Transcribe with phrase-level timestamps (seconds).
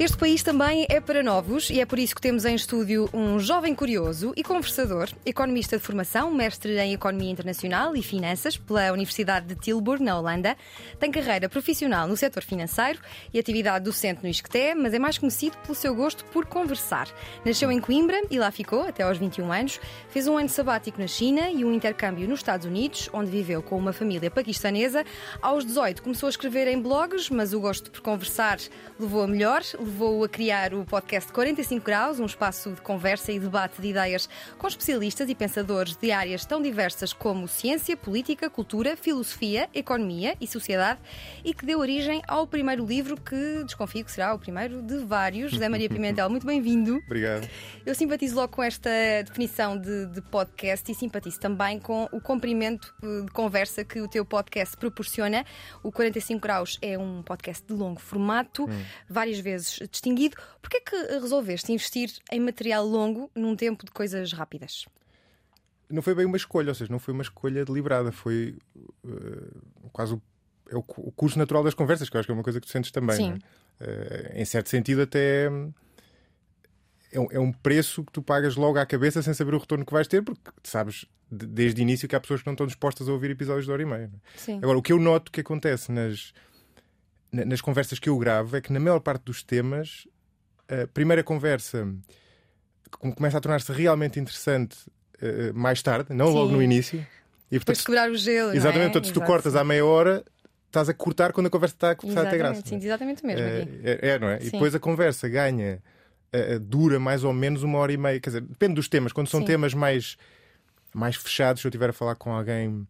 [0.00, 3.40] Este país também é para novos e é por isso que temos em estúdio um
[3.40, 9.46] jovem curioso e conversador, economista de formação, mestre em Economia Internacional e Finanças pela Universidade
[9.46, 10.56] de Tilburg, na Holanda.
[11.00, 13.00] Tem carreira profissional no setor financeiro
[13.34, 17.08] e atividade docente no ISCTE, mas é mais conhecido pelo seu gosto por conversar.
[17.44, 19.80] Nasceu em Coimbra e lá ficou até aos 21 anos.
[20.10, 23.76] Fez um ano sabático na China e um intercâmbio nos Estados Unidos, onde viveu com
[23.76, 25.04] uma família paquistanesa.
[25.42, 28.58] Aos 18 começou a escrever em blogs, mas o gosto por conversar
[28.96, 33.40] levou a melhor levou a criar o podcast 45 Graus, um espaço de conversa e
[33.40, 38.96] debate de ideias com especialistas e pensadores de áreas tão diversas como ciência, política, cultura,
[38.96, 41.00] filosofia, economia e sociedade,
[41.42, 45.52] e que deu origem ao primeiro livro que desconfio que será o primeiro de vários.
[45.52, 47.00] José Maria Pimentel, muito bem-vindo.
[47.06, 47.48] Obrigado.
[47.86, 48.90] Eu simpatizo logo com esta
[49.24, 54.08] definição de, de podcast e simpatizo também com o comprimento eh, de conversa que o
[54.08, 55.46] teu podcast proporciona.
[55.82, 58.84] O 45 Graus é um podcast de longo formato, hum.
[59.08, 60.36] várias vezes distinguido.
[60.60, 64.86] Porquê é que resolveste investir em material longo num tempo de coisas rápidas?
[65.90, 68.58] Não foi bem uma escolha, ou seja, não foi uma escolha deliberada, foi
[69.04, 70.22] uh, quase o,
[70.70, 72.66] é o, o, curso natural das conversas, que eu acho que é uma coisa que
[72.66, 73.16] tu sentes também.
[73.16, 73.32] Sim.
[73.80, 75.48] Uh, em certo sentido, até
[77.10, 79.84] é um, é um, preço que tu pagas logo à cabeça sem saber o retorno
[79.84, 83.08] que vais ter, porque sabes desde o início que há pessoas que não estão dispostas
[83.08, 84.10] a ouvir episódios de hora e meia.
[84.62, 86.32] Agora, o que eu noto que acontece nas
[87.32, 90.06] nas conversas que eu gravo é que na maior parte dos temas
[90.68, 91.86] a primeira conversa
[92.90, 94.76] começa a tornar-se realmente interessante
[95.22, 96.34] uh, mais tarde, não Sim.
[96.34, 97.06] logo no início.
[97.50, 98.54] E, portanto, quebrar o gelo.
[98.54, 98.92] Exatamente, é?
[98.92, 100.24] portanto, se tu cortas à meia hora,
[100.66, 102.62] estás a cortar quando a conversa está a começar a ter graça.
[102.64, 103.42] Sim, exatamente mesmo.
[103.42, 104.40] É, é, é, não é?
[104.40, 104.48] Sim.
[104.48, 105.82] E depois a conversa ganha,
[106.34, 108.20] uh, dura mais ou menos uma hora e meia.
[108.20, 109.12] Quer dizer, depende dos temas.
[109.12, 109.46] Quando são Sim.
[109.46, 110.16] temas mais,
[110.94, 112.86] mais fechados, se eu estiver a falar com alguém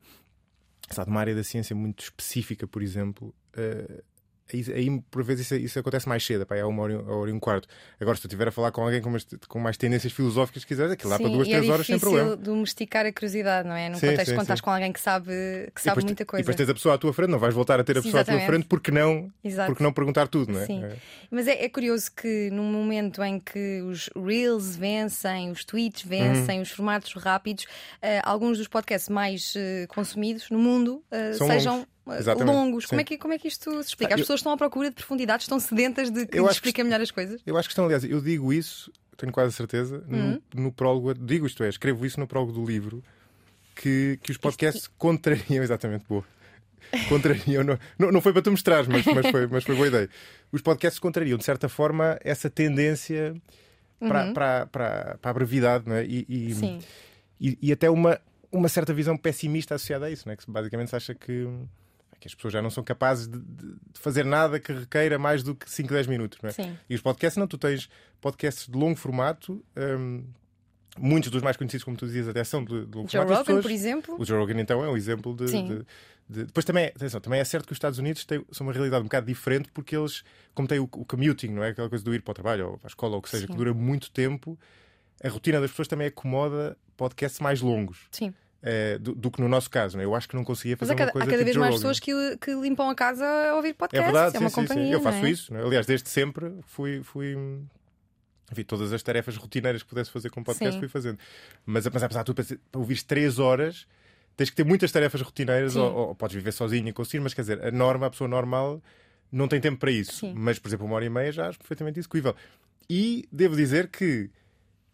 [0.90, 4.02] sabe, de uma área da ciência muito específica, por exemplo, uh,
[4.54, 7.32] aí, por vezes isso, isso, acontece mais cedo, pá, é uma hora, uma hora e
[7.32, 7.68] um quarto.
[8.00, 10.92] Agora, se tu estiver a falar com alguém com mais, com mais tendências filosóficas, quiseres,
[10.92, 12.32] aquilo lá para duas, é três horas sem problema.
[12.32, 13.88] É domesticar a curiosidade, não é?
[13.88, 15.32] Num sim, contexto sim, quando estás com alguém que sabe,
[15.74, 16.40] que sabe muita coisa.
[16.40, 18.20] E depois tens a pessoa à tua frente, não vais voltar a ter a pessoa
[18.20, 18.42] Exatamente.
[18.42, 19.30] à tua frente porque não,
[19.66, 20.66] porque não perguntar tudo, não é?
[20.66, 20.84] Sim.
[20.84, 20.96] É.
[21.30, 26.56] Mas é, é, curioso que num momento em que os Reels vencem, os tweets vencem,
[26.56, 26.62] uhum.
[26.62, 31.74] os formatos rápidos, uh, alguns dos podcasts mais uh, consumidos no mundo uh, sejam.
[31.78, 32.54] Longos Exatamente.
[32.54, 32.86] longos.
[32.86, 34.14] Como é, que, como é que isto se explica?
[34.14, 34.42] As ah, pessoas eu...
[34.42, 37.40] estão à procura de profundidade, estão sedentas de que expliquem melhor as coisas?
[37.44, 40.40] Eu acho que estão, aliás, eu digo isso, tenho quase a certeza, uhum.
[40.54, 43.02] no, no prólogo, digo isto é, escrevo isso no prólogo do livro,
[43.74, 44.94] que, que os podcasts isto...
[44.96, 46.24] contrariam, exatamente, boa.
[47.08, 50.08] Contrariam, não, não, não foi para tu mostrar, mas, mas, foi, mas foi boa ideia.
[50.50, 53.34] Os podcasts contrariam, de certa forma, essa tendência
[53.98, 54.32] para, uhum.
[54.32, 56.04] para, para, para a brevidade não é?
[56.04, 56.78] e, e,
[57.40, 58.20] e, e, até uma,
[58.50, 60.36] uma certa visão pessimista associada a isso, não é?
[60.36, 61.46] que basicamente se acha que
[62.20, 65.54] que as pessoas já não são capazes de, de, fazer nada que requeira mais do
[65.54, 66.38] que 5, 10 minutos.
[66.42, 66.52] Não é?
[66.52, 66.76] Sim.
[66.88, 67.88] E os podcasts, não, tu tens
[68.20, 69.64] podcasts de longo formato.
[69.76, 70.24] Um,
[70.98, 73.32] muitos dos mais conhecidos, como tu dizias, até são de, de longo Joe formato.
[73.32, 74.16] Rogan, pessoas, por exemplo.
[74.18, 75.46] O Joe Rogan, então, é um exemplo de.
[75.46, 75.86] de,
[76.28, 78.72] de depois também é, atenção, também é certo que os Estados Unidos têm, são uma
[78.72, 80.22] realidade um bocado diferente porque eles,
[80.54, 81.70] como têm o, o commuting, não é?
[81.70, 83.46] Aquela coisa do ir para o trabalho ou para a escola ou o que seja,
[83.46, 83.52] Sim.
[83.52, 84.58] que dura muito tempo,
[85.22, 88.08] a rotina das pessoas também acomoda podcasts mais longos.
[88.10, 88.34] Sim.
[88.60, 89.96] Uh, do, do, que no nosso caso.
[89.96, 90.04] Né?
[90.04, 92.00] Eu acho que não conseguia fazer Mas uma coisa há cada tipo vez mais pessoas
[92.00, 94.02] que, que, limpam a casa a ouvir podcast.
[94.02, 94.86] É verdade, é sim, uma sim, companhia.
[94.86, 94.92] Sim.
[94.92, 95.30] Eu faço é?
[95.30, 95.54] isso.
[95.54, 95.62] Né?
[95.62, 97.02] Aliás, desde sempre fui.
[97.02, 97.36] fui
[98.50, 100.80] enfim, todas as tarefas rotineiras que pudesse fazer com podcast sim.
[100.80, 101.18] fui fazendo.
[101.66, 103.86] Mas, mas apesar de tudo, para ouvir três horas,
[104.36, 107.42] tens que ter muitas tarefas rotineiras, ou, ou, podes viver sozinho e conseguir, mas quer
[107.42, 108.82] dizer, a norma, a pessoa normal,
[109.30, 110.32] não tem tempo para isso.
[110.34, 112.34] Mas, por exemplo, uma hora e meia já acho perfeitamente execuível.
[112.88, 114.30] E devo dizer que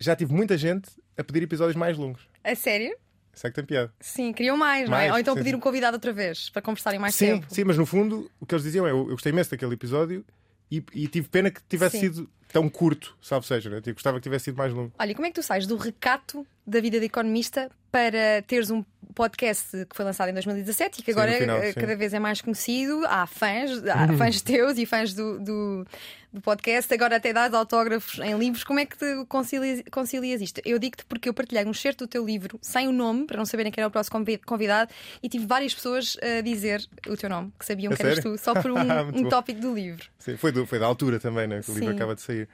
[0.01, 2.29] já tive muita gente a pedir episódios mais longos.
[2.43, 2.97] A sério?
[3.35, 3.93] Isso é que tem piada.
[4.01, 5.13] Sim, queriam mais, mais não é?
[5.13, 7.47] Ou então sim, pedir um convidado outra vez para conversarem mais sim, tempo.
[7.49, 10.25] Sim, mas no fundo o que eles diziam é: eu, eu gostei imenso daquele episódio
[10.71, 12.13] e, e tive pena que tivesse sim.
[12.13, 13.81] sido tão curto, salvo seja, né?
[13.85, 14.93] Eu gostava que tivesse sido mais longo.
[14.99, 18.85] Olha, como é que tu sais do recato da vida de economista para teres um
[19.15, 23.05] podcast que foi lançado em 2017 e que agora final, cada vez é mais conhecido?
[23.07, 25.87] Há fãs, há fãs teus e fãs do, do,
[26.33, 28.65] do, podcast, agora até dás autógrafos em livros.
[28.65, 30.61] Como é que te concilias, concilias isto?
[30.65, 33.47] Eu digo-te porque eu partilhei um certo do teu livro sem o nome, para não
[33.47, 34.91] saberem quem era o próximo convidado,
[35.23, 38.37] e tive várias pessoas a dizer o teu nome, que sabiam é que eras tu,
[38.37, 38.81] só por um,
[39.15, 40.05] um tópico do livro.
[40.19, 41.61] Sim, foi, do, foi da altura também, né?
[41.63, 42.49] Que o livro acaba de sair.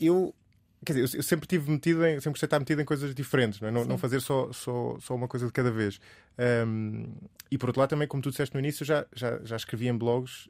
[0.00, 0.34] Eu
[0.84, 3.14] Quer dizer, eu, eu sempre tive metido em, sempre gostei de estar metido em coisas
[3.14, 3.70] diferentes, não, é?
[3.70, 6.00] não, não, fazer só, só, só uma coisa de cada vez.
[6.66, 7.06] Um,
[7.50, 9.96] e por outro lado, também, como tu disseste no início, já, já, já escrevi em
[9.96, 10.48] blogs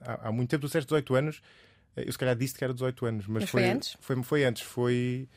[0.00, 1.42] há, há, muito tempo, tu disseste 18 anos.
[1.96, 3.96] Eu se calhar disse que era 18 anos, mas, mas foi, foi, antes?
[4.00, 5.28] Foi, foi antes, foi.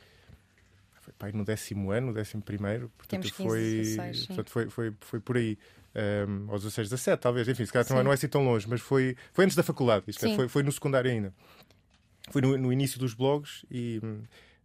[1.00, 2.90] foi pai, no décimo ano, no décimo primeiro.
[2.98, 5.58] Portanto, Temos 15, foi, 16, portanto, foi, foi, foi por aí.
[5.92, 7.48] Um, aos 16, 17, talvez.
[7.48, 10.04] Enfim, se calhar não, não é assim tão longe, mas foi, foi antes da faculdade.
[10.06, 11.34] Isto é, foi, foi no secundário ainda.
[12.30, 14.00] Foi no, no início dos blogs e.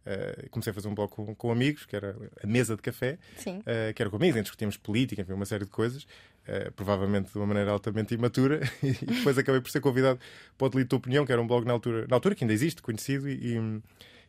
[0.06, 3.18] Uh, comecei a fazer um blog com, com, amigos, que era a mesa de café,
[3.58, 7.36] uh, que era com amigos, discutíamos política, enfim, uma série de coisas, uh, provavelmente de
[7.36, 10.20] uma maneira altamente imatura, e depois acabei por ser convidado
[10.56, 12.80] para o Delito Opinião, que era um blog na altura, na altura que ainda existe,
[12.82, 13.82] conhecido, e, e,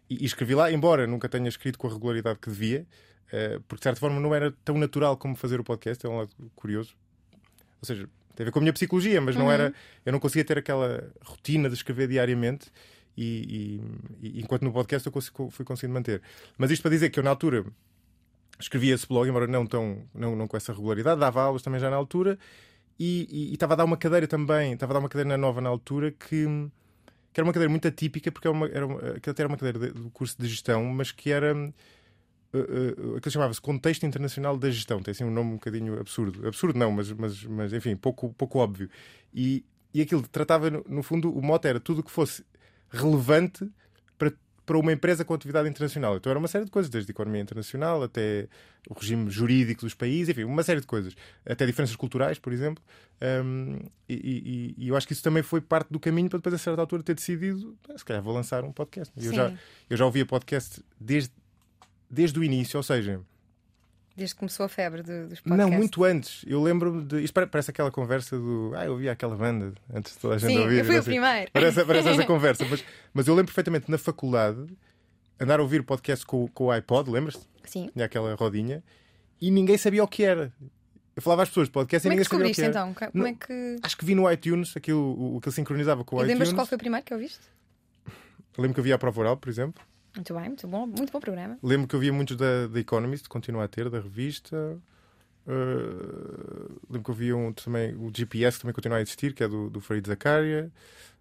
[0.10, 2.84] e escrevi lá, embora nunca tenha escrito com a regularidade que devia,
[3.68, 6.32] porque de certa forma não era tão natural como fazer o podcast, é um lado
[6.56, 6.96] curioso.
[7.80, 9.52] Ou seja, tem a ver com a minha psicologia, mas não Uhum.
[9.52, 9.74] era,
[10.04, 12.72] eu não conseguia ter aquela rotina de escrever diariamente.
[13.18, 13.82] E,
[14.22, 16.22] e, e, enquanto no podcast eu consigo, fui conseguindo manter.
[16.58, 17.66] Mas isto para dizer que eu, na altura,
[18.60, 21.90] escrevia esse blog, embora não, tão, não, não com essa regularidade, dava aulas também já
[21.90, 22.38] na altura,
[23.00, 26.12] e, estava a dar uma cadeira também, estava a dar uma cadeira nova na altura
[26.12, 26.46] que,
[27.34, 29.58] que era uma cadeira muito atípica, porque era uma, era uma, que até era uma
[29.58, 31.56] cadeira de, do curso de gestão, mas que era.
[32.54, 36.48] Uh, uh, chamava-se Contexto Internacional da Gestão, tem assim um nome um bocadinho absurdo.
[36.48, 38.90] Absurdo não, mas, mas, mas enfim, pouco, pouco óbvio.
[39.34, 42.44] E, e aquilo tratava, no, no fundo, o mote era tudo o que fosse
[42.90, 43.70] relevante
[44.18, 44.32] para,
[44.66, 46.18] para uma empresa com atividade internacional.
[46.18, 48.48] Então era uma série de coisas, desde a economia internacional até
[48.90, 51.14] o regime jurídico dos países, enfim, uma série de coisas.
[51.46, 52.84] Até diferenças culturais, por exemplo.
[53.22, 56.56] Um, e, e, e, eu acho que isso também foi parte do caminho para depois,
[56.56, 59.14] a certa altura, ter decidido, se calhar vou lançar um podcast.
[59.18, 59.54] Eu já,
[59.90, 61.32] eu já ouvia podcast desde,
[62.10, 63.22] desde o início, ou seja.
[64.18, 65.46] Desde que começou a febre do, dos podcasts.
[65.46, 66.44] Não, muito antes.
[66.48, 67.22] Eu lembro-me de.
[67.24, 68.72] Isto parece aquela conversa do.
[68.76, 70.80] Ah, eu ouvia aquela banda antes de toda a gente Sim, ouvir.
[70.80, 71.52] eu fui o primeiro.
[71.54, 72.66] Parece, parece essa conversa.
[72.68, 72.84] Mas,
[73.14, 74.66] mas eu lembro perfeitamente na faculdade
[75.40, 77.46] andar a ouvir podcast com, com o iPod, lembras-te?
[77.66, 77.92] Sim.
[77.94, 78.84] Tinha aquela rodinha
[79.40, 80.52] e ninguém sabia o que era.
[81.16, 82.80] Eu falava às pessoas de podcast Como e é que ninguém sabia o que descobriste
[82.80, 82.90] era.
[82.90, 83.12] então?
[83.12, 83.76] Como é que.
[83.86, 86.34] Acho que vi no iTunes aquilo, o que ele sincronizava com o E iTunes.
[86.40, 87.42] lembras qual foi o primeiro que ouviste?
[88.58, 89.84] Eu lembro que eu via a prova oral, por exemplo.
[90.18, 91.58] Muito bem, muito bom, muito bom programa.
[91.62, 94.78] Lembro que eu via muitos da, da Economist, continua a ter, da revista.
[95.48, 99.44] Uh, lembro que eu via um, também o GPS, que também continua a existir, que
[99.44, 100.72] é do, do Farid Zakaria.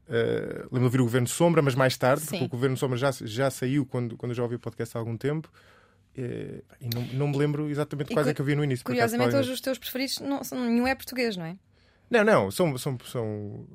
[0.08, 2.31] Uh, lembro de ouvir o Governo Sombra, mas mais tarde, Sim.
[2.31, 5.00] porque o Governo Sombra já, já saiu quando, quando eu já ouvi o podcast há
[5.00, 5.50] algum tempo.
[6.16, 8.82] Uh, e não, não me lembro exatamente quais é que eu vi no início.
[8.82, 11.56] acaso, Curiosamente, hoje os teus preferidos não, nenhum é português, não é?
[12.08, 12.78] Não, não, são.
[12.78, 13.66] são, são...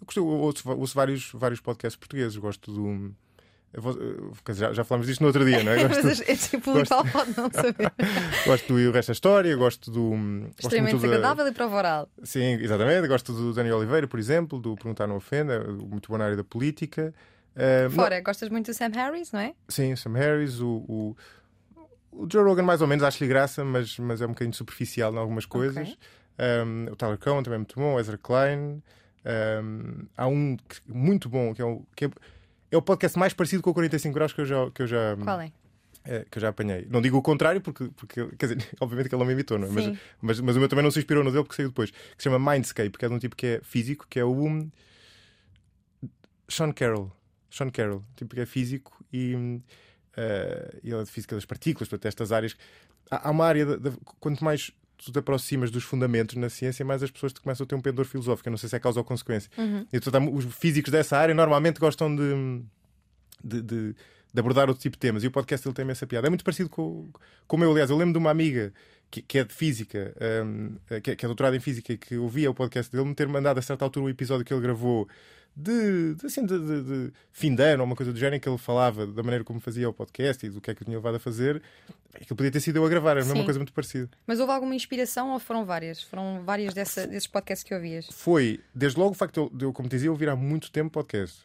[0.00, 2.36] Eu, gosto, eu ouço, ouço vários, vários podcasts portugueses.
[2.36, 3.14] Gosto do.
[3.74, 5.82] Vou- já, já falámos disto no outro dia, não é?
[5.88, 7.92] Gosto, Mas esse público pode não saber.
[8.46, 10.10] gosto do E o Resto da História, gosto do.
[10.10, 12.08] gosto Extremamente muito da- desagradável e prova oral.
[12.24, 13.06] Sim, exatamente.
[13.08, 16.44] Gosto do Daniel Oliveira, por exemplo, do Perguntar Não Ofenda, muito bom na área da
[16.44, 17.14] política.
[17.84, 19.52] Não- Fora, gostas muito do Sam Harris, não é?
[19.68, 21.16] sim, Sam Harris, o, o,
[22.12, 25.18] o Joe Rogan, mais ou menos, acho-lhe graça, mas, mas é um bocadinho superficial em
[25.18, 25.88] algumas coisas.
[25.90, 25.98] Ok.
[26.66, 28.82] Um, o Tyler Cohen também é muito bom, o Ezra Klein.
[29.62, 32.10] Um, há um que- muito bom que é o, que é,
[32.70, 35.16] é o podcast mais parecido com o 45 graus que eu já, que eu já,
[35.22, 35.52] Qual é?
[36.04, 36.86] é, que eu já apanhei.
[36.90, 39.68] Não digo o contrário, porque, porque quer dizer, obviamente que ele não me imitou, não
[39.68, 39.70] é?
[39.70, 41.90] Mas, mas, mas o meu também não se inspirou no dele porque saiu depois.
[41.90, 44.32] Que se chama Mindscape, que é de um tipo que é físico, que é o
[44.32, 44.70] um,
[46.48, 47.12] Sean Carroll.
[47.50, 49.32] Sean Carroll, tipo que é físico e,
[50.82, 52.56] e ele é de física das partículas, portanto, estas áreas.
[53.10, 54.70] Há, há uma área, de, de- quanto mais
[55.04, 57.80] tu te aproximas dos fundamentos na ciência, mais as pessoas te começam a ter um
[57.80, 58.48] pendor filosófico.
[58.48, 59.50] Eu não sei se é causa ou consequência.
[60.20, 62.62] Mu- os físicos dessa área normalmente gostam de,
[63.42, 63.94] de, de-
[64.32, 65.24] de abordar outro tipo de temas.
[65.24, 66.28] E o podcast ele tem essa piada.
[66.28, 67.08] É muito parecido com,
[67.48, 67.90] com o meu, aliás.
[67.90, 68.72] Eu lembro de uma amiga
[69.10, 70.14] que, que é de física,
[70.46, 73.14] hum, que, é- que é doutorada em física, e que ouvia o podcast dele, me
[73.14, 75.08] ter mandado a certa altura o episódio que ele gravou
[75.56, 78.40] de, de, assim, de, de- de fim de ano, ou uma coisa do género, em
[78.40, 80.84] que ele falava da maneira como fazia o podcast e do que é que o
[80.84, 81.62] tinha levado a fazer.
[82.14, 83.44] Aquilo podia ter sido eu a gravar, era a mesma Sim.
[83.44, 84.08] coisa muito parecida.
[84.26, 86.02] Mas houve alguma inspiração ou foram várias?
[86.02, 88.08] Foram várias dessa- desses podcasts que ouvias?
[88.10, 90.70] foi, desde logo, o facto de eu- de eu, como te dizia, ouvir há muito
[90.72, 91.44] tempo podcast.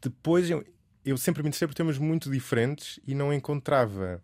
[0.00, 0.64] Depois, eu,
[1.04, 4.22] eu sempre me interessei por temas muito diferentes e não encontrava.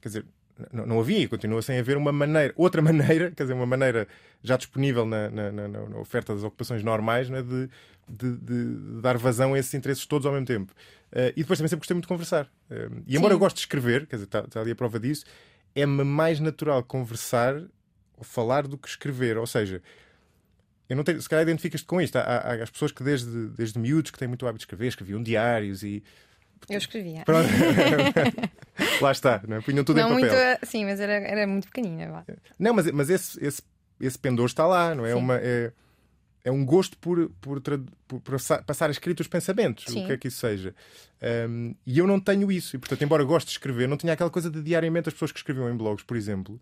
[0.00, 0.26] Quer dizer,
[0.72, 4.06] não, não havia e continua sem haver uma maneira, outra maneira, quer dizer, uma maneira
[4.42, 7.68] já disponível na, na, na- na- oferta das ocupações normais né, de,
[8.08, 10.72] de- de dar vazão a esses interesses todos ao mesmo tempo.
[11.12, 12.48] Eh, e depois também sempre gostei muito de conversar.
[12.70, 13.36] Eh, e embora Sim.
[13.36, 15.24] eu goste de escrever, quer dizer, está, está ali a prova disso,
[15.74, 17.56] é-me mais natural conversar
[18.16, 19.36] ou falar do que escrever.
[19.36, 19.82] Ou seja,
[20.88, 22.16] eu não tenho, se calhar identificas-te com isto.
[22.16, 24.86] Há, há- há as pessoas que desde, desde miúdos que têm muito hábito de escrever,
[24.88, 26.02] escreviam diários e.
[26.70, 27.22] Eu escrevia.
[27.24, 27.48] Pronto.
[29.00, 29.60] Lá está, não é?
[29.60, 30.46] punham tudo não em papel.
[30.48, 30.66] muito.
[30.66, 32.10] Sim, mas era, era muito pequenina.
[32.10, 32.24] vá.
[32.58, 33.62] Não, mas, mas esse, esse,
[34.00, 35.12] esse pendor está lá, não é?
[35.12, 35.18] Sim.
[35.18, 35.72] Uma, é,
[36.44, 40.04] é um gosto por, por, por, por passar a escrito os pensamentos, Sim.
[40.04, 40.74] o que é que isso seja.
[41.48, 44.30] Um, e eu não tenho isso, e portanto, embora goste de escrever, não tinha aquela
[44.30, 46.60] coisa de diariamente as pessoas que escreviam em blogs, por exemplo,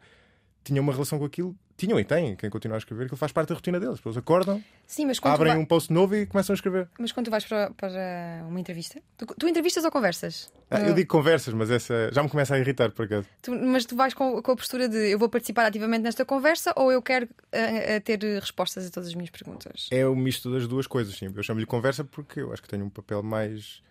[0.64, 3.48] tinham uma relação com aquilo, tinham e têm, quem continua a escrever, aquilo faz parte
[3.50, 3.96] da rotina deles.
[3.96, 6.88] Pessoas acordam, Sim, abrem vai- um post novo e começam a escrever.
[6.98, 10.50] mas quando tu vais para, para uma entrevista, tu, tu entrevistas ou conversas?
[10.70, 13.28] Ah, No- eu digo conversas, mas essa já me começa a irritar por acaso.
[13.42, 16.72] Tu- mas tu vais com, com a postura de eu vou participar ativamente nesta conversa
[16.76, 19.88] ou eu quero eh, eh, ter respostas a todas as minhas perguntas?
[19.90, 21.26] É o misto das duas coisas, sim.
[21.34, 23.82] Eu chamo-lhe conversa porque eu acho que tenho um papel mais,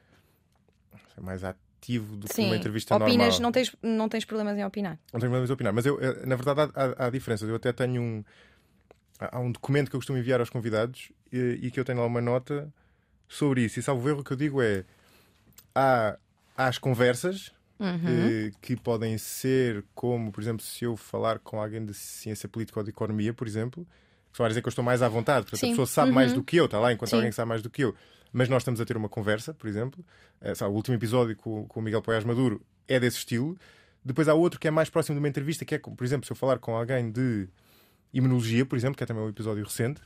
[1.14, 1.62] sei, mais ativo
[2.00, 3.42] do que Sim, uma entrevista opinas, normal.
[3.42, 5.00] não tens, não tens problemas em opinar.
[5.12, 7.48] Não tenho problemas de opinar, mas eu, eh, na verdade há, há, há diferenças.
[7.50, 8.24] Eu até tenho um.
[9.20, 12.06] Há um documento que eu costumo enviar aos convidados e, e que eu tenho lá
[12.06, 12.68] uma nota
[13.28, 13.80] sobre isso.
[13.80, 14.84] E salvo erro, o que eu digo é.
[15.76, 16.18] Há,
[16.58, 21.84] há as conversas eh, que podem ser como, por exemplo, se eu falar com alguém
[21.86, 23.86] de ciência política ou de economia, por exemplo,
[24.32, 25.46] que só vai dizer que eu estou mais à vontade.
[25.46, 25.68] Portanto, Sim.
[25.68, 26.38] a pessoa sabe mais Uhum.
[26.40, 27.16] do que eu, está lá, enquanto Sim.
[27.18, 27.96] alguém que sabe mais do que eu.
[28.34, 30.04] Mas nós estamos a ter uma conversa, por exemplo.
[30.42, 33.56] Eh, sabe, o último episódio com, com o Miguel Poiás Maduro é desse estilo.
[34.04, 36.32] Depois há outro que é mais próximo de uma entrevista, que é, por exemplo, se
[36.32, 37.48] eu falar com alguém de
[38.14, 40.02] imunologia, por exemplo, que é também um episódio recente,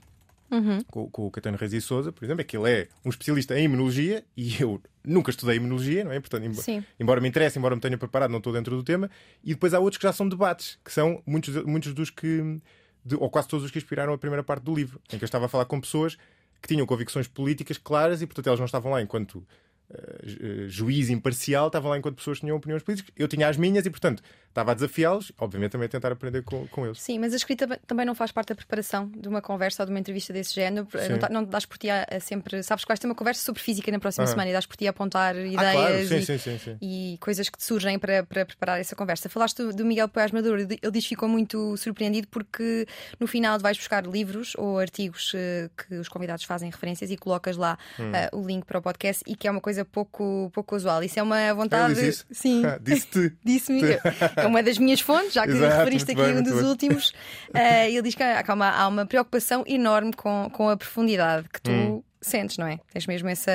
[0.49, 0.81] Uhum.
[0.85, 3.59] com, com o Caetano Reis e Souza, por exemplo, é que ele é um especialista
[3.59, 6.21] em imunologia e eu nunca estudei imunologia, não é?
[6.21, 6.81] Portanto, embo- Sim.
[6.97, 9.11] embora me interesse, embora me tenha preparado, não estou dentro do tema.
[9.43, 12.61] E depois há outros que já são debates, que são muitos, muitos dos que,
[13.03, 15.25] de- ou quase todos os que inspiraram a primeira parte do livro, em que eu
[15.25, 16.17] estava a falar com pessoas
[16.61, 19.45] que tinham convicções políticas claras e, portanto, elas não estavam lá enquanto
[19.89, 23.13] eh, juiz imparcial, estavam lá enquanto pessoas tinham opiniões políticas.
[23.15, 24.21] Eu tinha as minhas e, portanto,
[24.57, 26.99] estava a desafiá-los, obviamente também a tentar aprender com, com eles.
[26.99, 29.91] Sim, mas a escrita também não faz parte da preparação de uma conversa ou de
[29.93, 30.87] uma entrevista desse género.
[30.91, 31.09] Sim.
[31.11, 32.63] Não, tá- não dás por ti a, a sempre.
[32.63, 34.27] Sabes que vais ter uma conversa sobre física na próxima Ah.
[34.27, 37.49] semana e dás por ti a apontar Ah, ideias claro, sim, e, sim, e coisas
[37.49, 39.29] que te surgem para, para preparar essa conversa.
[39.29, 42.87] Falaste do, do Miguel Poiás Maduro, ele diz que ficou muito surpreendido porque
[43.19, 47.55] no final vais buscar livros ou artigos eh, que os convidados fazem referências e colocas
[47.57, 48.11] lá Hum.
[48.13, 51.03] eh, o link para o podcast e que é uma coisa pouco, pouco usual.
[51.03, 51.83] Isso é uma vontade.
[51.83, 52.25] Ah, eu disse isso?
[52.31, 52.63] Sim.
[52.81, 53.33] Disse-te.
[53.43, 53.81] Disse-me,
[54.47, 56.63] é uma das minhas fontes, já que Exato, referiste aqui bem, um dos bem.
[56.65, 57.13] últimos.
[57.53, 61.47] eh, ele diz que há há uma, há uma preocupação enorme com, com a profundidade
[61.49, 62.03] que tu Hum.
[62.21, 62.79] sentes, não é?
[62.91, 63.51] Tens mesmo essa.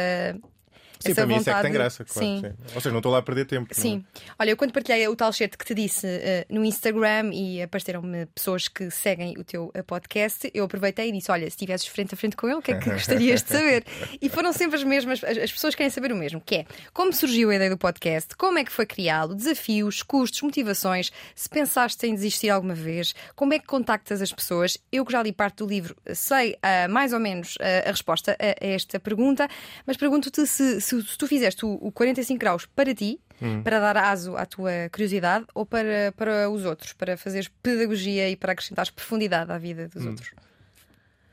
[1.02, 2.28] Sim, para mim isso é que tem graça, claro.
[2.28, 2.40] Sim.
[2.40, 2.52] sim.
[2.74, 3.68] Ou seja, não estou lá a perder tempo.
[3.70, 3.80] não é?
[3.80, 4.04] Sim.
[4.38, 8.26] Olha, eu quando partilhei o tal certo que te disse eh, no Instagram e apareceram-me
[8.26, 12.14] pessoas que seguem o teu eh, podcast, eu aproveitei e disse: Olha, se estivesses frente
[12.14, 13.84] a frente com ele, o que é que gostarias de saber?
[14.20, 17.12] E foram sempre as mesmas, as, as pessoas querem saber o mesmo, que é como
[17.12, 22.06] surgiu a ideia do podcast, como é que foi criado, desafios, custos, motivações, se pensaste
[22.06, 24.78] em desistir alguma vez, como é que contactas as pessoas.
[24.90, 28.36] Eu que já li parte do livro, sei ah, mais ou menos ah, a resposta
[28.38, 29.48] a, a esta pergunta,
[29.86, 33.20] mas pergunto-te se, se, se tu fizeste o, o 45 graus para ti,
[33.64, 38.36] para dar aso à tua curiosidade, ou para, para os outros, para fazeres pedagogia e
[38.36, 40.32] para acrescentares profundidade à vida dos outros.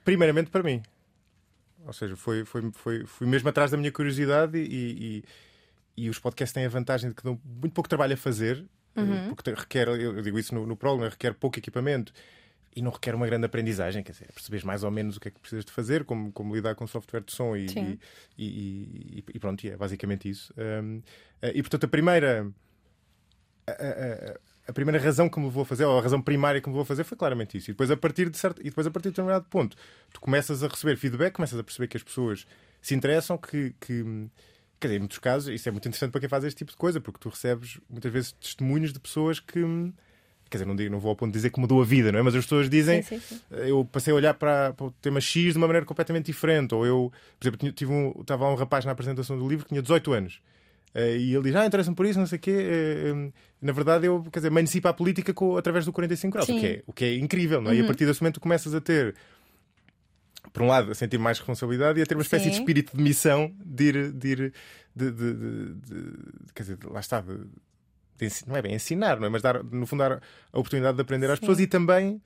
[0.03, 0.81] Primeiramente para mim.
[1.85, 5.23] Ou seja, foi, foi, foi, fui mesmo atrás da minha curiosidade e,
[5.97, 8.65] e, e os podcasts têm a vantagem de que dão muito pouco trabalho a fazer,
[8.95, 12.11] eh, porque te- requer, eu digo isso no, no prólogo, né, requer pouco equipamento
[12.75, 15.31] e não requer uma grande aprendizagem, quer dizer, perceberes mais ou menos o que é
[15.31, 17.67] que precisas de fazer, como, como lidar com software de som e,
[18.37, 20.53] e, e- e- pronto, e é basicamente isso.
[20.57, 21.01] Um,
[21.41, 22.51] eh, e portanto, a primeira.
[23.67, 26.61] a- a- a- a primeira razão que me levou a fazer, ou a razão primária
[26.61, 27.71] que me levou a fazer, foi claramente isso.
[27.71, 29.75] E depois, a partir de certo, e depois, a partir de determinado ponto,
[30.13, 32.45] tu começas a receber feedback, começas a perceber que as pessoas
[32.79, 34.29] se interessam, que, que
[34.79, 36.77] quer dizer, em muitos casos, isso é muito interessante para quem faz este tipo de
[36.77, 39.59] coisa, porque tu recebes muitas vezes testemunhos de pessoas que.
[40.49, 42.19] Quer dizer, não, digo, não vou ao ponto de dizer que mudou a vida, não
[42.19, 42.21] é?
[42.23, 43.41] Mas as pessoas dizem Sim, sim, sim.
[43.55, 46.73] eu passei a olhar para, para o tema X de uma maneira completamente diferente.
[46.73, 49.81] Ou eu, por exemplo, tive um, estava um rapaz na apresentação do livro que tinha
[49.81, 50.41] 18 anos.
[50.95, 52.51] Eh, e ele diz: Ah, interessa-me por isso, não sei o quê.
[52.51, 56.49] Eh, eh, na verdade, eu quer dizer, me à política com, através do 45 graus,
[56.49, 57.75] o que, é, o que é incrível, não é?
[57.75, 59.13] E a partir desse momento tu começas a ter,
[60.51, 62.61] por um lado, a sentir mais responsabilidade e a ter uma espécie de Sim.
[62.61, 64.11] espírito de missão de ir.
[64.11, 64.53] De ir
[64.95, 67.21] de, de- de- de- quer dizer, lá está.
[67.21, 67.45] De, de
[68.47, 69.29] não é bem ensinar, não é?
[69.29, 70.13] Mas dar, no fundo, dar
[70.51, 71.41] a oportunidade de aprender às Sim.
[71.41, 72.21] pessoas e também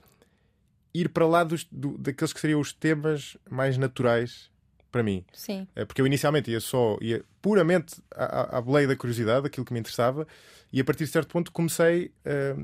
[0.93, 4.51] ir para lá dos, do- daqueles que seriam os temas mais naturais
[4.91, 5.25] para mim.
[5.33, 5.67] Sim.
[5.75, 9.73] Eh, Porque eu inicialmente ia só, ia puramente à, à- boleia da curiosidade, aquilo que
[9.73, 10.27] me interessava,
[10.71, 12.55] e a partir de certo ponto comecei, eh,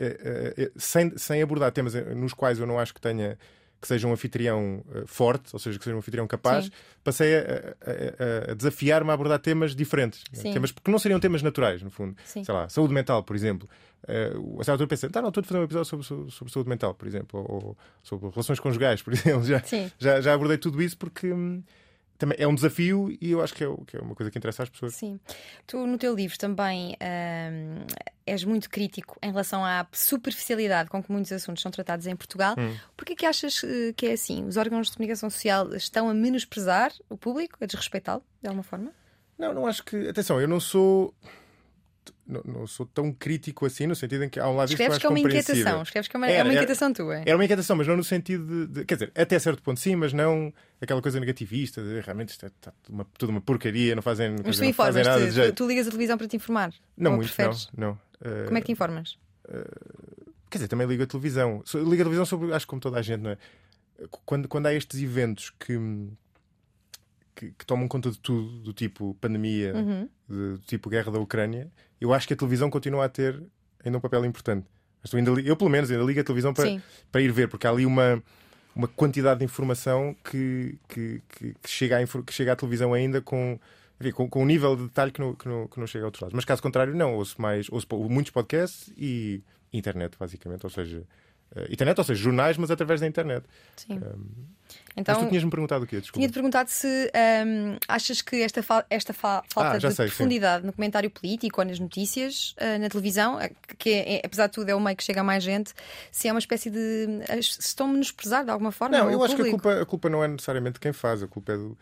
[0.00, 3.38] eh, eh, sem, sem abordar temas nos quais eu não acho que tenha
[3.80, 6.70] que seja um anfitrião eh, forte, ou seja, que seja um anfitrião capaz, Sim.
[7.04, 10.22] passei a, a- a- desafiar-me a abordar temas diferentes.
[10.44, 10.52] né?
[10.52, 12.16] Temas que não seriam temas naturais, no fundo.
[12.24, 12.42] Sim.
[12.44, 13.68] Sei lá, saúde mental, por exemplo.
[14.04, 16.52] Uh, a certa altura pensei, está na altura de fazer um episódio sobre, sobre, sobre
[16.52, 19.44] saúde mental, por exemplo, ou, ou sobre relações conjugais, por exemplo.
[19.44, 19.62] Já,
[19.98, 21.62] já, já abordei tudo isso porque hum,
[22.18, 24.64] também é um desafio e eu acho que é, que é uma coisa que interessa
[24.64, 24.94] às pessoas.
[24.94, 25.20] Sim.
[25.66, 27.86] Tu, no teu livro, também hum,
[28.26, 32.56] és muito crítico em relação à superficialidade com que muitos assuntos são tratados em Portugal.
[32.58, 32.76] Hum.
[32.96, 34.44] Porquê que achas eh, que é assim?
[34.44, 38.92] Os órgãos de comunicação social estão a menosprezar o público, a desrespeitá-lo, de alguma forma?
[39.38, 40.08] Não, não acho que.
[40.08, 41.14] Atenção, eu não sou
[42.28, 45.06] não, não, sou tão crítico assim, no sentido em que há um lado Escreves que
[45.06, 47.16] é uma inquietação, escreves que é uma, era, é uma inquietação tua.
[47.16, 49.96] Era uma inquietação, mas não no sentido de, de, Quer dizer, até certo ponto sim,
[49.96, 54.02] mas não aquela coisa negativista de realmente isto é tá, uma, tudo uma porcaria, não
[54.02, 55.26] fazem, mas tu não fazem nada.
[55.26, 56.72] Tu, tu, ligas a televisão para te informar?
[56.96, 57.68] Não muito, preferes?
[57.76, 57.88] não.
[57.88, 58.32] não.
[58.32, 59.12] Uh, Como é que te informas?
[59.48, 61.62] Uh, quer dizer, também ligo a televisão.
[61.74, 63.38] Ligo a televisão sobre, acho que como toda a gente, não é?
[64.24, 65.76] Quando, quando há estes eventos que
[67.38, 70.08] que, que, tomam conta de tudo, do tipo pandemia, uhum.
[70.28, 73.40] de, do tipo guerra da Ucrânia, eu acho que a televisão continua a ter
[73.84, 74.66] ainda um papel importante.
[75.14, 77.86] Ainda, eu, pelo menos, ainda ligo a televisão para, para ir ver, porque há ali
[77.86, 78.20] uma,
[78.74, 83.20] uma quantidade de informação que, que, que, que chega, à, que chega à televisão ainda
[83.20, 83.58] com,
[84.00, 86.08] enfim, com, com um nível de detalhe que não, que, não, que não chega a
[86.08, 86.34] outros lados.
[86.34, 87.14] Mas caso contrário, não.
[87.14, 90.64] Ouço, mais, ouço muitos podcasts e internet, basicamente.
[90.64, 91.04] Ou seja,
[91.70, 93.44] internet, ou seja, jornais, mas através da internet.
[93.76, 93.98] Sim.
[93.98, 94.58] Um,
[94.96, 96.00] então, mas tu tinhas-me perguntado o quê?
[96.00, 96.18] Desculpa.
[96.18, 96.86] Tinha-te perguntado se
[97.46, 100.66] um, achas que esta, fa esta fa falta ah, de sei, profundidade sim.
[100.66, 104.68] no comentário político ou nas notícias, uh, na televisão, eh, que é, apesar de tudo
[104.68, 105.72] é o meio que chega a mais gente,
[106.10, 107.06] se é uma espécie de.
[107.40, 108.98] se estão menosprezar de alguma forma?
[108.98, 109.60] Não, eu acho público?
[109.60, 111.78] que a culpa, a culpa não é necessariamente de quem faz, a culpa é do.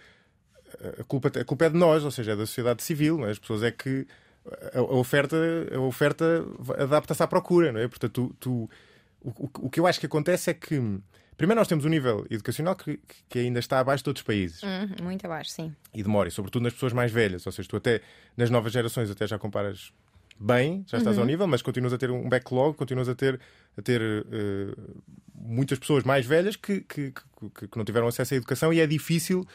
[1.01, 3.31] A culpa, a culpa é de nós, ou seja, é da sociedade civil, é?
[3.31, 4.07] as pessoas é que
[4.75, 5.37] a, a oferta,
[5.75, 6.45] a oferta
[6.79, 7.89] adapta-se à procura, não é?
[7.89, 8.71] Portanto, tu, tu
[9.31, 10.81] o, o, que eu acho que acontece é que,
[11.37, 14.63] primeiro, nós temos um nível educacional que, que ainda está abaixo de outros países.
[14.63, 15.75] Uhum, muito abaixo, sim.
[15.93, 17.45] E demora, e sobretudo nas pessoas mais velhas.
[17.45, 18.01] Ou seja, tu até
[18.37, 19.93] nas novas gerações até já comparas
[20.39, 21.23] bem, já estás uhum.
[21.23, 23.41] ao nível, mas continuas a ter um backlog, continuas a ter,
[23.77, 25.03] a ter uh,
[25.35, 28.87] muitas pessoas mais velhas que, que, que, que, não tiveram acesso à educação e é
[28.87, 29.47] difícil.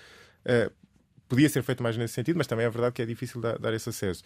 [0.46, 0.72] Uh,
[1.32, 3.74] podia ser feito mais nesse sentido, mas também é verdade que é difícil dar, dar
[3.74, 4.22] esse acesso.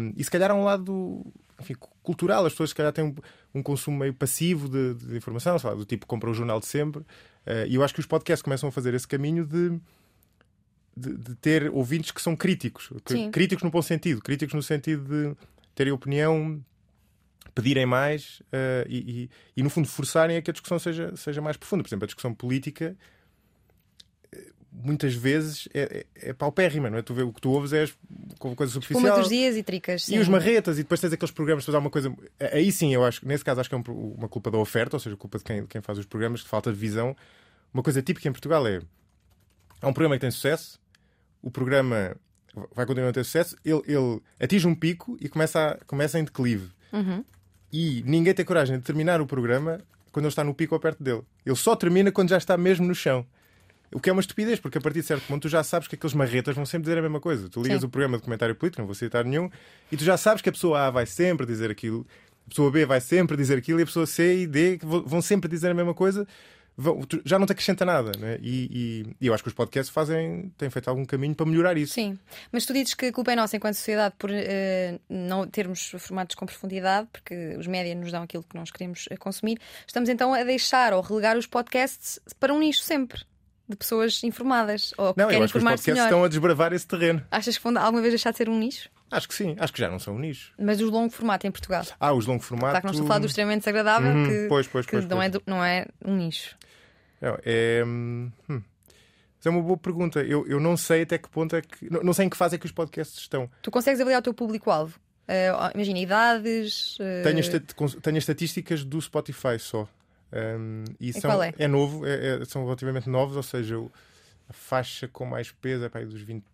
[0.00, 1.22] Um, e se calhar há um lado
[1.60, 3.14] enfim, cultural, as pessoas se calhar têm um,
[3.54, 7.00] um consumo meio passivo de, de informação, lá, do tipo compra o jornal de sempre.
[7.00, 9.80] Uh, e eu acho que os podcasts começam a fazer esse caminho de,
[10.96, 12.90] de, de ter ouvintes que são críticos.
[13.04, 15.36] Que, críticos no bom sentido, críticos no sentido de
[15.74, 16.62] terem opinião
[17.54, 21.40] pedirem mais uh, e, e, e, no fundo, forçarem a que a discussão seja, seja
[21.40, 21.82] mais profunda.
[21.82, 22.96] Por exemplo, a discussão política
[24.72, 27.02] muitas vezes é, é, é paupérrima, não é?
[27.02, 27.88] Tu vê, o que tu ouves é
[28.38, 29.18] coisa superficial.
[29.18, 30.04] Espuma dias e tricas.
[30.04, 30.16] Sim.
[30.16, 32.14] E os marretas, e depois tens aqueles programas, depois há uma coisa.
[32.52, 35.00] Aí sim, eu acho, nesse caso, acho que é um, uma culpa da oferta, ou
[35.00, 37.16] seja, culpa de quem, de quem faz os programas, de falta de visão.
[37.72, 38.80] Uma coisa típica em Portugal é.
[39.82, 40.78] Há um programa que tem sucesso,
[41.42, 42.14] o programa
[42.74, 46.24] vai continuar a ter sucesso, ele, ele atinge um pico e começa, a, começa em
[46.24, 46.70] declive.
[46.92, 47.24] Uhum.
[47.72, 49.80] E ninguém tem coragem de terminar o programa
[50.12, 51.22] quando ele está no pico ou perto dele.
[51.46, 53.24] Ele só termina quando já está mesmo no chão.
[53.92, 55.96] O que é uma estupidez, porque a partir de certo ponto tu já sabes que
[55.96, 57.48] aqueles marretas vão sempre dizer a mesma coisa.
[57.48, 57.86] Tu ligas Sim.
[57.86, 59.50] o programa de comentário político, não vou citar nenhum,
[59.90, 62.06] e tu já sabes que a pessoa A vai sempre dizer aquilo,
[62.46, 65.50] a pessoa B vai sempre dizer aquilo, e a pessoa C e D vão sempre
[65.50, 66.26] dizer a mesma coisa.
[67.26, 68.38] Já não te acrescenta nada, né?
[68.40, 71.76] e, e, e, eu acho que os podcasts fazem, têm feito algum caminho para melhorar
[71.76, 71.92] isso.
[71.92, 72.18] Sim,
[72.50, 74.34] mas tu dizes que a culpa é nossa enquanto sociedade por uh,
[75.06, 79.16] não termos formatos com profundidade, porque os médias nos dão aquilo que nós queremos eh,
[79.16, 79.58] consumir.
[79.86, 83.24] Estamos então a deixar ou relegar os podcasts para um nicho sempre
[83.70, 86.04] de pessoas informadas ou que não, querem informar-se melhor.
[86.04, 87.24] estão a desbravar esse terreno.
[87.30, 88.88] Achas que vão alguma vez deixar de ser um nicho?
[89.10, 90.52] Acho que sim, acho que já não são um nicho.
[90.58, 91.84] Mas os longo formato em Portugal?
[91.98, 92.70] Ah, os longo formato.
[92.70, 95.04] Claro que não estou a falar do extremamente desagradável, uhum, que, pois, pois, que pois,
[95.06, 95.34] não, pois.
[95.34, 96.56] É, não é um nicho.
[97.20, 97.82] Não, é.
[97.84, 98.30] Hum,
[99.44, 100.20] é uma boa pergunta.
[100.20, 101.90] Eu, eu não sei até que ponto é que.
[101.90, 103.50] Não, não sei em que fase é que os podcasts estão.
[103.62, 104.98] Tu consegues avaliar o teu público-alvo?
[105.28, 106.96] Uh, imagina, idades.
[106.98, 107.22] Uh...
[107.24, 109.88] Tenho, tenho as estatísticas do Spotify só.
[110.32, 111.52] Um, e, e são, é?
[111.58, 113.76] é novo, é, é, são relativamente novos, ou seja,
[114.48, 116.44] a faixa com mais peso é para dos 20.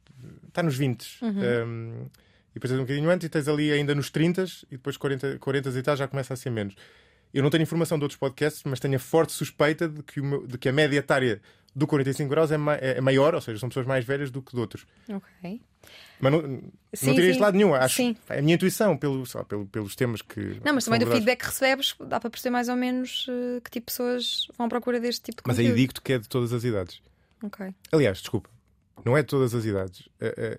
[0.48, 1.18] Está nos 20.
[1.22, 1.30] Uhum.
[1.30, 2.06] Um,
[2.50, 5.38] e depois tens um bocadinho antes e tens ali ainda nos 30 e depois 40,
[5.38, 6.74] 40 e tal já começa a ser menos.
[7.34, 10.46] Eu não tenho informação de outros podcasts, mas tenho a forte suspeita de que, meu,
[10.46, 11.42] de que a média etária
[11.76, 14.54] do 45 graus é, ma é, maior, ou seja, são pessoas mais velhas do que
[14.54, 14.86] de outros.
[15.10, 15.60] Ok.
[16.18, 16.40] Mas não,
[16.94, 17.74] sim, não teria este lado nenhum.
[17.74, 18.16] Acho, sim.
[18.30, 20.58] É a minha intuição, pelo, pelo, pelos temas que.
[20.64, 23.70] Não, mas também do feedback que recebes, dá para perceber mais ou menos uh, que
[23.70, 26.26] tipo de pessoas vão à procura deste tipo de Mas aí digo-te que é de
[26.26, 27.02] todas as idades.
[27.42, 27.74] Ok.
[27.92, 28.48] Aliás, desculpa,
[29.04, 30.08] não é de todas as idades.
[30.18, 30.58] É, é,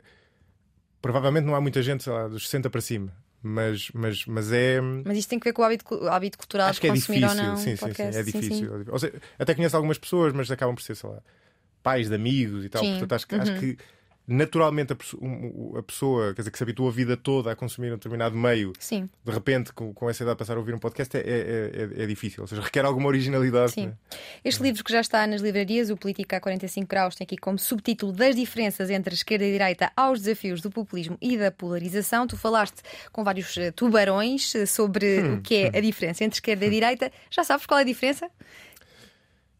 [1.01, 3.11] provavelmente não há muita gente, sei lá, dos 60 para cima.
[3.41, 4.81] Mas, mas, mas é.
[4.81, 7.75] Mas isto tem que ver com o hábito, hábito cultural Acho que é difícil, sim,
[7.77, 8.85] sim, sim, é difícil.
[8.85, 11.21] Sim, Seja, até conheço algumas pessoas, mas acabam por ser, sei lá,
[11.83, 12.83] pais de amigos e tal.
[12.83, 13.41] Portanto, acho, uhum.
[13.41, 13.77] acho que
[14.27, 18.35] naturalmente a, pessoa quer dizer, que se habituou a vida toda a consumir um determinado
[18.35, 19.09] meio, Sim.
[19.23, 22.05] de repente, com, com essa idade, passar a ouvir um podcast é, é, é, é
[22.05, 22.41] difícil.
[22.41, 23.71] Ou seja, requer alguma originalidade.
[23.71, 23.87] Sim.
[23.87, 23.93] Né?
[24.43, 27.57] Este livro que já está nas livrarias, o Política a 45 Graus, tem aqui como
[27.57, 31.49] subtítulo das diferenças entre a esquerda e a direita aos desafios do populismo e da
[31.49, 32.27] polarização.
[32.27, 32.81] Tu falaste
[33.13, 35.71] com vários eh, tubarões eh, sobre hum, o que é hum.
[35.75, 37.11] a diferença entre esquerda e direita.
[37.29, 38.29] Já sabes qual é a diferença?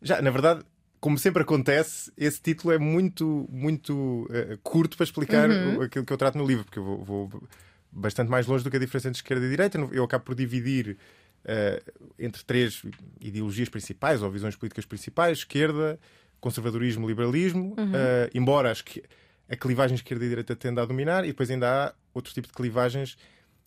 [0.02, 0.64] Já, na verdade,
[1.00, 5.82] como sempre acontece, esse título é muito, muito uh, curto para explicar uhum.
[5.82, 7.44] aquilo que eu trato no livro, porque eu vou, vou,
[7.92, 9.78] bastante mais longe do que a diferença entre esquerda e direita.
[9.92, 10.98] Eu acabo por dividir
[11.46, 12.84] uh, entre três
[13.22, 16.00] ideologias principais ou visões políticas principais: esquerda,
[16.40, 17.76] conservadorismo, liberalismo.
[17.78, 17.92] Uhum.
[17.92, 19.04] Uh, embora acho que
[19.50, 22.54] a clivagem esquerda e direita tenda a dominar, e depois ainda há outro tipo de
[22.54, 23.18] clivagens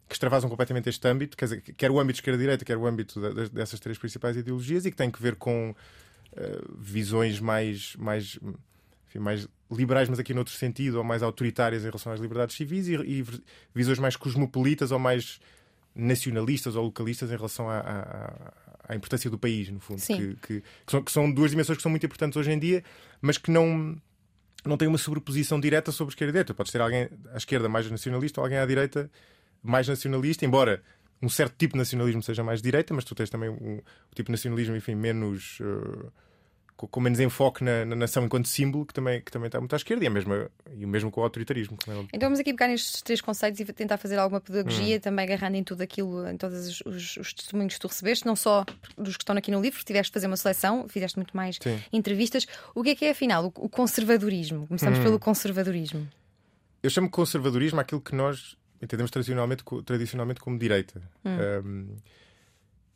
[0.09, 3.79] que extravasam completamente este âmbito, quer dizer, quer o âmbito esquerda-direita, quer o âmbito dessas
[3.79, 5.75] três principais ideologias, e que tem que ver com
[6.37, 8.39] eh, visões mais, mais,
[9.09, 12.89] enfim, mais liberais, mas aqui noutro sentido, ou mais autoritárias em relação às liberdades civis,
[12.89, 13.25] e, e
[13.75, 15.41] visões mais cosmopolitas ou mais
[15.95, 18.53] nacionalistas ou localistas em relação à, à,
[18.89, 20.01] à importância do país, no fundo.
[20.01, 22.83] Que, que, que, são, que são duas dimensões que são muito importantes hoje em dia,
[23.21, 23.97] mas que não
[24.65, 26.53] não tem uma sobreposição direta sobre esquerda e direita.
[26.53, 29.11] Pode ser alguém à esquerda mais nacionalista ou alguém à direita
[29.63, 30.83] mais nacionalista, embora
[31.23, 33.81] um certo tipo de nacionalismo seja mais direita, mas tu tens também um, um
[34.15, 35.59] tipo de nacionalismo, enfim, menos.
[35.61, 36.11] Uh,
[36.89, 39.77] com, menos enfoque na, na, nação enquanto símbolo, que também, que também está muito à
[39.77, 40.33] esquerda, e, é mesmo,
[40.75, 41.77] e o mesmo com o autoritarismo.
[41.87, 45.01] É então vamos aqui pegar nestes três conceitos e tentar fazer alguma pedagogia, hum.
[45.01, 48.35] também agarrando em tudo aquilo, em todos os, os, os, testemunhos que tu recebeste, não
[48.35, 48.65] só
[48.97, 51.79] dos que estão aqui no livro, tiveste de fazer uma seleção, fizeste muito mais Sim.
[51.93, 52.47] entrevistas.
[52.75, 54.67] O que é que é, afinal, o, o conservadorismo?
[54.67, 55.03] Começamos hum.
[55.03, 56.09] pelo conservadorismo.
[56.83, 61.01] Eu chamo conservadorismo aquilo que nós entendemos tradicionalmente, tradicionalmente como direita.
[61.25, 61.65] Hum.
[61.65, 61.97] Um,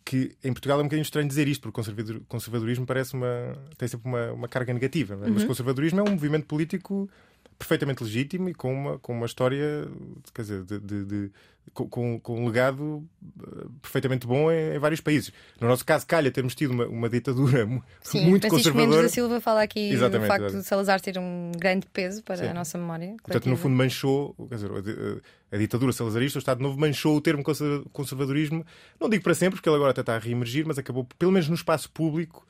[0.05, 1.91] que em Portugal é um bocadinho estranho dizer isto, porque
[2.29, 3.57] conservadorismo parece uma.
[3.79, 5.15] tem sempre uma, uma carga negativa.
[5.15, 5.17] É?
[5.17, 5.33] Uhum.
[5.33, 7.09] Mas conservadorismo é um movimento político
[7.59, 9.89] perfeitamente legítimo e com uma, com uma história,
[10.33, 11.33] quer dizer, de, de, de
[11.73, 13.05] com, com um legado
[13.43, 15.33] eh, perfeitamente bom em, em, vários países.
[15.61, 17.67] No nosso caso, calha termos tido uma, uma ditadura
[18.03, 18.87] Sim, muito Francisco conservadora.
[18.87, 20.63] Mendes da Silva fala aqui exatamente, do facto exatamente.
[20.63, 22.47] de Salazar ter um grande peso para Sim.
[22.49, 23.17] a nossa memória.
[23.23, 27.21] Portanto, no fundo, manchou, quer dizer, a, a, ditadura salazarista, o Estado Novo manchou o
[27.21, 27.43] termo
[27.93, 28.65] conservadorismo,
[29.01, 31.49] não digo para sempre, porque ele agora até está a reemergir, mas acabou, pelo menos
[31.49, 32.47] no espaço público,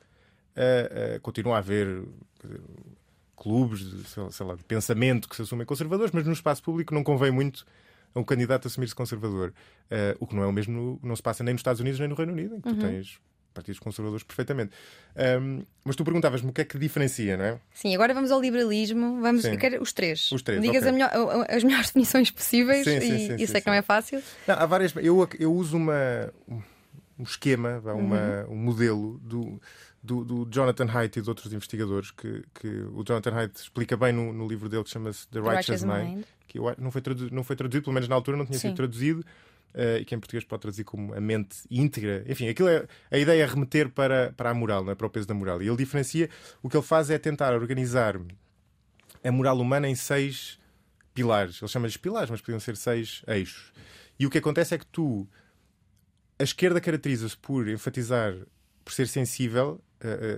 [0.55, 2.03] uh, uh, continua a haver.
[2.43, 2.61] Dizer,
[3.35, 7.03] clubes de, sei lá, de pensamento que se assumem conservadores, mas no espaço público não
[7.03, 7.65] convém muito
[8.13, 9.53] a um candidato assumir-se conservador.
[9.91, 12.07] Uh, o que não é o mesmo, não se passa nem nos Estados Unidos nem
[12.07, 12.75] no Reino Unido, em que uhum.
[12.75, 13.19] tu tens
[13.55, 14.73] partidos conservadores perfeitamente.
[15.41, 17.59] Um, mas tu perguntavas-me o que é que diferencia, não é?
[17.73, 19.57] Sim, agora vamos ao liberalismo, vamos sim.
[19.57, 20.29] quero os três.
[20.31, 20.61] Os três.
[20.61, 20.91] Digas okay.
[20.91, 21.11] melhor,
[21.49, 24.21] as melhores definições possíveis sim, sim, e, sim, e sei que não é fácil.
[24.45, 24.93] Não, há várias.
[24.97, 26.33] Eu, eu uso uma,
[27.17, 28.53] um esquema, uma, uhum.
[28.53, 29.59] um modelo do
[30.05, 34.13] do, do, Jonathan Haidt e de outros investigadores, que, que o Jonathan Haidt explica bem
[34.13, 37.55] no, no livro dele que chama-se The Righteous, Mind, Mind, que não, foi não foi
[37.55, 38.67] traduzido, pelo menos na altura não tinha Sim.
[38.69, 39.25] sido traduzido,
[39.75, 42.23] uh, e que em português pode traduzir como a mente íntegra.
[42.27, 44.95] Enfim, aquilo é, a ideia é remeter para, para a moral, não é?
[44.95, 45.61] para o peso da moral.
[45.61, 46.29] E ele diferencia,
[46.63, 48.19] o que ele faz é tentar organizar
[49.23, 50.59] a moral humana em seis
[51.13, 51.61] pilares.
[51.61, 53.73] Ele chama-lhes pilares, mas podiam ser seis eixos.
[54.19, 55.27] E o que acontece é que tu.
[56.37, 58.35] A esquerda caracteriza-se por enfatizar,
[58.83, 59.81] por ser sensível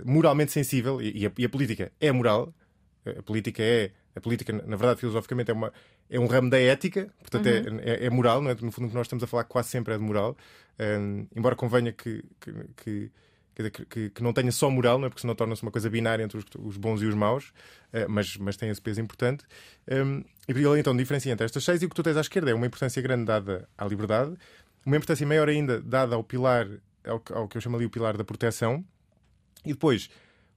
[0.05, 2.53] moralmente sensível, e, a, e, a, política é moral,
[3.05, 3.91] a política é.
[4.15, 5.71] A política, na verdade, filosoficamente, é, uma,
[6.09, 7.79] é um ramo da ética, portanto, é, uhum.
[7.83, 8.55] é, é, moral, não é?
[8.55, 10.35] no fundo, o que nós estamos a falar quase sempre é de moral,
[10.79, 13.11] um, embora convenha que, que, que
[13.89, 15.09] que, que, não tenha só moral, não é?
[15.09, 17.51] porque senão torna-se uma coisa binária entre os, os bons e os maus,
[17.91, 19.43] uh, mas, mas tem esse peso importante.
[19.89, 22.51] Um, e ele então diferencia entre estas seis e o que tu tens à esquerda
[22.51, 24.35] é uma importância grande dada à liberdade,
[24.85, 26.67] uma importância maior ainda dada ao pilar,
[27.03, 28.85] ao, ao que eu chamo ali o pilar da proteção,
[29.69, 30.09] e depois,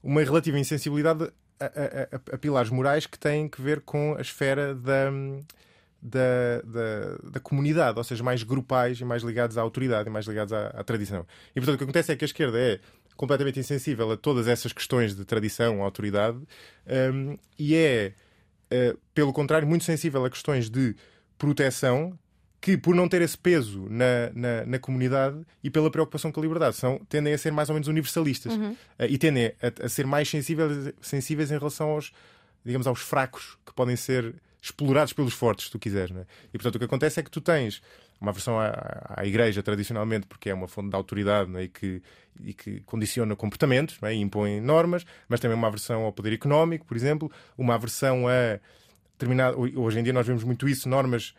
[0.02, 4.20] uma relativa insensibilidade a, a, a, a, pilares morais que têm que ver com a
[4.20, 5.10] esfera da,
[6.00, 10.26] da, da, da, comunidade, ou seja, mais grupais e mais ligados à autoridade e mais
[10.26, 11.26] ligados à, à, tradição.
[11.54, 12.80] E portanto, o que acontece é que a esquerda é
[13.14, 16.38] completamente insensível a todas essas questões de tradição, autoridade,
[17.12, 18.14] um, e é,
[18.72, 20.96] uh, pelo contrário, muito sensível a questões de
[21.36, 22.18] proteção
[22.60, 26.42] que, por não ter esse peso na, na, na, comunidade e pela preocupação com a
[26.42, 28.72] liberdade, são, tendem a ser mais ou menos universalistas uhum.
[28.72, 28.76] uh,
[29.08, 32.12] e tendem a, a, ser mais sensíveis, sensíveis em relação aos,
[32.64, 36.14] digamos, aos fracos que podem ser explorados pelos fortes, se tu quiseres.
[36.14, 36.26] É?
[36.52, 37.80] E portanto, o que acontece é que tu tens
[38.20, 41.62] uma versão à, à igreja, tradicionalmente, porque é uma fonte de autoridade é?
[41.62, 42.02] e, que,
[42.44, 44.14] e que condiciona comportamentos é?
[44.14, 48.60] e impõe normas, mas também uma aversão ao poder económico, por exemplo, uma aversão a
[49.12, 49.58] determinado.
[49.58, 51.34] Hoje em dia nós vemos muito isso, normas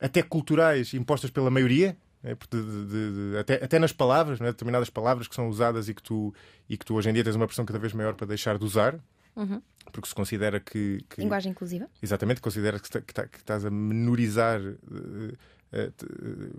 [0.00, 4.44] até culturais impostas pela maioria, é, de, de, de, até, até, nas palavras, é?
[4.46, 6.34] determinadas palavras que são usadas e que, tu,
[6.68, 8.64] e que tu hoje em dia tens uma pressão cada vez maior para deixar de
[8.64, 8.98] usar.
[9.36, 9.60] Uhum.
[9.92, 11.04] Porque se considera que.
[11.08, 11.88] que Linguagem inclusiva.
[12.02, 14.60] Exatamente, considera que, que, que estás a menorizar.
[14.60, 15.36] Uh,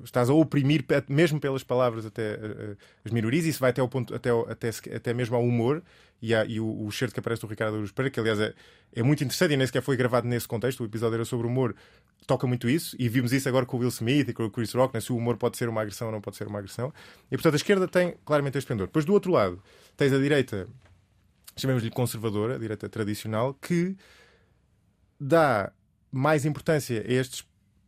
[0.03, 4.13] estás a oprimir mesmo pelas palavras até uh, as minorias isso vai até ao ponto
[4.13, 5.83] até, até, até mesmo ao humor
[6.21, 8.53] e, há, e o, o certo que aparece do Ricardo Aruz Pereira que aliás é,
[8.93, 11.75] é muito interessante e nem sequer foi gravado nesse contexto o episódio era sobre humor
[12.25, 14.73] toca muito isso e vimos isso agora com o Will Smith e com o Chris
[14.73, 15.01] Rock né?
[15.01, 16.93] se o humor pode ser uma agressão ou não pode ser uma agressão
[17.31, 19.61] e portanto a esquerda tem claramente este pendor depois do outro lado
[19.95, 20.67] tens a direita
[21.57, 23.97] chamemos-lhe conservadora, a direita tradicional que
[25.19, 25.71] dá
[26.11, 27.45] mais importância a estes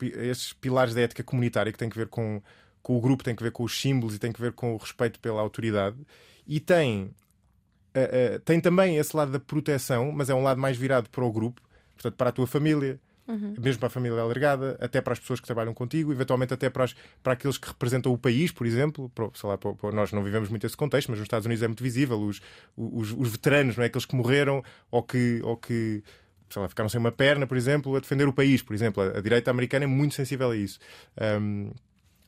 [0.08, 2.42] estes pilares da ética comunitária que têm que ver com,
[2.82, 4.78] com o grupo, tem que ver com os símbolos e tem que ver com o
[4.78, 5.98] respeito pela autoridade.
[6.48, 7.04] E tem,
[7.96, 11.24] uh, uh, tem também esse lado da proteção, mas é um lado mais virado para
[11.24, 11.62] o grupo,
[11.94, 13.54] portanto, para a tua família, Uhum.
[13.60, 16.86] mesmo para a família alargada, até para as pessoas que trabalham contigo, eventualmente até para,
[16.86, 19.08] as, para aqueles que representam o país, por exemplo.
[19.14, 21.68] Para, lá, para, para, nós não vivemos muito esse contexto, mas nos Estados Unidos é
[21.68, 22.20] muito visível.
[22.20, 22.42] Os,
[22.76, 23.88] os, os veteranos, não é?
[23.88, 26.04] aqueles que morreram ou que, ou que
[26.50, 29.04] sei lá, ficaram sem uma perna, por exemplo, a defender o país, por exemplo.
[29.04, 30.80] A, a direita americana é muito sensível a isso.
[31.42, 31.72] Um,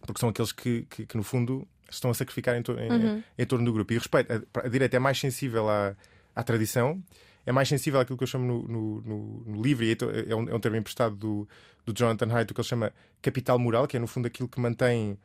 [0.06, 3.24] porque são aqueles que, que, que, no fundo, estão a sacrificar em, to em, uhum.
[3.38, 3.94] em, torno do grupo.
[3.94, 5.96] E respeito, a, a, direita é mais sensível à,
[6.36, 7.02] à tradição,
[7.46, 10.50] é mais sensível àquilo que eu chamo no, no, no, no livro, e é um,
[10.50, 11.48] é um termo emprestado do,
[11.86, 14.60] do Jonathan Haidt, o que ele chama capital moral, que é no fundo aquilo que
[14.60, 15.18] mantém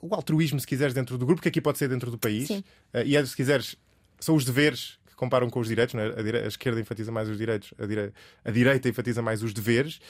[0.00, 2.50] o altruísmo, se quiseres, dentro do grupo, que aqui pode ser dentro do país.
[2.50, 2.64] Uh,
[3.04, 3.76] e é, se quiseres,
[4.18, 6.18] são os deveres comparam com os direitos, é?
[6.18, 6.38] a, dire...
[6.38, 8.12] a, esquerda enfatiza mais os direitos, a, dire...
[8.44, 10.00] a direita enfatiza mais os deveres,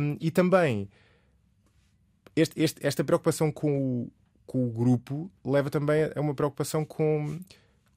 [0.00, 0.88] um, e também
[2.34, 4.12] este, este, esta preocupação com o,
[4.46, 7.38] com o grupo leva também a uma preocupação com,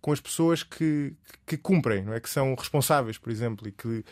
[0.01, 1.13] com as pessoas que,
[1.45, 2.19] que cumprem, não é?
[2.19, 4.03] que são responsáveis, por exemplo, e que,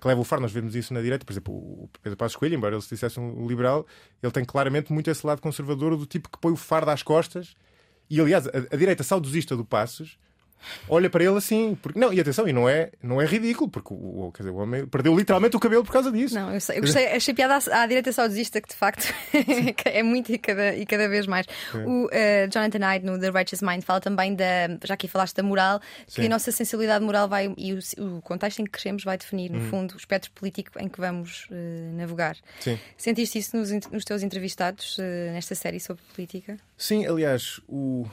[0.00, 0.38] que levam o far.
[0.38, 3.18] Nós vemos isso na direita, por exemplo, o Pedro Passos Coelho, embora ele se dissesse
[3.18, 3.84] um liberal,
[4.22, 7.56] ele tem claramente muito esse lado conservador do tipo que põe o fardo às costas.
[8.08, 10.16] E aliás, a, a direita saudosista do Passos
[10.88, 11.76] olha para ele assim.
[11.80, 14.86] Porque, não, e atenção, e não é, não é ridículo, porque o, dizer, o homem
[14.86, 16.34] perdeu literalmente o cabelo por causa disso.
[16.34, 19.12] Não, eu, sei, eu gostei, achei piada à, à direita saudosista que de facto
[19.84, 21.46] é muito e cada, e cada vez mais.
[21.74, 21.78] É.
[21.78, 22.08] O uh,
[22.52, 26.22] Jonathan Hyde no The Righteous Mind fala também da, já aqui falaste da moral, Sim.
[26.22, 29.50] que a nossa sensibilidade moral vai e o, o, contexto em que crescemos vai definir,
[29.50, 29.70] no hum.
[29.70, 32.36] fundo, o espectro político em que vamos uh, navegar.
[32.60, 32.78] Sim.
[32.96, 36.56] Sentiste isso nos, nos teus entrevistados uh, nesta série sobre política?
[36.76, 38.06] Sim, aliás, o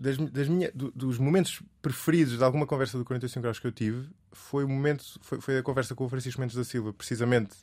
[0.00, 3.72] das, das minha, do, dos momentos preferidos de alguma conversa do 45 graus que eu
[3.72, 7.54] tive foi o momento foi, foi a conversa com o Francisco Mendes da Silva, precisamente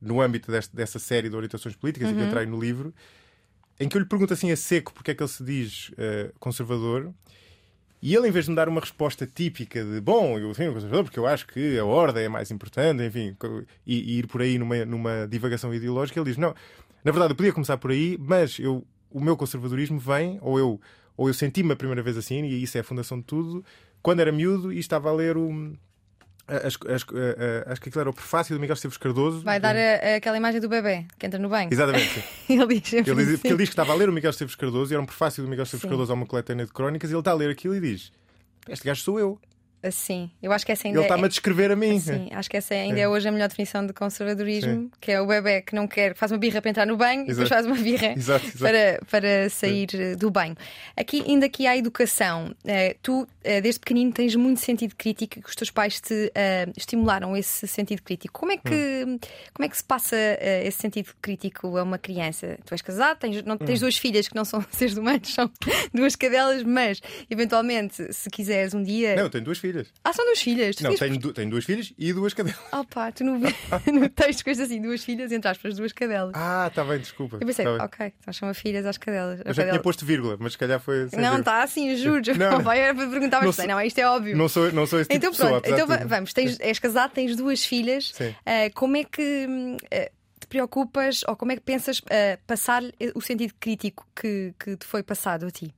[0.00, 2.14] no âmbito deste, dessa série de orientações políticas uhum.
[2.14, 2.94] e que entrei no livro,
[3.80, 6.32] em que eu lhe pergunto assim a seco porque é que ele se diz uh,
[6.38, 7.12] conservador.
[8.00, 11.04] E ele, em vez de me dar uma resposta típica de bom, eu sou conservador
[11.04, 13.36] porque eu acho que a ordem é mais importante, enfim,
[13.86, 16.52] e, e, ir por aí numa, numa divagação ideológica, ele diz: não,
[17.04, 20.80] na verdade eu podia começar por aí, mas eu, o meu conservadorismo vem, ou eu
[21.16, 23.64] ou eu senti-me a primeira vez assim, e isso é a fundação de tudo,
[24.02, 25.72] quando era miúdo e estava a ler o.
[26.46, 27.06] Acho, acho,
[27.66, 29.42] acho que aquilo era o prefácio do Miguel Esteves Cardoso.
[29.42, 31.72] Vai dar a, aquela imagem do bebê que entra no banho.
[31.72, 32.22] Exatamente.
[32.50, 34.92] ele, diz, ele, diz, porque ele diz que estava a ler o Miguel Esteves Cardoso
[34.92, 37.20] e era um prefácio do Miguel Esteves Cardoso a uma coletânea de crónicas e ele
[37.20, 38.12] está a ler aquilo e diz:
[38.68, 39.40] Este gajo sou eu.
[39.90, 41.26] Sim, eu acho que essa ainda Ele está-me é...
[41.26, 41.98] a descrever a mim.
[41.98, 44.90] Sim, acho que essa ainda é, é hoje a melhor definição de conservadorismo, Sim.
[45.00, 47.30] que é o bebê que não quer, faz uma birra para entrar no banho exato.
[47.30, 48.58] e depois faz uma birra exato, exato.
[48.58, 50.16] Para, para sair Sim.
[50.16, 50.56] do banho.
[50.96, 52.54] Aqui, ainda aqui há a educação.
[52.64, 56.72] Eh, tu, eh, desde pequenino, tens muito sentido crítico, que os teus pais te uh,
[56.76, 58.38] estimularam esse sentido crítico.
[58.38, 59.18] Como é que, hum.
[59.52, 62.58] como é que se passa uh, esse sentido crítico a uma criança?
[62.64, 63.84] Tu és casado, tens, não, tens hum.
[63.84, 65.50] duas filhas que não são seres humanos, são
[65.92, 69.16] duas cadelas, mas eventualmente, se quiseres um dia.
[69.16, 69.71] Não, eu tenho duas filhas.
[70.04, 70.76] Ah, são duas filhas filhas.
[70.76, 72.60] Tu não, tenho, du tenho duas filhas e duas cadelas.
[72.72, 76.32] Oh pá, tu no, no texto coisas assim, duas filhas, entre aspas, duas cadelas.
[76.34, 77.36] Ah, está bem, desculpa.
[77.40, 79.40] Eu pensei, tá ok, então chama filhas às cadelas.
[79.44, 81.08] Eu já tinha posto vírgula, mas se calhar foi.
[81.12, 82.22] Não, está assim, juro.
[82.36, 82.60] Não, não.
[82.62, 84.36] Vai, era para perguntar, mas não, não, isto é óbvio.
[84.36, 85.60] Não sou, não sou esse tipo então, de pessoa.
[85.60, 88.12] Pronto, então vamos, tens, és casado, tens duas filhas.
[88.14, 88.30] Sim.
[88.30, 89.46] Uh, como é que.
[89.46, 92.82] Uh, te preocupas ou como é que pensas uh, passar
[93.14, 95.72] o sentido crítico que, que te foi passado a ti?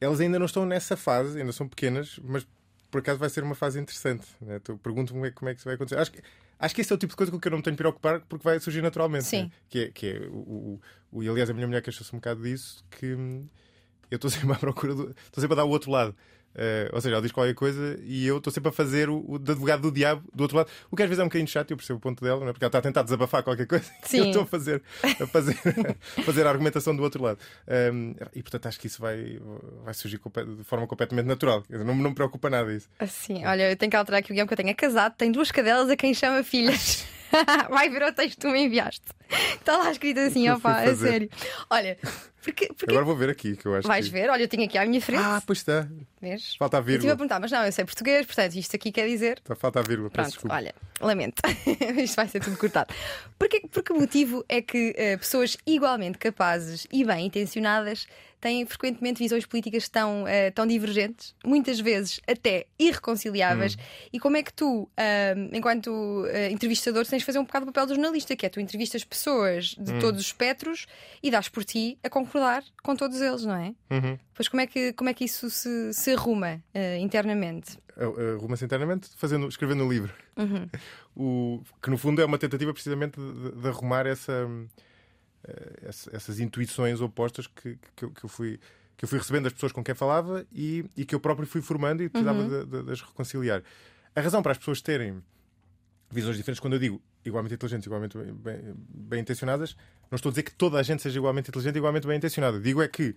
[0.00, 2.46] Elas ainda não estão nessa fase, ainda são pequenas, mas
[2.90, 4.26] por acaso vai ser uma fase interessante.
[4.40, 4.60] Né?
[4.82, 5.98] Pergunto-me como é, como é que isso vai acontecer.
[5.98, 6.22] Acho que,
[6.58, 7.78] acho que esse é o tipo de coisa com que eu não me tenho de
[7.78, 9.24] preocupar porque vai surgir naturalmente.
[9.24, 9.44] Sim.
[9.44, 9.50] Né?
[9.68, 10.80] Que é, que é o, o,
[11.12, 13.46] o, e aliás, a minha mulher queixou-se um bocado disso, que hum,
[14.10, 16.14] eu estou sempre à procura, estou sempre a dar o outro lado.
[16.56, 19.34] Uh, ou seja, ela diz qualquer coisa e eu estou sempre a fazer o, o
[19.34, 20.70] advogado do diabo do outro lado.
[20.90, 22.52] O que às vezes é um bocadinho chato, eu percebo o ponto dela, não é?
[22.52, 24.18] porque ela está a tentar desabafar qualquer coisa Sim.
[24.18, 25.58] eu estou a fazer, a fazer,
[26.18, 27.38] a fazer a argumentação do outro lado.
[27.92, 29.38] Um, e portanto acho que isso vai,
[29.84, 31.62] vai surgir de forma completamente natural.
[31.68, 32.88] Não, não me preocupa nada isso.
[32.98, 34.70] Assim, olha, eu tenho que alterar aqui o guião que eu tenho.
[34.70, 37.06] É casado, tem duas cadelas a quem chama filhas.
[37.68, 39.04] Vai ver o texto que tu me enviaste.
[39.54, 41.28] Está lá escrito assim, opá, a sério.
[41.68, 41.98] Olha,
[42.46, 42.92] Porque, porque...
[42.92, 44.12] Agora vou ver aqui, que eu acho Vais que...
[44.12, 45.20] ver, olha, eu tenho aqui à minha frente.
[45.20, 45.88] Ah, pois está.
[46.20, 46.54] Vês?
[46.56, 47.16] Falta a Eu estive a vírgula.
[47.16, 49.42] perguntar, mas não, eu sei português, portanto, isto aqui quer dizer.
[49.56, 50.54] Falta a vírgula, peço Pronto, desculpa.
[50.54, 51.42] olha, lamento.
[51.98, 52.94] Isto vai ser tudo cortado.
[53.36, 58.06] Porque, por que motivo é que eh, pessoas igualmente capazes e bem intencionadas
[58.40, 63.74] têm frequentemente visões políticas tão, eh, tão divergentes, muitas vezes até irreconciliáveis?
[63.74, 63.78] Hum.
[64.12, 67.72] E como é que tu, ah, enquanto eh, entrevistador, tens de fazer um bocado o
[67.72, 69.98] papel do jornalista, que é tu entrevistas pessoas de Hum.
[69.98, 70.86] todos os espectros
[71.22, 73.74] e dás por ti a concordar com todos eles, não é?
[73.90, 74.18] Uhum.
[74.34, 77.78] Pois como é que, como é que isso se, se arruma eh, internamente?
[78.38, 80.12] Arruma-se internamente fazendo, escrevendo um livro.
[80.36, 80.68] Uhum.
[81.18, 84.46] O, que no fundo é uma tentativa precisamente de, de arrumar essa-
[86.12, 88.58] essas intuições opostas que, que, eu- que eu fui
[88.96, 91.60] que eu fui recebendo das pessoas com quem falava e, e que eu próprio fui
[91.60, 92.48] formando e precisava Uhum.
[92.48, 93.62] de, de- de as reconciliar.
[94.14, 95.22] A razão para as pessoas terem
[96.10, 99.76] visões diferentes, quando eu digo igualmente inteligentes, igualmente bem, bem- bem intencionadas,
[100.10, 102.58] não estou a dizer que toda a gente seja igualmente inteligente e igualmente bem intencionada.
[102.58, 103.14] Digo é que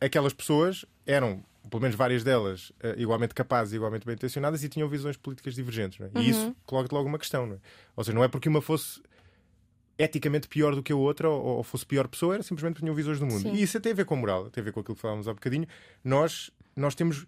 [0.00, 4.68] aquelas pessoas eram, pelo menos várias delas, eh, igualmente capazes e igualmente bem intencionadas e
[4.68, 6.00] tinham visões políticas divergentes.
[6.00, 6.10] é?
[6.20, 7.44] E isso coloca-te logo uma questão.
[7.46, 7.58] Não é?
[7.96, 9.00] Ou seja, não é porque uma fosse
[10.04, 13.18] eticamente pior do que a outra ou, ou fosse pior pessoa, era simplesmente tinham visões
[13.18, 13.40] do mundo.
[13.42, 13.54] Sim.
[13.54, 15.34] E isso tem a ver com moral, tem a ver com aquilo que falávamos há
[15.34, 15.66] bocadinho.
[16.04, 17.26] Nós, nós temos.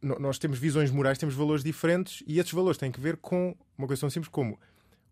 [0.00, 3.86] Nós temos visões morais, temos valores diferentes e esses valores têm que ver com uma
[3.86, 4.56] coisa tão simples como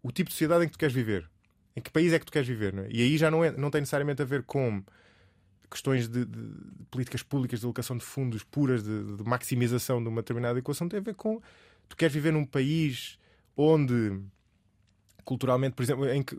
[0.01, 1.29] o tipo de sociedade em que tu queres viver.
[1.75, 2.89] Em que país é que tu queres viver, não é?
[2.93, 4.83] E aí já não, é, não tem necessariamente a ver com
[5.69, 10.09] questões de, de- de políticas públicas de alocação de fundos puras, de, de maximização de
[10.09, 11.41] uma determinada equação, tem a ver com
[11.89, 13.19] tu queres viver num país
[13.57, 14.21] onde
[15.27, 16.35] culturalmente, por exemplo, em que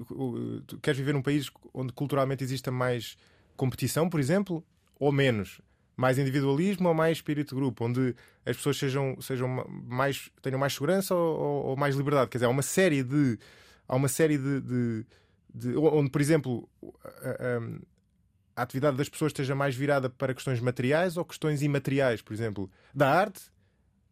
[0.65, 3.15] tu queres viver num país onde culturalmente exista mais
[3.56, 4.63] competição, por exemplo,
[5.00, 5.62] ou menos?
[5.95, 10.58] Mais individualismo ou mais espírito de grupo, onde as pessoas sejam, sejam ma- mais, tenham
[10.60, 12.30] mais segurança ou, ou- ou mais liberdade?
[12.30, 13.38] Quer dizer, há uma série de.
[13.88, 14.62] Há uma série de.
[14.62, 15.06] de-
[15.54, 16.69] de- onde, por exemplo,
[17.04, 17.80] a, a-
[18.58, 22.69] a atividade das pessoas esteja mais virada para questões materiais ou questões imateriais, por exemplo,
[22.93, 23.41] da arte,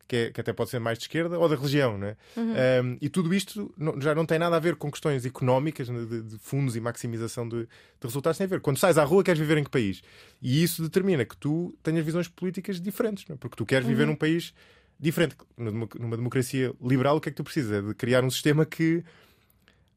[0.07, 2.15] que, é- que até pode ser mais de esquerda, ou da religião, né?
[2.37, 6.05] Um, e tudo isto não- já não tem nada a ver com questões económicas, né,
[6.05, 7.67] de, de fundos e maximização de, de
[8.03, 8.61] resultados, tem a ver.
[8.61, 10.01] Quando sais à rua, queres viver em que país?
[10.41, 13.35] E isso determina que tu tenhas visões políticas diferentes, né?
[13.39, 14.53] porque tu queres viver num país
[14.99, 15.35] diferente.
[15.57, 17.71] Numa, democracia liberal, o que é que tu precisas?
[17.71, 19.03] É de criar um sistema que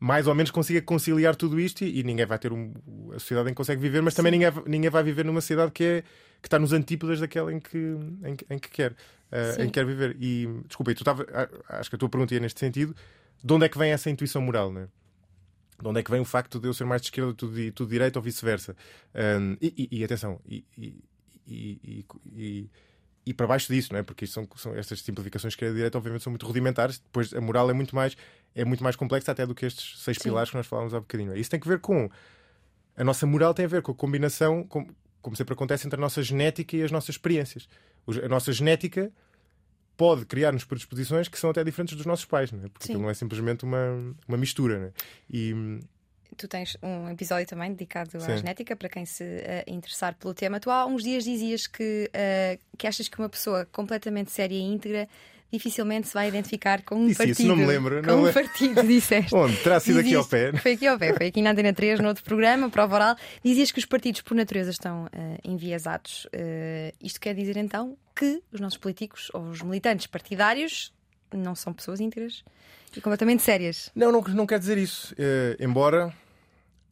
[0.01, 2.73] mais ou menos consiga conciliar tudo isto e, e ninguém vai ter um,
[3.11, 5.83] a sociedade em que consegue viver, mas também ninguém, ninguém vai viver numa sociedade que,
[5.85, 6.03] é,
[6.41, 8.95] que está nos antípodas daquela em que, em, em que quer.
[9.55, 9.63] Sim.
[9.63, 10.17] em que quer viver.
[10.21, 11.27] E desculpa, e tu estava,
[11.69, 12.95] acho que a tua pergunta ia neste sentido:
[13.43, 14.73] de onde é que vem essa intuição moral?
[14.73, 14.89] Né?
[15.81, 17.85] De onde é que vem o facto de eu ser mais de esquerda, de, tu
[17.85, 18.75] de direita ou vice-versa?
[19.15, 21.05] Um, e, e- e atenção, e, e,
[21.47, 22.71] e, e-
[23.27, 24.03] e para baixo disso, não é?
[24.03, 26.99] porque são, são estas simplificações que a direita, obviamente, são muito rudimentares.
[26.99, 28.17] Depois a moral é muito mais,
[28.55, 30.25] é muito mais complexa até do que estes seis Sim.
[30.31, 31.33] pilares que nós falámos há bocadinho.
[31.33, 31.39] é?
[31.39, 32.09] Isso tem que ver com
[32.97, 34.89] a nossa moral, tem a ver com a combinação, com-
[35.21, 37.69] como sempre acontece, entre a nossa genética e as nossas experiências.
[38.23, 39.13] A nossa genética
[39.97, 42.69] pode criar-nos predisposições que são até diferentes dos nossos pais, não é?
[42.69, 44.93] porque não é simplesmente uma, uma mistura.
[44.95, 45.37] É?
[45.37, 45.81] E
[46.37, 48.37] Tu tens um episódio também dedicado à Sim.
[48.37, 50.61] genética, para quem se eh, interessar pelo tema.
[50.61, 54.61] Tu há uns dias dizias que, eh, que achas que uma pessoa completamente séria e
[54.61, 55.09] íntegra
[55.53, 57.39] dificilmente se vai identificar com um Disse partido.
[57.39, 59.33] isso, não me lembro, Com não um le- partido, disseste.
[59.37, 59.57] onde?
[59.59, 60.53] Terá sido aqui ao pé.
[60.59, 63.17] Foi aqui ao pé, foi aqui na Antena 3, no outro programa, prova oral.
[63.43, 66.27] Dizias que os partidos, por natureza, estão eh, enviesados.
[66.33, 70.93] Eh, isto quer dizer então que os nossos políticos ou os militantes partidários
[71.33, 72.45] não são pessoas íntegras
[72.97, 73.91] e completamente sérias.
[73.95, 75.15] Não, não, não quer dizer isso.
[75.19, 76.13] Eh, embora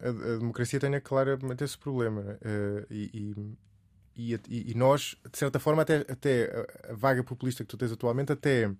[0.00, 2.38] a, a democracia tenha claramente esse problema.
[2.42, 3.34] Eh, e,
[4.16, 8.32] e, e- nós, de certa forma, até, até a- vaga populista que tu tens atualmente,
[8.32, 8.70] até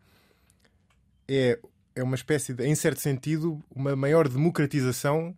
[1.29, 1.59] é,
[1.95, 5.37] é uma espécie de, em certo sentido, uma maior democratização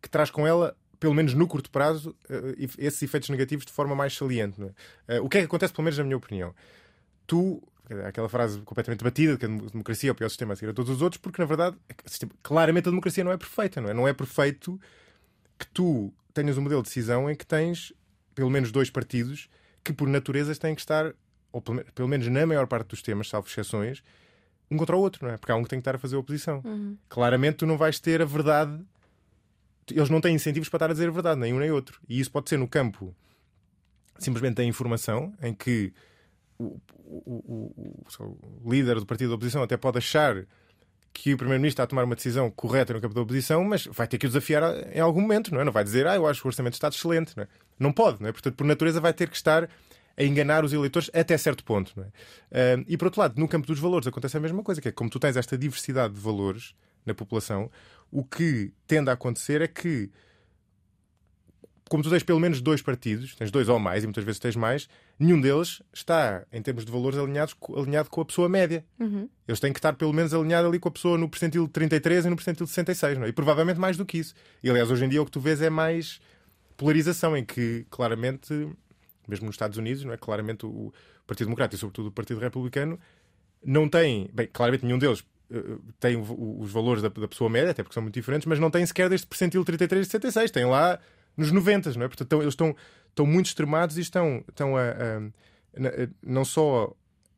[0.00, 0.76] que traz com ela.
[0.98, 4.60] Pelo menos no curto prazo, eh, esses efeitos negativos de forma mais saliente.
[5.08, 5.16] é?
[5.16, 6.54] Eh, o que é que acontece, pelo menos na minha opinião?
[7.26, 10.72] Tu, dizer, aquela frase completamente batida que a democracia é o pior sistema a seguir
[10.72, 11.74] a todos os outros, porque na verdade,
[12.04, 13.94] sistema- claramente a democracia não é perfeita, não é?
[13.94, 14.78] Não é perfeito
[15.58, 17.94] que tu tenhas um modelo de decisão em que tens
[18.34, 19.48] pelo menos dois partidos
[19.84, 21.12] que, por natureza, têm que estar,
[21.52, 24.02] ou pelo, me- pelo menos na maior parte dos temas, salvo exceções,
[24.70, 25.36] um contra o outro, não é?
[25.36, 26.62] Porque há um que tem que estar a fazer oposição.
[27.08, 28.78] Claramente tu não vais ter a verdade.
[29.90, 32.00] Eles não têm incentivos para estar a dizer a verdade, nem um nem outro.
[32.08, 33.14] E isso pode ser no campo
[34.18, 35.92] simplesmente da informação, em que
[36.58, 38.04] o, o- o-
[38.62, 40.46] o líder do partido da oposição até pode achar
[41.12, 44.06] que o primeiro-ministro está a tomar uma decisão correta no campo da oposição, mas vai
[44.06, 44.62] ter que o desafiar
[44.94, 45.64] em algum momento, não é?
[45.64, 47.48] Não vai dizer, ah, eu acho que o orçamento está excelente, não é?
[47.78, 48.32] Não pode, não é?
[48.32, 49.68] Portanto, por natureza, vai ter que estar
[50.16, 52.84] a enganar os eleitores até certo ponto, não é?
[52.86, 55.10] E por outro lado, no campo dos valores acontece a mesma coisa, que é como
[55.10, 57.70] tu tens esta diversidade de valores na população,
[58.10, 60.10] o que tende a acontecer é que
[61.90, 64.54] como tu tens pelo menos dois partidos, tens dois ou mais, e muitas vezes tens
[64.54, 64.88] mais,
[65.18, 68.84] nenhum deles está, em termos de valores, alinhados, alinhado com a pessoa média.
[68.96, 69.28] Uhum.
[69.48, 72.26] Eles têm que estar pelo menos alinhados ali com a pessoa no percentil de 33
[72.26, 73.30] e no percentil de 66, não é?
[73.30, 74.34] E provavelmente mais do que isso.
[74.62, 76.20] E aliás, hoje em dia o que tu vês é mais
[76.76, 78.52] polarização, em que claramente,
[79.26, 80.16] mesmo nos Estados Unidos, não é?
[80.16, 80.92] Claramente o
[81.26, 83.00] Partido Democrata e sobretudo o Partido Republicano
[83.64, 87.94] não têm, bem, claramente nenhum deles uh, tem os valores da, pessoa média, até porque
[87.94, 90.52] são muito diferentes, mas não têm sequer deste percentil 33 e 66.
[90.52, 91.00] Tem lá
[91.36, 92.08] nos 90, não é?
[92.08, 92.74] Portanto, eles estão,
[93.08, 95.18] estão muito extremados e estão, estão a, a,
[95.86, 96.94] a, não só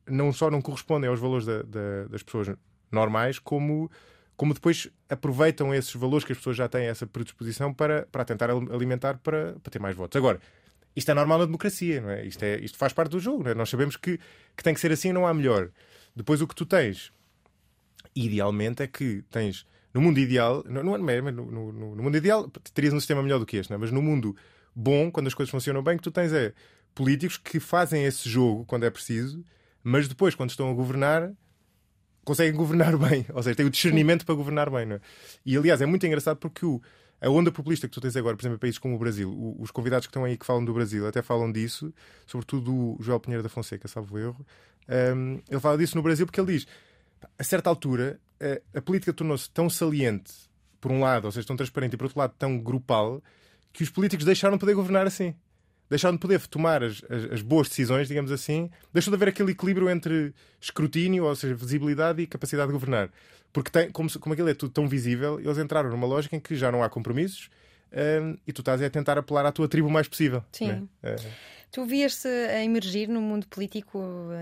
[0.06, 2.48] não só não correspondem aos valores da, da, das pessoas
[2.90, 3.90] normais, como,
[4.36, 8.50] como depois aproveitam esses valores que as pessoas já têm essa predisposição para, para tentar
[8.50, 10.16] alimentar para, para ter mais votos.
[10.16, 10.40] Agora,
[10.94, 12.26] isto é normal na democracia, não é?
[12.26, 13.54] Isto, é, isto faz parte do jogo, é?
[13.54, 14.18] Nós sabemos que,
[14.56, 15.70] que tem que ser assim, não há melhor.
[16.14, 17.12] Depois o que tu tens,
[18.14, 23.00] idealmente, é que tens no mundo ideal, é, no, no, no, mundo ideal terias um
[23.00, 23.78] sistema melhor do que este, não é?
[23.78, 24.34] mas no mundo
[24.74, 26.52] bom, quando as coisas funcionam bem, que tu tens é
[26.94, 29.44] políticos que fazem esse jogo quando é preciso,
[29.82, 31.32] mas depois, quando estão a governar,
[32.24, 34.86] conseguem governar bem, ou seja, têm o discernimento para governar bem.
[34.86, 35.00] Não é?
[35.44, 36.80] E aliás, é muito engraçado porque o,
[37.20, 39.60] a onda populista que tu tens agora, por exemplo, em países como o Brasil, o,
[39.60, 41.92] os convidados que estão aí que falam do Brasil até falam disso,
[42.26, 44.46] sobretudo o João Pinheiro da Fonseca, salvo erro.
[44.88, 46.66] Um, ele fala disso no Brasil porque ele diz
[47.38, 48.18] a certa altura,
[48.74, 50.32] a, a política tornou-se tão saliente,
[50.80, 53.22] por um lado, ou seja, tão transparente, e por outro lado, tão grupal,
[53.72, 55.34] que os políticos deixaram de poder governar assim.
[55.88, 58.70] Deixaram de poder tomar as, as, as, boas decisões, digamos assim.
[58.92, 63.10] Deixou de haver aquele equilíbrio entre escrutínio, ou seja, visibilidade e capacidade de governar.
[63.52, 66.56] Porque, tem, como, como aquilo é tudo tão visível, eles entraram numa lógica em que
[66.56, 67.50] já não há compromissos
[67.92, 70.44] um, e tu estás a tentar apelar à tua tribo o mais possível.
[70.52, 70.88] Sim.
[71.02, 71.16] Né?
[71.70, 73.98] Tu vias-te a emergir no mundo político,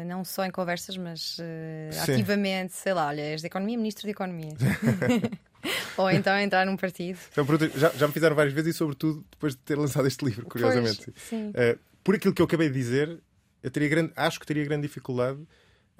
[0.06, 4.10] não só em conversas, mas uh, ativamente, sei lá, olha, és de Economia, Ministro de
[4.10, 4.54] Economia.
[5.96, 7.18] Ou então entrar num partido.
[7.30, 7.46] Então,
[7.76, 11.04] já, já me fizeram várias vezes e, sobretudo, depois de ter lançado este livro, curiosamente.
[11.04, 11.50] Pois, sim.
[11.50, 13.20] Uh, por aquilo que eu acabei de dizer,
[13.62, 15.38] eu teria grande, acho que teria grande dificuldade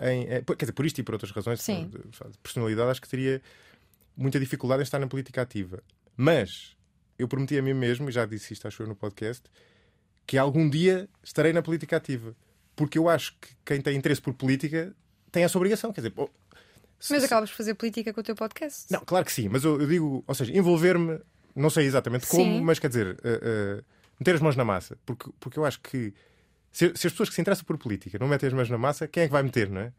[0.01, 0.25] em.
[0.29, 3.43] Eh, quer dizer, por isto e por outras razões de, de personalidade, acho que teria
[4.17, 5.83] muita dificuldade em estar na política ativa.
[6.17, 6.75] Mas
[7.21, 9.43] eu prometi a mim mesmo, e já disse isto, acho eu, no podcast,
[10.27, 12.35] que algum dia estarei na política ativa.
[12.77, 14.95] Porque eu acho que quem tem interesse por política
[15.31, 15.93] tem essa obrigação.
[15.93, 16.29] Quer dizer, oh,
[16.99, 18.87] se, mas acabas por fazer política com o teu podcast.
[18.91, 21.19] Não, claro que sim, mas eu, eu digo, ou seja, envolver-me,
[21.55, 22.61] não sei exatamente como, sim.
[22.63, 23.85] mas quer dizer, uh, uh,
[24.19, 24.99] meter as mãos na massa.
[25.07, 26.13] Porque, porque eu acho que
[26.71, 29.09] se, se, as pessoas que se interessam por política não metem as mãos na massa,
[29.09, 29.93] quem é que vai meter, não é?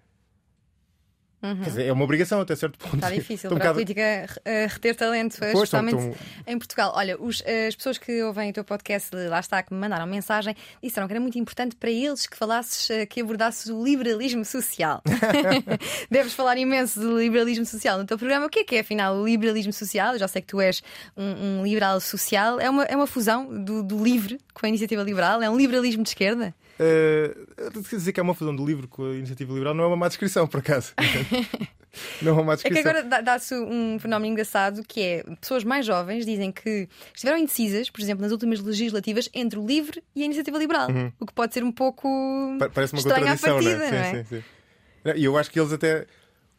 [1.44, 1.58] Uhum.
[1.58, 2.96] Quer dizer, é uma obrigação até certo ponto.
[2.96, 4.02] Está difícil para um a política
[4.38, 6.16] uh, reter talento, pois, especialmente tão...
[6.46, 6.94] em Portugal.
[6.96, 10.06] Olha, os, uh, as pessoas que ouvem o teu podcast, lá está, que me mandaram
[10.06, 14.46] mensagem, disseram que era muito importante para eles que falasses, uh, que abordasses o liberalismo
[14.46, 15.02] social.
[16.12, 18.46] Deves falar imenso do liberalismo social no teu programa.
[18.46, 20.14] O que é que é, afinal, o liberalismo social?
[20.14, 20.84] Eu já sei que tu és
[21.18, 22.60] um, um liberal social.
[22.60, 25.42] É uma, é uma fusão do, do livre com a iniciativa liberal?
[25.42, 26.54] É um liberalismo de esquerda?
[26.82, 29.88] Uh, quer dizer que é uma fusão do livro com a iniciativa liberal não é
[29.88, 30.94] uma má descrição, por acaso.
[32.22, 32.80] não é uma má descrição.
[32.80, 37.38] É que agora dá-se um fenómeno engraçado que é pessoas mais jovens dizem que estiveram
[37.38, 40.90] indecisas, por exemplo, nas últimas legislativas, entre o livre e a iniciativa liberal.
[40.90, 41.12] Uhum.
[41.20, 42.10] O que pode ser um pouco.
[42.74, 43.92] Parece uma estranho contradição, à partida, não é?
[43.92, 44.12] Não é?
[44.12, 44.44] Sim, sim,
[45.04, 45.14] sim.
[45.20, 46.08] E eu acho que eles até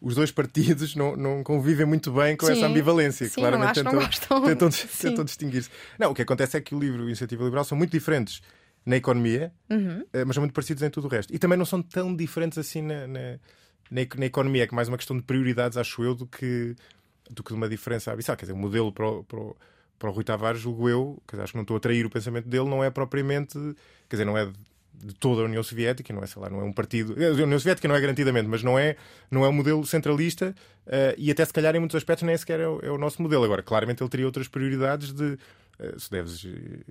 [0.01, 3.29] os dois partidos não, não convivem muito bem com sim, essa ambivalência.
[3.29, 4.69] Sim, Claramente tentam, tentam,
[5.01, 5.71] tentam distinguir-se.
[5.99, 8.41] Não, o que acontece é que o livro e a iniciativa liberal são muito diferentes
[8.85, 10.05] na economia, uhum.
[10.13, 11.35] Eh, mas são muito parecidos em tudo o resto.
[11.35, 13.39] E também não são tão diferentes assim na, na,
[13.91, 16.75] na, economia, que é mais uma questão de prioridades, acho eu, do que,
[17.31, 18.37] do que de uma diferença abissal.
[18.37, 19.57] Quer dizer, o modelo para o, para o,
[19.99, 22.49] para o Rui Tavares, julgo eu, que acho que não estou a trair o pensamento
[22.49, 23.59] dele, não é propriamente,
[24.09, 24.51] quer dizer, não é
[24.95, 27.15] de toda a União Soviética, não é, sei lá, não é um partido.
[27.15, 28.97] A União Soviética não é garantidamente, mas não é,
[29.31, 30.55] não é um modelo centralista
[30.87, 33.21] uh, e até se calhar em muitos aspectos nem sequer é o, é o, nosso
[33.21, 33.45] modelo.
[33.45, 35.39] Agora, claramente ele teria outras prioridades de
[35.99, 36.47] se deves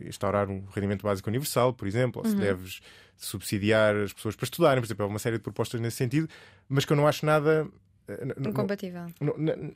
[0.05, 2.41] instaurar um rendimento básico universal, por exemplo, ou se uhum.
[2.41, 2.82] deves
[3.17, 6.27] subsidiar as pessoas para estudarem, por exemplo, há uma série de propostas nesse sentido,
[6.67, 7.67] mas que eu não acho nada.
[8.07, 9.07] Uh, Incompatível.
[9.21, 9.71] Não, não,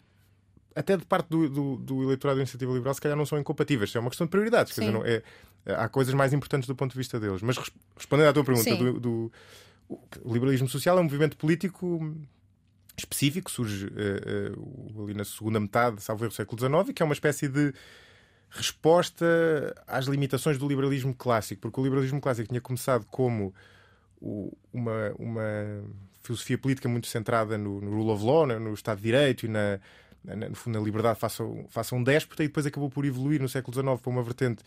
[0.76, 3.96] até de parte do, do, do, eleitorado da iniciativa liberal, se calhar não são incompatíveis.
[3.96, 4.74] É uma questão de prioridades.
[4.74, 5.24] Quer dizer, não, é,
[5.66, 7.42] há coisas mais importantes do ponto de vista deles.
[7.42, 7.58] Mas
[7.96, 9.32] respondendo à tua pergunta, do, do,
[10.22, 12.14] o liberalismo social é um movimento político
[12.98, 17.06] específico, surge uh, uh, ali na segunda metade, salvo erro, do século XIX, que é
[17.06, 17.74] uma espécie de
[18.50, 19.26] resposta
[19.88, 23.54] às limitações do liberalismo clássico, porque o liberalismo clássico tinha começado como
[24.74, 25.84] uma, uma
[26.24, 29.80] filosofia política muito centrada no, no rule of law, no, Estado de Direito e na,
[30.50, 33.74] no fundo, na liberdade faça, faça um déspota e depois acabou por evoluir no século
[33.74, 34.64] XIX para uma vertente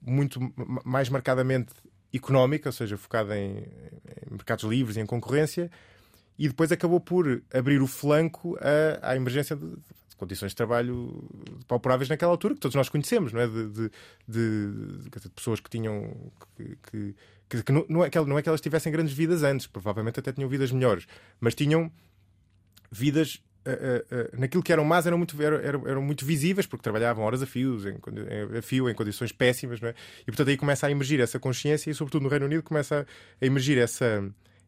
[0.00, 0.38] muito
[0.84, 1.72] mais marcadamente
[2.12, 5.70] económica, ou seja, focada em, em mercados livres e em concorrência,
[6.38, 9.66] e depois acabou por abrir o flanco à, à emergência de,
[10.24, 11.22] condições de trabalho
[11.68, 13.46] pauperáveis naquela altura, que todos nós conhecemos, não é?
[13.46, 13.90] De, de,
[14.28, 16.14] de, de pessoas que tinham.
[16.56, 17.14] que, que
[17.46, 20.18] que, que não, não, é que, não é que elas tivessem grandes vidas antes, provavelmente
[20.18, 21.06] até tinham vidas melhores,
[21.40, 21.90] mas tinham
[22.90, 27.24] vidas Uh, uh, naquilo que eram más eram muito, eram, eram, muito visíveis porque trabalhavam
[27.24, 27.96] horas a, fios, em,
[28.58, 29.94] a fio, em condições péssimas, não é?
[30.20, 33.06] e portanto aí começa a emergir essa consciência e, sobretudo no Reino Unido, começa
[33.40, 34.22] a emergir essa,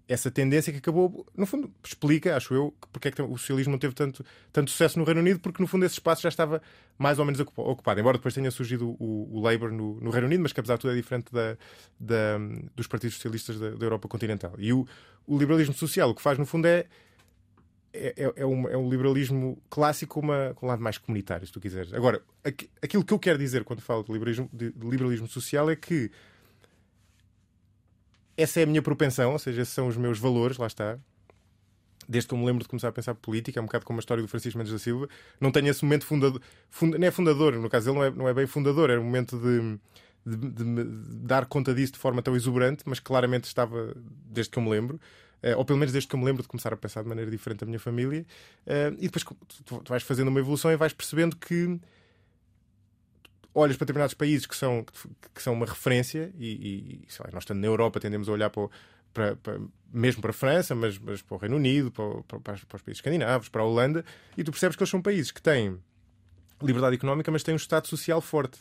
[0.09, 3.78] essa tendência que acabou, no fundo, explica, acho eu, porque é que o socialismo não
[3.78, 6.62] teve tanto, tanto sucesso no Reino Unido, porque no fundo esse espaço já estava
[6.96, 10.42] mais ou menos ocupado, embora depois tenha surgido o, o Labour no, no, Reino Unido,
[10.42, 11.57] mas que apesar de tudo é diferente da,
[11.98, 12.38] da,
[12.76, 14.54] dos partidos socialistas da, da, Europa continental.
[14.59, 14.86] E o,
[15.26, 16.86] o liberalismo social o que faz, no fundo, é.
[17.98, 21.52] É, é, é um, é um liberalismo clássico uma, com um lado mais comunitário, se
[21.52, 21.94] tu quiseres.
[21.94, 22.20] Agora,
[22.82, 26.11] aquilo que eu quero dizer quando falo de liberalismo, de liberalismo social é que
[28.37, 30.99] essa é a minha propensão, ou seja, esses são os meus valores, lá está.
[32.09, 34.01] Desde que eu me lembro de começar a pensar política, é um bocado como a
[34.01, 35.09] história do Francisco Mendes da Silva,
[35.41, 38.28] não tenho esse momento fundador, fund, não é fundador, no caso ele não é, não
[38.28, 39.78] é bem fundador, era um momento de,
[40.24, 40.84] de, de, de,
[41.24, 43.93] dar conta disso de forma tão exuberante, mas claramente estava
[44.30, 45.01] desde que eu me lembro.
[45.43, 47.30] Uh, ou pelo menos desde que eu me lembro de começar a pensar de maneira
[47.30, 48.24] diferente da minha família,
[48.66, 49.24] uh, e depois
[49.64, 51.78] tu, vais fazendo uma evolução e vais percebendo que
[53.57, 54.84] olhas para determinados países que são,
[55.34, 58.68] que são uma referência, e, e lá, nós estando na Europa tendemos a olhar para,
[59.14, 59.61] para, para,
[59.92, 62.98] mesmo para a França, mas, mas para o Reino Unido, para, para, para, os países
[62.98, 64.04] escandinavos, para a Holanda,
[64.36, 65.78] e tu percebes que eles são países que têm
[66.62, 68.59] liberdade económica, mas têm um Estado social forte.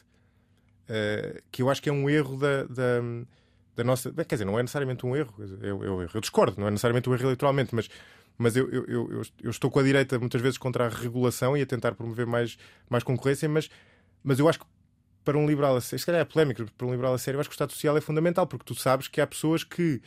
[0.87, 3.01] Uh, que eu acho que é um erro da, da,
[3.75, 4.11] da nossa.
[4.11, 7.13] Quer dizer, não é necessariamente um erro, eu, eu, eu, discordo, não é necessariamente um
[7.13, 7.89] erro eleitoralmente, mas
[8.37, 11.61] mas eu, eu, eu, eu, estou com a direita muitas vezes contra a regulação e
[11.61, 12.57] a tentar promover mais,
[12.89, 13.69] mais concorrência, mas,
[14.21, 14.65] mas eu acho que
[15.25, 17.41] para um liberal a sério, se calhar é polémico, para um liberal a sério, eu
[17.41, 19.99] acho que o Estado Social é fundamental, porque tu sabes que há pessoas que,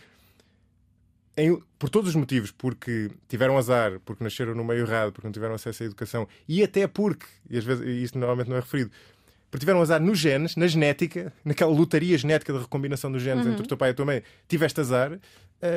[1.37, 5.33] em, por todos os motivos, porque tiveram azar, porque nasceram no meio errado, porque não
[5.33, 8.93] tiveram acesso à educação, e até porque, e às vezes isso normalmente não é referido,
[9.51, 13.53] porque tiveram azar nos genes, na genética, naquela lutaria genética de recombinação dos genes uhum.
[13.53, 15.19] entre o teu pai e a tua mãe, tiveste azar,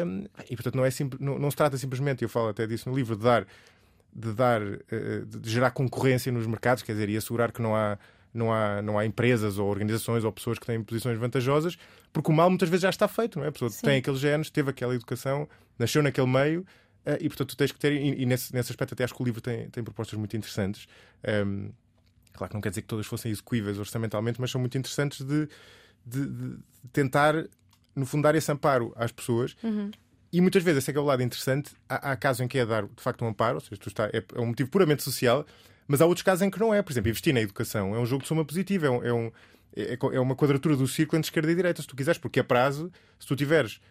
[0.05, 0.89] um, e portanto não, é
[1.19, 3.47] não, não se trata simplesmente, eu falo até disso no livro, de dar,
[4.13, 7.97] de, dar, uh, de gerar concorrência nos mercados, quer dizer, e assegurar que não há
[8.33, 11.77] não há, não há empresas ou organizações ou pessoas que têm posições vantajosas,
[12.11, 13.49] porque o mal muitas vezes já está feito, não é?
[13.49, 13.81] A pessoa Sim.
[13.81, 16.65] tem aqueles genes, teve aquela educação, nasceu naquele meio.
[17.05, 19.21] Uh, e portanto tu tens que ter, e, e, nesse, nesse aspecto até acho que
[19.21, 20.87] o livro tem, tem propostas muito interessantes.
[21.23, 21.69] Um, ehm,
[22.31, 25.47] claro que não quer dizer que todas fossem execuíveis orçamentalmente, mas são muito interessantes de,
[26.05, 26.57] de, de
[26.93, 27.33] tentar,
[27.95, 29.55] no fundo, dar esse amparo às pessoas.
[29.63, 29.89] Uhum.
[30.31, 31.73] E muitas vezes esse é, é o lado interessante.
[31.89, 34.05] Há, há casos em que é dar de facto um amparo, ou seja, tu está,
[34.13, 35.45] é, é um motivo puramente social,
[35.91, 36.81] mas há outros casos em que não é.
[36.81, 39.31] Por exemplo, investir na educação é um jogo de soma positiva, é, um, é, um,
[39.75, 42.43] é, é uma quadratura do círculo entre esquerda e direita, se tu quiseres, porque a
[42.45, 42.89] prazo,
[43.19, 43.81] se tu tiveres,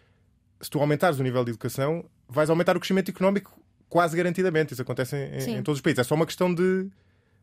[0.59, 4.73] se tu aumentares o nível de educação, vais aumentar o crescimento económico quase garantidamente.
[4.73, 5.99] Isso acontece em, em todos os países.
[5.99, 6.89] É só uma questão de,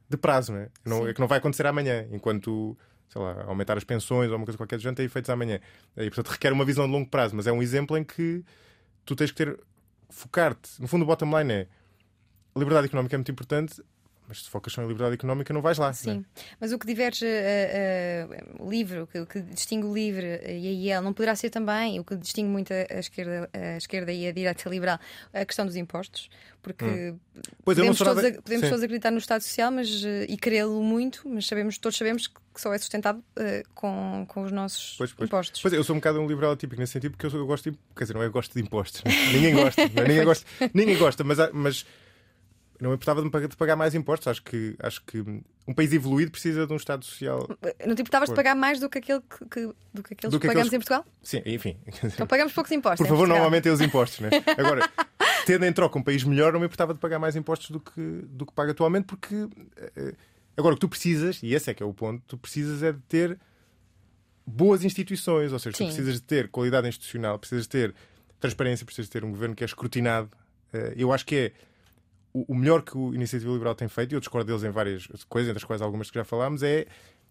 [0.09, 0.69] de prazo, não é?
[0.85, 2.77] Não, é que não vai acontecer amanhã, enquanto
[3.11, 5.61] sei lá, aumentar as pensões ou uma coisa qualquer do género tem efeitos amanhã.
[5.97, 8.45] E, portanto, requer uma visão de longo prazo, mas é um exemplo em que
[9.05, 9.57] tu tens que ter
[10.11, 10.83] focar-te.
[10.83, 11.69] No fundo, o bottom line é
[12.55, 13.81] a liberdade económica é muito importante,
[14.29, 15.91] mas se focas só em liberdade económica, não vais lá.
[15.93, 16.24] Sim, né?
[16.61, 20.24] mas o que diverge uh, uh, o livro, o que, o que, distingue o livro
[20.24, 24.12] e a IEL, não poderá ser também o que distingue muito a, esquerda, a esquerda
[24.12, 24.99] e a direita liberal,
[25.33, 26.29] a questão dos impostos,
[26.61, 27.18] porque hum.
[27.64, 31.47] podemos, todos, a, podemos todos acreditar no Estado Social mas, uh, e querê-lo muito, mas
[31.47, 33.22] sabemos, todos sabemos que só é sustentado
[33.72, 35.29] com, com os nossos pois, pois.
[35.29, 35.62] impostos.
[35.62, 37.70] Pois é, eu sou um bocado um liberal típico nesse sentido, porque eu, eu gosto
[37.70, 39.03] de, quer dizer, não é gosto de impostos,
[39.33, 39.89] ninguém gosta, é?
[39.89, 41.87] ninguém gosta, ninguém gosta, mas, mas
[42.81, 44.29] não importava de pagar mais impostos.
[44.29, 47.49] Acho que, acho que um país evoluído precisa de um Estado Social.
[47.85, 50.41] Não te importavas de pagar mais do que, aquele que, que do que aqueles do
[50.41, 50.72] que, que pagamos aqueles...
[50.72, 51.05] em Portugal?
[51.22, 51.76] Sim, enfim.
[52.05, 53.07] Então pagamos poucos impostos.
[53.07, 54.20] Por favor, não aumentem os impostos.
[54.20, 54.31] Né?
[54.57, 54.89] Agora,
[55.45, 58.01] tendo em troca um país melhor, não me importava de pagar mais impostos do que,
[58.29, 59.35] do que paga atualmente, porque.
[59.97, 60.14] Eh,
[60.57, 62.93] agora, o que tu precisas, e esse é que é o ponto, tu precisas é
[62.93, 63.39] de ter
[64.47, 65.85] boas instituições, ou seja, Sim.
[65.85, 67.95] tu precisas de ter qualidade institucional, precisas de ter
[68.41, 70.31] transparência, precisas de ter um governo que é escrutinado.
[70.72, 71.53] Eh, eu acho que é
[72.47, 75.49] o, melhor que o Iniciativa Liberal tem feito, e eu discordo deles em várias coisas,
[75.49, 76.86] entre as quais algumas que já falámos, é,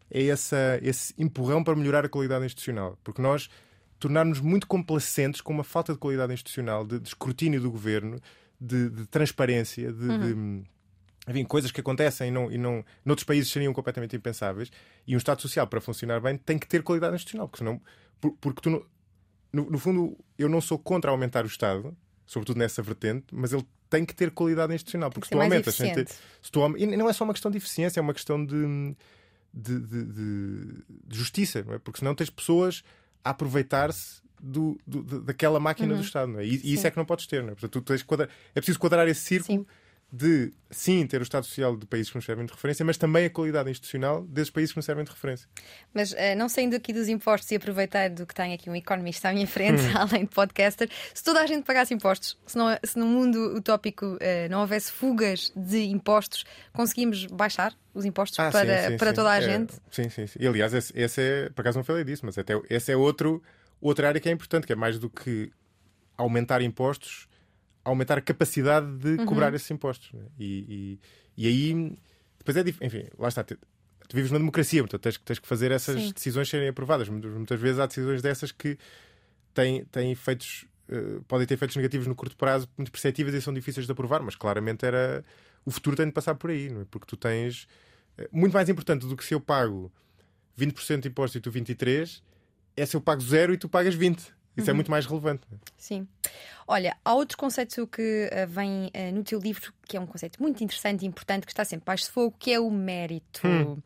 [0.09, 2.97] é essa, esse empurrão para melhorar a qualidade institucional.
[3.03, 3.49] Porque nós
[3.99, 8.19] tornarmos muito complacentes com uma falta de qualidade institucional, de, de escrutínio do governo,
[8.59, 10.19] de, de transparência, de, uhum.
[10.19, 10.67] de
[11.27, 14.71] enfim, coisas que acontecem e não, e não noutros países seriam completamente impensáveis.
[15.05, 17.81] E um Estado Social, para funcionar bem, tem que ter qualidade institucional, porque senão,
[18.19, 18.69] por, porque tu,
[19.51, 21.95] no, no, fundo, eu não sou contra aumentar o Estado,
[22.25, 26.51] sobretudo nessa vertente, mas ele tem que ter qualidade institucional, porque se tu aumentas, se
[26.51, 28.95] tu, e não é só uma questão de eficiência, é uma questão de,
[29.53, 30.05] de, de,
[31.05, 31.79] de justiça, não é?
[31.79, 32.83] porque senão tens pessoas
[33.23, 35.99] a aproveitar-se do, do, daquela máquina uhum.
[35.99, 36.45] do Estado, não é?
[36.45, 37.51] E, e, isso é que não podes ter, não é?
[37.53, 39.59] Portanto, tu tens quadrar, é preciso quadrar esse círculo.
[39.59, 39.65] Sim.
[40.11, 43.25] De, sim, ter o Estado Social de países que nos servem de referência, mas também
[43.25, 45.49] a qualidade institucional desses países que nos servem de referência.
[45.93, 49.33] Mas uh, não saindo aqui dos impostos e aproveitando que tenho aqui um economista à
[49.33, 49.91] minha frente, hum.
[49.97, 54.05] além de podcaster, se toda a gente pagasse impostos, se, não, se no mundo utópico
[54.05, 59.09] uh, não houvesse fugas de impostos, conseguimos baixar os impostos ah, para, sim, sim, para
[59.09, 59.15] sim.
[59.15, 59.73] toda a é, gente?
[59.91, 60.39] Sim, sim, sim.
[60.39, 63.43] E aliás, esse, esse, é, por acaso não falei disso, mas até esse é outro,
[63.81, 65.51] outra área que é importante, que é mais do que
[66.15, 67.26] aumentar impostos
[67.89, 69.25] aumentar a capacidade de uhum.
[69.25, 70.11] cobrar esses impostos.
[70.13, 70.25] Né?
[70.39, 70.99] E,
[71.37, 71.97] e, e, aí,
[72.37, 72.87] depois é difícil.
[72.87, 73.43] Enfim, lá está.
[73.43, 73.57] Tu,
[74.07, 76.11] tu vives numa democracia, portanto tens, tens que fazer essas Sim.
[76.11, 77.09] decisões serem aprovadas.
[77.09, 78.77] Muitas, muitas, vezes há decisões dessas que
[79.53, 80.65] têm, têm efeitos.
[80.89, 84.21] Uh, podem ter efeitos negativos no curto prazo muito perceptíveis e são difíceis de aprovar,
[84.21, 85.23] mas claramente era
[85.65, 86.85] o futuro tem de passar por aí, não é?
[86.89, 87.67] porque tu tens
[88.17, 89.91] uh, muito mais importante do que se eu pago
[90.57, 92.21] 20% de imposto e tu 23%,
[92.77, 94.36] é se eu pago zero e tu pagas 20%.
[94.57, 94.71] Isso é uhum.
[94.71, 95.43] é muito mais relevante.
[95.77, 96.07] Sim.
[96.67, 100.41] Olha, há outro conceito que uh, vem uh, no teu livro, que é um conceito
[100.41, 103.47] muito interessante e importante, que está sempre baixo de fogo, que é o mérito.
[103.47, 103.77] Hum.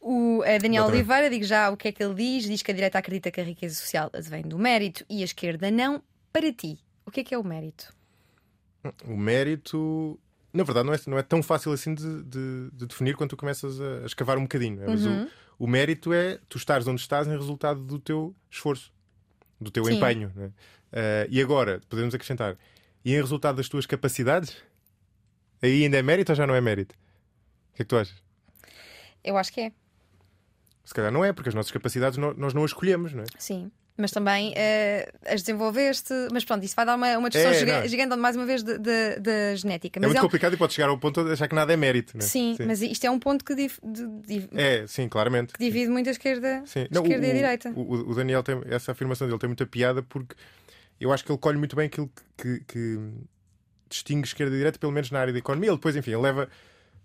[0.00, 0.86] O uh, Daniel.
[0.86, 3.40] Oliveira, digo já o que é que ele diz, diz que a direita acredita que
[3.40, 6.02] a riqueza social vem do mérito e a esquerda não.
[6.32, 7.92] Para ti, o que é que é o mérito?
[9.04, 10.18] O mérito
[10.52, 13.36] na verdade, não é, não é tão fácil assim de, de, de definir quando tu
[13.36, 14.82] começas a, escavar um bocadinho.
[14.82, 14.86] É?
[14.86, 15.28] Mas uhum.
[15.58, 18.92] o, o, mérito é tu estares onde estás em resultado do teu esforço
[19.60, 19.96] do teu Sim.
[19.96, 20.32] empenho.
[20.34, 20.46] Né?
[20.46, 22.56] Uh, e agora, podemos acrescentar,
[23.04, 24.56] e em resultado das tuas capacidades,
[25.62, 26.94] aí ainda é mérito ou já não é mérito?
[27.72, 28.22] O que é que tu achas?
[29.22, 29.72] Eu acho que é.
[30.84, 33.26] Se calhar não é, porque as nossas capacidades nós não as escolhemos, não é?
[33.38, 36.14] Sim mas também uh, as desenvolveste.
[36.32, 39.98] Mas pronto, isso vai dar uma, uma discussão é, gigante, mais uma vez, da genética.
[39.98, 40.24] É mas muito é um...
[40.24, 42.16] complicado e pode chegar ao ponto de achar que nada é mérito.
[42.16, 42.22] Né?
[42.22, 43.76] Sim, sim, mas isto é um ponto que, div...
[43.82, 44.46] Div...
[44.54, 45.52] é, sim, claramente.
[45.52, 46.86] que divide muito a esquerda, sim.
[46.90, 47.72] Não, esquerda o, e a direita.
[47.74, 50.36] O, o, Daniel tem essa afirmação dele tem muita piada porque
[51.00, 52.98] eu acho que ele colhe muito bem aquilo que, que, que
[53.88, 55.70] distingue esquerda e direita, pelo menos na área da economia.
[55.70, 56.48] Ele depois, enfim, ele leva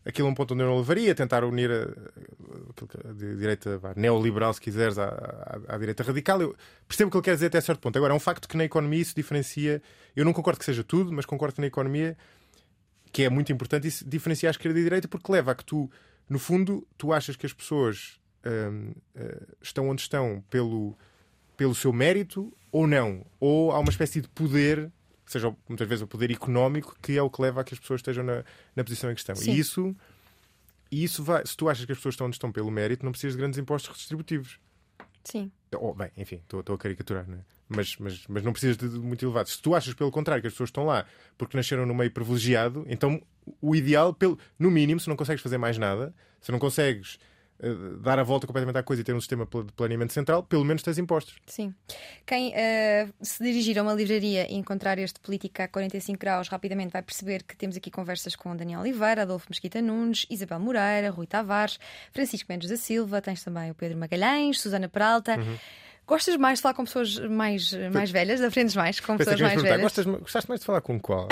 [0.06, 1.84] aquilo a um ponto onde eu não levaria, tentar unir a,
[3.10, 6.42] a, direita a neoliberal, se quiseres, à, à, à, direita radical.
[6.42, 6.56] Eu
[6.88, 7.98] percebo o que ele quer dizer até certo ponto.
[7.98, 9.82] Agora, é um facto que na economia isso diferencia.
[10.16, 12.18] Eu não concordo que seja tudo, mas concordo que na economia,
[13.12, 15.64] que é muito importante, isso diferencia a esquerda e a direita, porque leva a que
[15.64, 15.90] tu,
[16.30, 19.22] no fundo, tu achas que as pessoas hum, hum,
[19.62, 20.98] estão onde estão pelo,
[21.56, 23.26] pelo seu mérito ou não.
[23.40, 24.92] Ou há uma espécie de poder
[25.34, 28.00] seja muitas vezes o poder económico, que é o que leva a que as pessoas
[28.00, 28.44] estejam na,
[28.76, 29.36] na posição em questão.
[29.36, 29.52] Sim.
[29.52, 29.96] E isso,
[30.92, 31.46] e isso vai.
[31.46, 33.60] Se tu achas que as pessoas estão onde estão pelo mérito, não precisas de grandes
[33.60, 34.60] impostos redistributivos.
[35.24, 35.52] Sim.
[35.76, 37.42] Oh, bem, enfim, estou a caricaturar, não é?
[37.70, 39.50] Mas, mas, mas não precisas de muito elevado.
[39.50, 41.06] Se tu achas, pelo contrário, que as pessoas estão lá
[41.38, 43.22] porque nasceram no meio privilegiado, então
[43.62, 47.18] o ideal, pelo, no mínimo, se não consegues fazer mais nada, se não consegues
[47.60, 47.68] eh,
[48.02, 50.82] dar a volta completamente à coisa e ter um sistema de planeamento central, pelo menos
[50.82, 51.36] tens impostos.
[51.48, 51.74] Sim.
[52.26, 56.92] Quem uh, se dirigir a uma livraria e encontrar este Política a 45 graus rapidamente
[56.92, 61.28] vai perceber que temos aqui conversas com Daniel Oliveira, Adolfo Mesquita Nunes, Isabel Moreira, Rui
[61.28, 61.80] Tavares,
[62.12, 65.38] Francisco Mendes da Silva, tens também o Pedro Magalhães, Susana Peralta.
[65.38, 65.58] Uhum.
[66.06, 68.42] Gostas mais de falar com pessoas mais, mais velhas?
[68.42, 69.82] Aprendes mais com pessoas mais velhas?
[69.82, 71.30] Gostas, gostaste mais de falar com qual?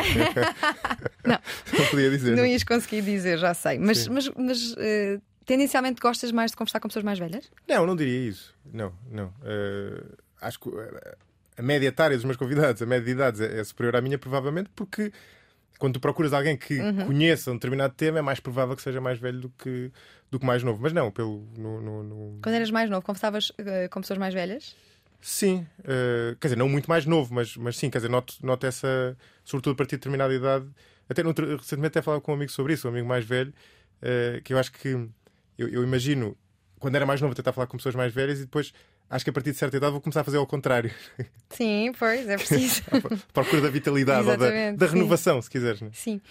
[1.25, 1.37] não.
[1.77, 2.31] não podia dizer.
[2.31, 3.77] Não, não ias conseguir dizer, já sei.
[3.77, 5.21] Mas, mas, mas uh,
[5.51, 7.51] Tendencialmente gostas mais de conversar com pessoas mais velhas?
[7.67, 8.55] Não, não diria isso.
[8.71, 9.25] Não, não.
[9.41, 11.17] Uh, acho que eh,
[11.57, 14.17] a média etária dos meus convidados, a média de idades é, é superior à minha,
[14.17, 15.11] provavelmente, porque
[15.77, 17.05] quando tu procuras alguém que uhum.
[17.07, 19.91] conheça um determinado tema, é mais provável que seja mais velho do que,
[20.31, 20.79] do que mais novo.
[20.81, 21.45] Mas não, pelo.
[21.57, 22.39] No, no, no...
[22.41, 24.73] Quando eras mais novo, conversavas uh, com pessoas mais velhas?
[25.19, 28.65] Sim, uh, quer dizer, não muito mais novo, mas, mas sim, quer dizer, noto, noto
[28.65, 30.65] essa, sobretudo a partir de determinada idade.
[31.09, 33.53] Até no, recentemente até falava com um amigo sobre isso, um amigo mais velho,
[34.01, 35.09] uh, que eu acho que
[35.61, 36.37] eu, eu, imagino,
[36.79, 38.73] quando era mais novo, tentar falar com pessoas mais velhas e depois
[39.09, 40.91] acho que a partir de certa idade vou começar a fazer ao contrário.
[41.49, 42.83] Sim, pois, é preciso.
[43.33, 45.41] Procura da vitalidade ou da, da renovação, sim.
[45.43, 45.81] se quiseres.
[45.81, 45.89] Né?
[45.93, 46.21] Sim.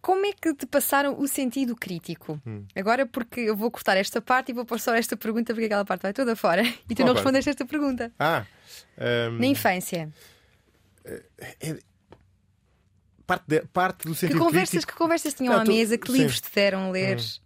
[0.00, 2.40] Como é que te passaram o sentido crítico?
[2.46, 2.64] Hum.
[2.76, 5.84] Agora, porque eu vou cortar esta parte e vou pôr só esta pergunta, porque aquela
[5.84, 6.62] parte vai toda fora.
[6.88, 8.12] E tu Qual não respondeste esta pergunta.
[8.16, 8.46] Ah,
[9.30, 9.38] um...
[9.38, 10.08] Na infância.
[11.04, 11.22] É,
[11.60, 11.78] é,
[13.26, 14.92] parte, de, parte do sentido que conversas, crítico.
[14.92, 15.72] Que conversas tinham não, à tu...
[15.72, 15.98] mesa?
[15.98, 16.18] Que Sim.
[16.18, 17.18] livros te deram ler?
[17.18, 17.45] Hum.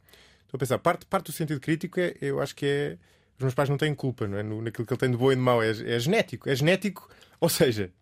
[0.51, 2.99] Estou a pensar, parte, parte do sentido crítico é, eu acho que é.
[3.39, 4.43] Os meus pais não têm culpa, não é?
[4.43, 5.63] No, naquilo que ele tem de bom e de mau.
[5.63, 6.51] É, é genético.
[6.51, 7.93] É genético, ou seja,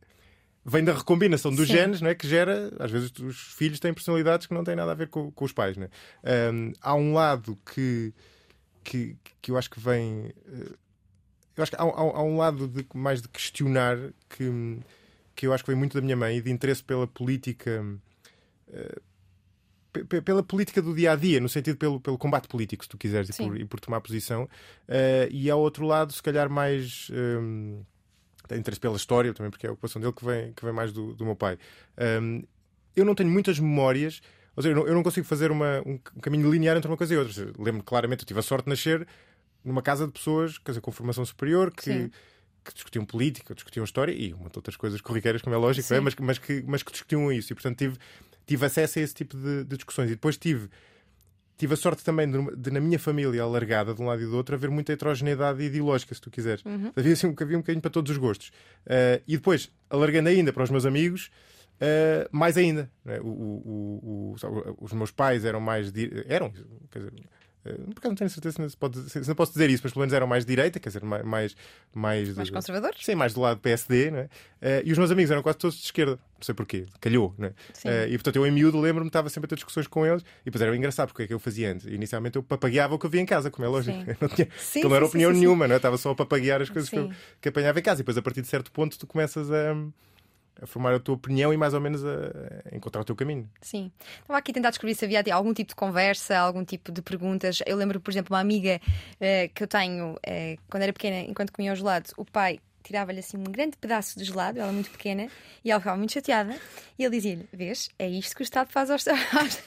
[0.64, 1.74] vem da recombinação dos Sim.
[1.74, 2.14] genes, não é?
[2.14, 5.30] Que gera, às vezes, os filhos têm personalidades que não têm nada a ver com,
[5.30, 5.84] com os pais, não
[6.24, 6.50] é?
[6.50, 8.14] Um, há um lado que,
[8.82, 10.32] que, que eu acho que vem.
[10.46, 10.72] Eh,
[11.54, 13.98] eu acho que há, há, há um lado de, mais de questionar
[14.30, 14.80] que,
[15.36, 17.84] que eu acho que vem muito da minha mãe e de interesse pela política.
[18.66, 19.07] Uh,
[20.24, 23.30] pela política do dia a dia, no sentido pelo, pelo combate político, se tu quiseres,
[23.30, 24.44] e por, e por, tomar posição.
[24.44, 27.10] Uh, e ao outro lado, se calhar, mais.
[27.12, 27.82] Um,
[28.46, 30.92] tem interesse pela história também, porque é a ocupação dele que vem, que vem mais
[30.92, 31.58] do, do meu pai.
[32.20, 32.42] Um,
[32.96, 34.20] eu não tenho muitas memórias,
[34.56, 36.96] Ou seja, eu não, eu não consigo fazer uma, um, um caminho linear entre uma
[36.96, 37.44] coisa e outra.
[37.58, 39.06] Lembro-me claramente, eu tive a sorte de nascer
[39.64, 42.10] numa casa de pessoas quer dizer, com formação superior que,
[42.64, 46.00] que discutiam política, discutiam história e uma de outras coisas corriqueiras, como é lógico, é?
[46.00, 47.52] mas, mas, que, mas que discutiam isso.
[47.52, 47.98] E, portanto, tive,
[48.48, 50.08] tive acesso a esse tipo de, de discussões.
[50.08, 50.68] E depois tive
[51.58, 54.36] tive a sorte também de, de, na minha família alargada, de um lado e do
[54.36, 56.64] outro, haver muita heterogeneidade ideológica, se tu quiseres.
[56.64, 56.92] Uhum.
[56.96, 58.52] Havia, assim, havia um bocadinho para todos os gostos.
[58.86, 61.32] Uh, e depois, alargando ainda para os meus amigos,
[61.80, 62.88] uh, mais ainda.
[63.04, 63.18] Né?
[63.20, 65.92] O, o, o, os meus pais eram mais.
[66.28, 67.12] Eram, dizer,
[67.76, 70.12] por acaso não tenho certeza se, pode, se não posso dizer isso, mas pelo menos
[70.12, 71.24] eram mais de direita, quer dizer, mais.
[71.24, 71.56] Mais,
[71.94, 73.04] mais, mais conservadores?
[73.04, 74.24] Sim, mais do lado do PSD, não é?
[74.24, 77.48] Uh, e os meus amigos eram quase todos de esquerda, não sei porquê, calhou, não
[77.48, 77.50] é?
[77.50, 80.46] Uh, e portanto eu em miúdo lembro-me, estava sempre a ter discussões com eles e
[80.46, 81.86] depois era engraçado porque é que eu fazia antes.
[81.86, 83.98] Inicialmente eu papagueava o que eu via em casa, como é lógico.
[83.98, 84.16] Sim.
[84.20, 85.76] Não tinha, sim, não era sim, opinião nenhuma, não é?
[85.76, 87.10] Estava só a papaguear as coisas que, eu,
[87.40, 89.74] que apanhava em casa e depois a partir de certo ponto tu começas a
[90.60, 92.08] a formar a tua opinião e mais ou menos a,
[92.72, 93.48] a, encontrar o teu caminho.
[93.60, 93.90] Sim.
[94.20, 97.60] Estava aqui a tentar descobrir se havia algum tipo de conversa, algum tipo de perguntas.
[97.66, 101.52] Eu lembro, por exemplo, uma amiga uh, que eu tenho uh, quando era pequena, enquanto
[101.52, 105.28] comia o gelado, o pai tirava-lhe assim um grande pedaço de gelado, ela muito pequena,
[105.62, 106.56] e ela ficava muito chateada.
[106.98, 109.62] E ele dizia-lhe: Vês, é isto que o Estado faz aos, aos,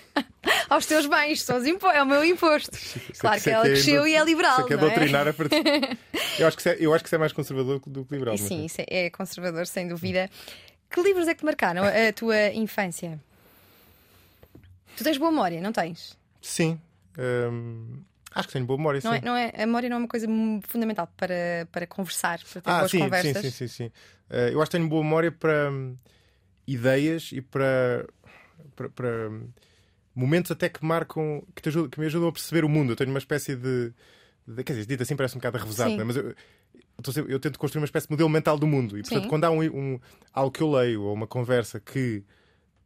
[0.69, 1.57] aos teus bens, são
[1.93, 2.71] é o meu imposto.
[3.19, 4.61] Claro que, que ela é cresceu e é liberal.
[4.61, 5.61] É, que é doutrinar a partir.
[6.39, 8.37] eu, acho que é, eu acho que isso é mais conservador do que liberal.
[8.37, 10.29] Sim, isso é, é conservador, sem dúvida.
[10.91, 13.19] Que livros é que te marcaram a tua infância?
[14.97, 16.17] Tu tens boa memória, não tens?
[16.41, 16.79] Sim.
[17.17, 19.17] Hum, acho que tenho boa memória, não sim.
[19.17, 20.27] É, não é, a memória não é uma coisa
[20.67, 23.41] fundamental para, para conversar, para ter ah, boas sim, conversas.
[23.41, 23.67] Sim, sim, sim.
[23.67, 23.91] sim.
[24.29, 25.95] Uh, eu acho que tenho boa memória para um,
[26.67, 28.05] ideias e para,
[28.75, 29.49] para, para um,
[30.13, 32.91] momentos até que marcam, que, ajudam, que, me ajudam a perceber o mundo.
[32.91, 33.93] Eu tenho uma espécie de.
[34.47, 36.03] de quer dizer, dito assim parece um bocado arrevesado, é?
[36.03, 36.35] mas eu,
[37.27, 38.97] eu tento construir uma espécie de modelo mental do mundo.
[38.97, 39.29] E, portanto, Sim.
[39.29, 39.99] quando há um, um,
[40.33, 42.23] algo que eu leio ou uma conversa que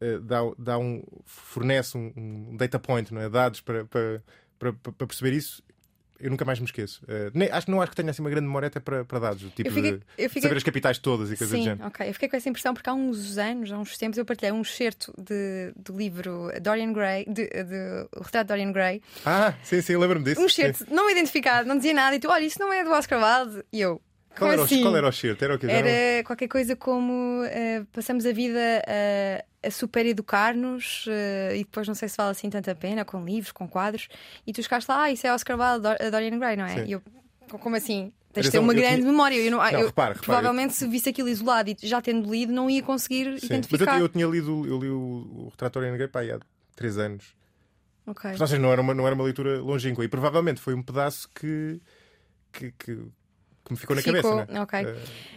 [0.01, 3.29] uh, dá, dá um, fornece um, um, data point, não é?
[3.29, 4.23] dados para, para,
[4.57, 5.63] para, para perceber isso,
[6.19, 7.03] eu nunca mais me esqueço.
[7.03, 9.41] Uh, nem, acho, não acho que tenha assim uma grande memória até para, para dados,
[9.53, 10.41] tipo fiquei, de fiquei...
[10.41, 11.87] saber as capitais todas e coisas do género.
[11.87, 12.07] ok.
[12.07, 14.61] Eu fiquei com essa impressão porque há uns anos, há uns tempos, eu partilhei um
[14.61, 19.01] excerto de, do livro Dorian Gray, de, de, o retrato de Dorian Gray.
[19.25, 20.41] Ah, sim, sim, lembro-me disso.
[20.41, 23.19] Um excerto não identificado, não dizia nada, e tu, olha, isso não é do Oscar
[23.21, 23.63] Wilde.
[23.71, 24.01] E eu,
[24.37, 24.79] qual era, assim?
[24.79, 25.43] o, qual era o certo?
[25.43, 31.05] Era, o que era qualquer coisa como uh, passamos a vida a, a super educar-nos
[31.07, 34.07] uh, e depois não sei se vale assim tanta pena com livros, com quadros,
[34.45, 36.75] e tu chegaste lá, ah, isso é Oscar Wilde, Dorian Gray, não é?
[36.75, 36.85] Sim.
[36.85, 37.01] E eu,
[37.59, 38.11] como assim?
[38.35, 39.09] Tens de ter uma grande tinha...
[39.09, 39.35] memória.
[39.35, 42.51] Eu, não, não, eu repare, provavelmente, repare, se visse aquilo isolado e já tendo lido,
[42.51, 43.45] não ia conseguir Sim.
[43.45, 43.85] identificar.
[43.85, 46.39] Mas eu, eu, tinha lido, eu li o, o Retrato Dorian Gray pá, há
[46.75, 47.33] três anos.
[48.05, 48.31] Ok.
[48.31, 50.03] Ou seja, não era uma, não era uma leitura longínqua.
[50.03, 51.81] E provavelmente foi um pedaço que,
[52.51, 53.07] que, que
[53.65, 54.53] que me ficou na ficou, cabeça.
[54.53, 54.61] Né?
[54.61, 54.85] Ok.
[54.85, 54.95] Uh...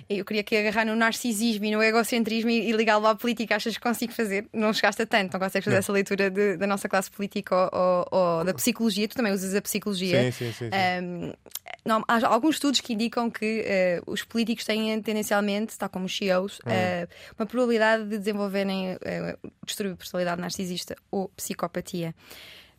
[0.09, 3.57] Eu queria que agarrar no narcisismo e no egocentrismo e, e ligá-lo à política.
[3.57, 4.47] Achas que consigo fazer?
[4.53, 5.81] Não chegaste a tanto, não consegues fazer não.
[5.81, 9.09] essa leitura de, da nossa classe política ou, ou, ou, da psicologia.
[9.09, 10.25] Tu também usas a psicologia.
[10.25, 10.71] Sim, sim, sim.
[10.71, 11.05] sim.
[11.05, 11.33] Um,
[11.85, 13.65] não, há alguns estudos que indicam que
[14.07, 17.09] uh, os políticos têm tendencialmente, está como os CEOs, uh,
[17.39, 22.15] uma probabilidade de desenvolverem uh, distúrbio de personalidade narcisista ou psicopatia.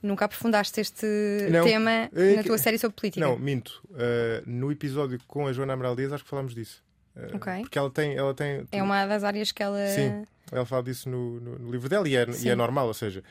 [0.01, 1.05] Nunca aprofundaste este
[1.51, 3.25] não, tema é, na tua série sobre política?
[3.25, 3.83] Não, minto.
[3.89, 6.83] Uh, no episódio com a Joana Amaral Dias acho que falámos disso.
[7.15, 7.61] Uh, okay.
[7.61, 8.65] Porque ela tem, ela tem.
[8.71, 9.85] É uma das áreas que ela.
[9.87, 12.87] Sim, ela fala disso no, no, no livro dela e é, e é, normal.
[12.87, 13.23] Ou seja,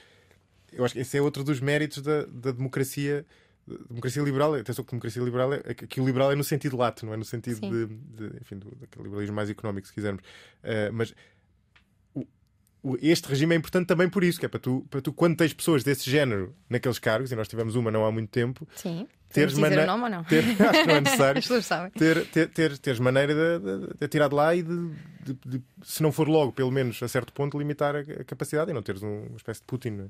[0.72, 3.24] eu acho que esse é outro dos méritos da, da democracia.
[3.88, 7.12] Democracia liberal, atenção que democracia liberal é que o liberal é no sentido lato, não
[7.12, 10.22] é no sentido de, de, enfim, do, daquele liberalismo mais económico, se quisermos.
[10.62, 11.14] Uh, mas
[13.00, 15.52] este regime é importante também por isso, que é para tu, para tu, quando tens
[15.52, 19.06] pessoas desse género naqueles cargos, e nós tivemos uma não há muito tempo, Sim.
[19.32, 19.84] Teres maneira.
[19.84, 20.24] Nome ou não?
[20.24, 21.92] Ter, acho que não é necessário.
[21.92, 24.90] ter, ter, ter, teres maneira de, de, de tirar de lá e de,
[25.44, 28.74] de, se não for logo, pelo menos a certo ponto, limitar a, a capacidade e
[28.74, 30.00] não teres um, uma espécie de Putin.
[30.00, 30.04] É?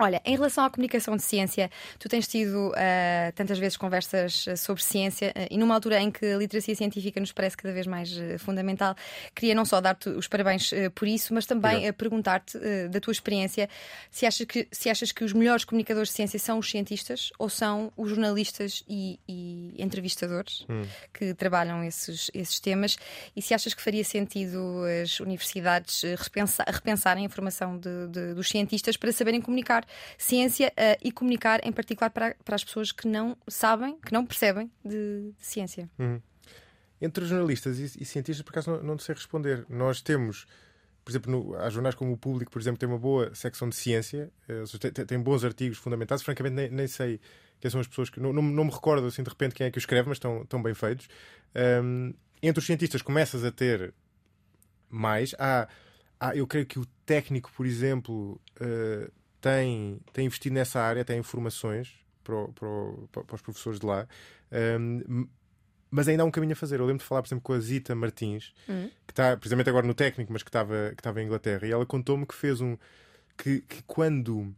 [0.00, 1.68] Olha, em relação à comunicação de ciência,
[1.98, 6.08] tu tens tido uh, tantas vezes conversas ah, sobre ciência uh, e numa altura em
[6.08, 8.94] que a literacia científica nos parece cada vez mais uh, fundamental,
[9.34, 13.68] queria não só dar-te os parabéns por isso, mas também perguntar-te da tua experiência
[14.10, 17.48] se achas, que, se achas que os melhores comunicadores de ciência são os cientistas ou
[17.48, 20.82] são os jornalistas e, e entrevistadores hum.
[21.12, 22.96] que trabalham esses, esses temas
[23.34, 28.48] e se achas que faria sentido as universidades repensar, repensarem a formação de, de, dos
[28.48, 29.84] cientistas para saberem comunicar
[30.16, 34.24] ciência uh, e comunicar, em particular para, para as pessoas que não sabem, que não
[34.24, 35.88] percebem de, de ciência.
[35.98, 36.20] Uhum.
[37.00, 39.64] Entre jornalistas e, e, cientistas, por acaso, não, não sei responder.
[39.68, 40.46] Nós temos
[41.08, 43.74] por exemplo, no, há jornais como o Público, por exemplo, tem uma boa secção de
[43.74, 46.22] ciência, uh, tem, tem, bons artigos fundamentados.
[46.22, 47.18] Francamente, nem, nem, sei
[47.58, 48.20] quem são as pessoas que.
[48.20, 50.42] Não, não, não, me recordo assim de repente quem é que o escreve, mas estão,
[50.42, 51.08] estão bem feitos.
[51.82, 52.12] Um,
[52.42, 53.94] entre os cientistas, começas a ter
[54.90, 55.34] mais.
[55.38, 55.66] Há,
[56.20, 59.10] há, eu creio que o técnico, por exemplo, uh,
[59.40, 63.86] tem, tem investido nessa área, tem informações para, o, para, o, para os professores de
[63.86, 64.06] lá.
[64.52, 65.26] Um,
[65.90, 66.80] mas ainda há um caminho a fazer.
[66.80, 68.90] Eu lembro de falar, por exemplo, com a Zita Martins, Uhum.
[69.06, 71.86] que está precisamente agora no técnico, mas que estava, que estava em Inglaterra, e ela
[71.86, 72.76] contou-me que fez um.
[73.36, 74.54] que, que quando.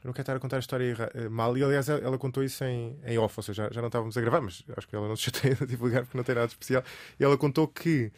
[0.00, 2.44] Eu não quero estar a contar a história eh, mal, e aliás ela ela contou
[2.44, 4.94] isso em, em off, ou seja, já, já não estávamos a gravar, mas acho que
[4.94, 6.84] ela não se chateia de divulgar porque não tem nada de especial.
[7.18, 8.12] E ela contou que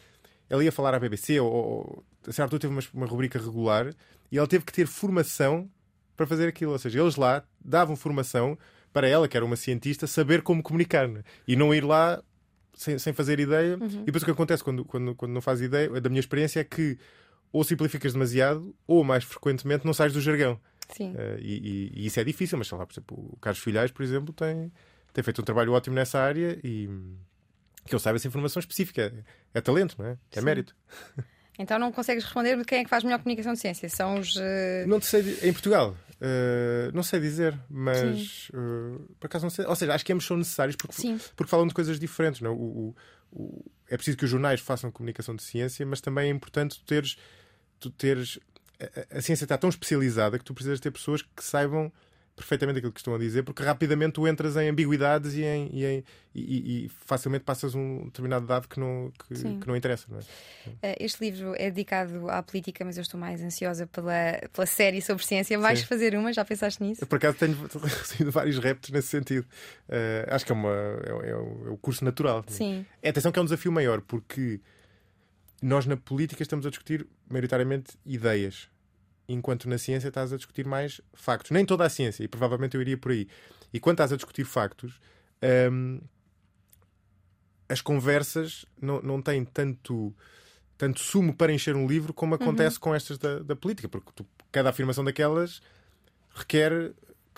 [0.47, 3.91] ela ia falar à BBC, ou, ou a certa altura teve uma, uma rubrica regular,
[4.31, 5.67] e ela teve que ter formação
[6.21, 6.71] para fazer aquilo.
[6.71, 8.57] Ou seja, eles lá davam formação
[8.93, 11.23] para ela, que era uma cientista, saber como comunicar né?
[11.47, 12.21] e não ir lá
[12.75, 13.77] sem, sem fazer ideia.
[13.81, 16.63] E depois o que acontece quando, quando, quando não faz ideia, da minha experiência, é
[16.63, 16.97] que
[17.51, 20.59] ou simplificas demasiado, ou mais frequentemente não sais do jargão.
[20.89, 21.13] Sim.
[21.17, 23.91] Eh, e, e- e isso é difícil, mas sei lá, por exemplo, o Carlos Filhais,
[23.91, 24.71] por exemplo, tem,
[25.13, 26.87] tem feito um trabalho ótimo nessa área e
[27.85, 29.13] que ele sabe essa informação específica.
[29.53, 30.17] É, é talento, não é?
[30.31, 30.45] É Sim.
[30.45, 30.75] mérito.
[31.59, 33.87] Então não consegues responder de quem é que faz melhor comunicação de ciência?
[33.89, 34.35] São os.
[34.39, 39.49] eh, Não te sei, em Portugal, eh, não sei dizer, mas eh, por acaso não
[39.49, 39.65] sei.
[39.65, 41.19] Ou seja, acho que ambos são necessários porque, Sim.
[41.35, 42.39] porque falam de coisas diferentes.
[42.41, 42.51] Não?
[42.51, 42.53] é?
[42.53, 42.95] O, o-
[43.31, 46.85] o- é preciso que os jornais façam comunicação de ciência, mas também é importante tu
[46.85, 47.17] teres.
[47.79, 48.39] Tu teres
[48.79, 51.91] a- a ciência está tão especializada que tu precisas ter pessoas que saibam
[52.35, 55.85] perfeitamente aquilo que estão a dizer, porque rapidamente tu entras em ambiguidades e, em- e
[55.85, 56.03] em-
[56.33, 60.07] e- e- facilmente passas um determinado dado que não, que, que não interessa.
[60.09, 60.21] Não é?
[60.81, 65.01] Eh, Este livro é dedicado à política, mas eu estou mais ansiosa pela, pela série
[65.01, 65.59] sobre ciência.
[65.59, 65.85] Vais Sim.
[65.85, 66.31] fazer uma?
[66.33, 67.03] Já pensaste nisso?
[67.03, 67.53] Eu, por acaso, tenho
[67.83, 69.45] recebido vários reptos nesse sentido.
[69.89, 72.43] Eh, acho que é, uma, é, é o, é o curso natural.
[72.47, 72.85] Sim.
[73.03, 74.59] É, atenção que é um desafio maior, porque
[75.61, 78.67] nós na política estamos a discutir maioritariamente ideias,
[79.33, 81.51] enquanto na ciência estás a discutir mais factos.
[81.51, 83.27] Nem toda a ciência, e provavelmente eu iria por aí.
[83.73, 84.99] E quando estás a discutir factos,
[85.71, 85.99] hum,
[87.69, 90.13] as conversas não, não têm tanto,
[90.77, 94.25] tanto sumo para encher um livro como acontece com estas da, da política, porque tu-
[94.51, 95.61] cada afirmação daquelas
[96.33, 96.91] requer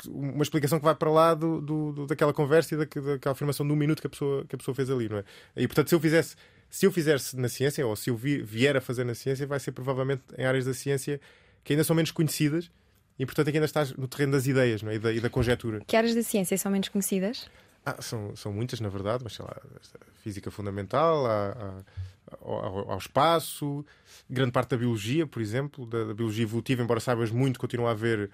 [0.08, 3.66] uma explicação que vai para lá do, do- do- daquela conversa e da, daquela afirmação
[3.66, 5.24] de um minuto que a, pessoa, que a pessoa fez ali, não é?
[5.56, 6.36] E portanto, se eu fizesse,
[6.68, 9.60] se eu fizesse na ciência, ou se eu vi- vier a fazer na ciência, vai
[9.60, 11.22] ser provavelmente em áreas da ciência
[11.64, 12.70] que ainda são menos conhecidas
[13.18, 14.96] e portanto aqui ainda estás no terreno das ideias não é?
[14.96, 15.82] e, da, e da conjetura.
[15.86, 17.50] Que áreas da ciência são menos conhecidas?
[17.86, 19.56] Ah, são, são muitas, na verdade, mas sei lá,
[20.24, 21.84] física fundamental, há- há-
[22.42, 23.86] ao, ao espaço,
[24.30, 27.92] grande parte da biologia, por exemplo, da, da biologia evolutiva, embora saibas muito, continua a
[27.92, 28.32] haver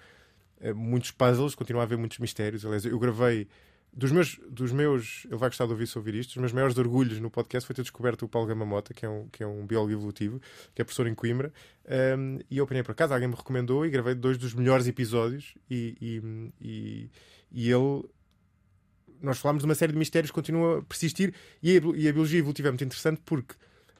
[0.60, 2.64] eh, muitos puzzles, continua a haver muitos mistérios.
[2.64, 3.48] Aliás, eu gravei
[3.92, 6.78] dos meus, dos meus, ele vai gostar de ouvir se ouvir isto, dos meus maiores
[6.78, 9.66] orgulhos no podcast foi ter descoberto o Paulo Gamamota, que é um, que é um
[9.66, 10.40] biólogo evolutivo,
[10.74, 11.52] que é professor em Coimbra,
[12.16, 15.54] um, e eu apanhei por acaso, alguém me recomendou e gravei dois dos melhores episódios
[15.68, 17.10] e, e, e,
[17.50, 18.04] e ele
[19.20, 22.12] nós falámos de uma série de mistérios que continuam a persistir e a, e a
[22.12, 23.54] biologia evolutiva é muito interessante porque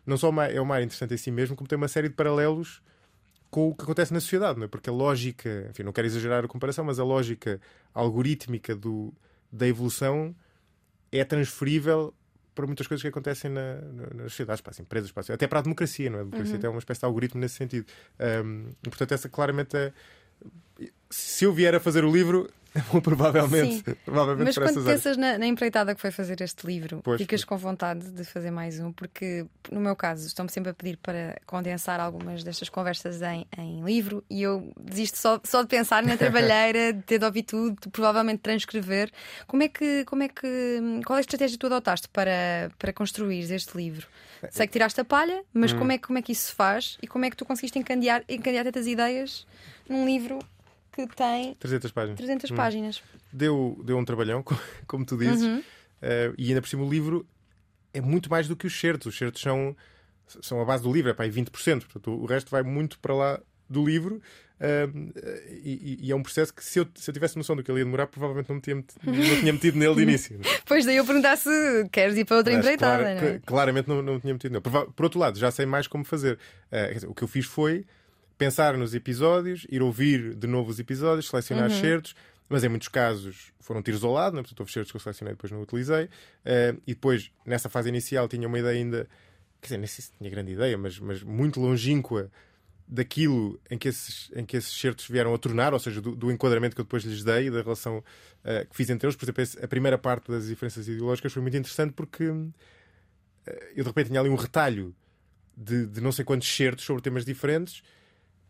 [0.07, 2.81] não só é uma área interessante em si mesmo, como tem uma série de paralelos
[3.51, 4.69] com o que acontece na sociedade, não é?
[4.69, 7.61] porque a lógica, enfim, não quero exagerar a comparação, mas a lógica
[7.93, 9.13] algorítmica do,
[9.53, 10.35] da evolução
[11.13, 12.15] é transferível
[12.55, 15.47] para muitas coisas que acontecem na, na- nas sociedades, para as empresas, para as- até
[15.47, 16.21] para a democracia, não é?
[16.21, 16.61] A democracia Uhum.
[16.61, 17.87] tem uma espécie de algoritmo nesse sentido.
[18.45, 19.93] Um, portanto, essa claramente é.
[21.11, 22.49] Se eu vier a fazer o livro,
[23.03, 23.97] provavelmente, Sim.
[24.05, 27.45] provavelmente Mas quando pensas na, na empreitada que foi fazer este livro, Pois, ficas pois.
[27.45, 31.37] com vontade de fazer mais um, porque no meu caso estão-me sempre a pedir para
[31.47, 36.15] condensar algumas destas conversas em, em livro e eu desisto só, só de pensar na
[36.19, 39.11] trabalheira, de ter de ouvir tudo, de provavelmente transcrever.
[39.49, 42.93] Como é que, como é que, qual é a estratégia que tu adotaste para, para
[42.93, 44.07] construir este livro?
[44.49, 45.79] Sei que tiraste a palha, mas Hum.
[45.79, 47.79] como, é, que- como é que isso se faz e como é que tu conseguiste
[47.81, 49.45] encandear, encandear tantas ideias
[49.89, 50.39] num livro
[50.91, 52.17] que tem 300 páginas.
[52.19, 52.57] 300 Hum.
[52.57, 53.03] páginas?
[53.33, 55.63] Deu, deu um trabalhão, co- como tu dizes, Uhum.
[56.03, 57.27] eh, e ainda por cima o livro
[57.95, 59.07] é muito mais do que os certos.
[59.09, 59.77] Os certos são,
[60.43, 61.85] são a base do livro, é para aí 20%.
[61.87, 64.21] Portanto, o resto vai muito para lá do livro.
[64.59, 64.89] eh,
[65.63, 67.79] e, e- é um processo que, se eu, se eu tivesse noção do que ele
[67.79, 70.41] ia demorar, provavelmente não me tinha metido, não tinha metido nele de início.
[70.67, 71.49] Pois daí eu perguntar se
[71.91, 73.19] queres ir para outra Mas, empreitada, é?
[73.19, 74.63] cl- Claramente não, não tinha metido nele.
[74.63, 76.39] Por, por outro lado, já sei mais como fazer.
[76.71, 77.85] Quer dizer, o que eu fiz foi
[78.41, 81.77] pensar nos episódios, ir ouvir de novo os episódios, selecionar Uhum.
[81.79, 82.15] certos,
[82.49, 84.41] mas em muitos casos foram tiros ao lado, né?
[84.41, 86.09] portanto houve certos que eu selecionei e depois não utilizei.
[86.43, 89.07] Eh, e depois, nessa fase inicial, tinha uma ideia ainda,
[89.61, 92.31] quer dizer, nem sei se tinha grande ideia, mas, mas muito longínqua
[92.89, 96.33] daquilo em que, esses, em que esses certos vieram a tornar, ou seja, do, do
[96.33, 98.03] enquadramento que eu depois lhes dei e da relação
[98.43, 99.17] eh, que fiz entre eles.
[99.17, 102.25] Por exemplo, a primeira parte das diferenças ideológicas foi muito interessante porque
[103.47, 104.95] eh, eu de repente tinha ali um retalho
[105.55, 107.83] de, de não sei quantos certos sobre temas diferentes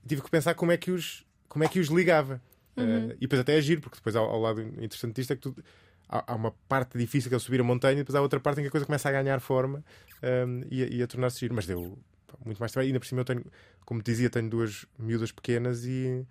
[0.06, 2.40] tive que pensar como é que os, como é que os ligava.
[2.76, 5.56] Eh, e depois até agir, porque depois ao, ao lado interessante disto é que tu,
[6.08, 8.58] há, há uma parte difícil que é subir a montanha e depois há outra parte
[8.60, 9.84] em que a coisa começa a ganhar forma
[10.22, 11.54] ehm, e, a- e a tornar-se giro.
[11.54, 11.98] Mas deu
[12.44, 12.86] muito mais trabalho.
[12.86, 13.44] E ainda por cima eu tenho,
[13.84, 16.24] como te dizia, tenho duas miúdas pequenas e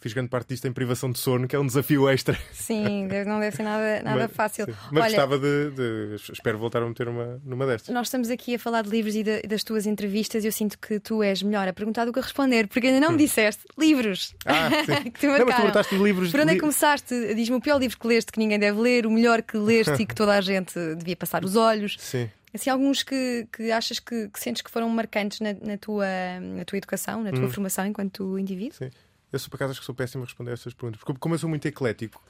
[0.00, 2.38] fiz grande parte disto em privação de sono, que é um desafio extra.
[2.52, 4.66] Sim, não deve ser nada, nada mas, fácil.
[4.66, 4.72] Sim.
[4.92, 7.94] Mas Olha, gostava de, de, Espero voltar a meter uma, numa destas.
[7.94, 10.78] Nós estamos aqui a falar de livros e de, das tuas entrevistas e eu sinto
[10.78, 13.18] que tu és melhor a perguntar do que a responder, porque ainda não me hum.
[13.18, 14.34] disseste livros.
[14.46, 15.10] Ah, sim.
[15.10, 16.30] que te não, mas tu perguntaste livros.
[16.30, 17.34] Por onde é que começaste?
[17.34, 20.06] Diz-me o pior livro que leste que ninguém deve ler, o melhor que leste e
[20.06, 21.96] que toda a gente devia passar os olhos.
[21.98, 22.30] Sim.
[22.54, 26.06] Assim, alguns que, que achas que, que sentes que foram marcantes na, na, tua,
[26.40, 27.50] na tua educação, na tua hum.
[27.50, 28.78] formação enquanto indivíduo?
[28.78, 28.90] Sim.
[29.32, 31.00] Eu sou, por acaso, acho que sou péssimo a responder a essas perguntas.
[31.00, 32.22] Porque, como eu sou muito eclético,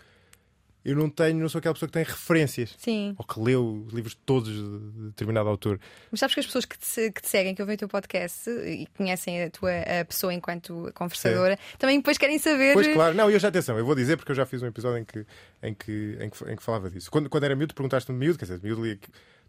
[0.85, 2.75] eu não tenho, não sou aquela pessoa que tem referências.
[2.79, 3.15] Sim.
[3.19, 5.79] Ou que leu os livros todos de determinado autor.
[6.11, 8.49] Mas sabes que as pessoas que te, que te seguem, que ouvem o teu podcast
[8.49, 9.71] e conhecem a tua
[10.01, 12.75] a pessoa enquanto conversadora, também depois querem saber.
[12.75, 14.99] Pois claro, não, eu já atenção, eu vou dizer porque eu já fiz um episódio
[14.99, 15.27] em que,
[15.63, 17.11] em que, em que, em que falava disso.
[17.11, 18.99] Quando, quando era miúdo, perguntaste-me miúdo, quer dizer, miúdo li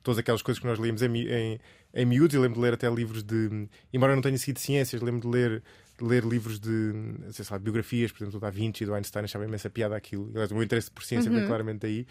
[0.04, 1.60] todas aquelas coisas que nós líamos em, em,
[1.94, 3.70] em miúdos, e lembro de ler até livros de.
[3.94, 5.64] Embora eu não tenha sido ciências, lembro de ler
[6.02, 6.94] ler livros de
[7.32, 10.32] sei lá, biografias, por exemplo, do Da Vinci e do Einstein, achava imensa piada aquilo.
[10.32, 11.38] o meu interesse por ciência uhum.
[11.38, 12.08] vem claramente daí.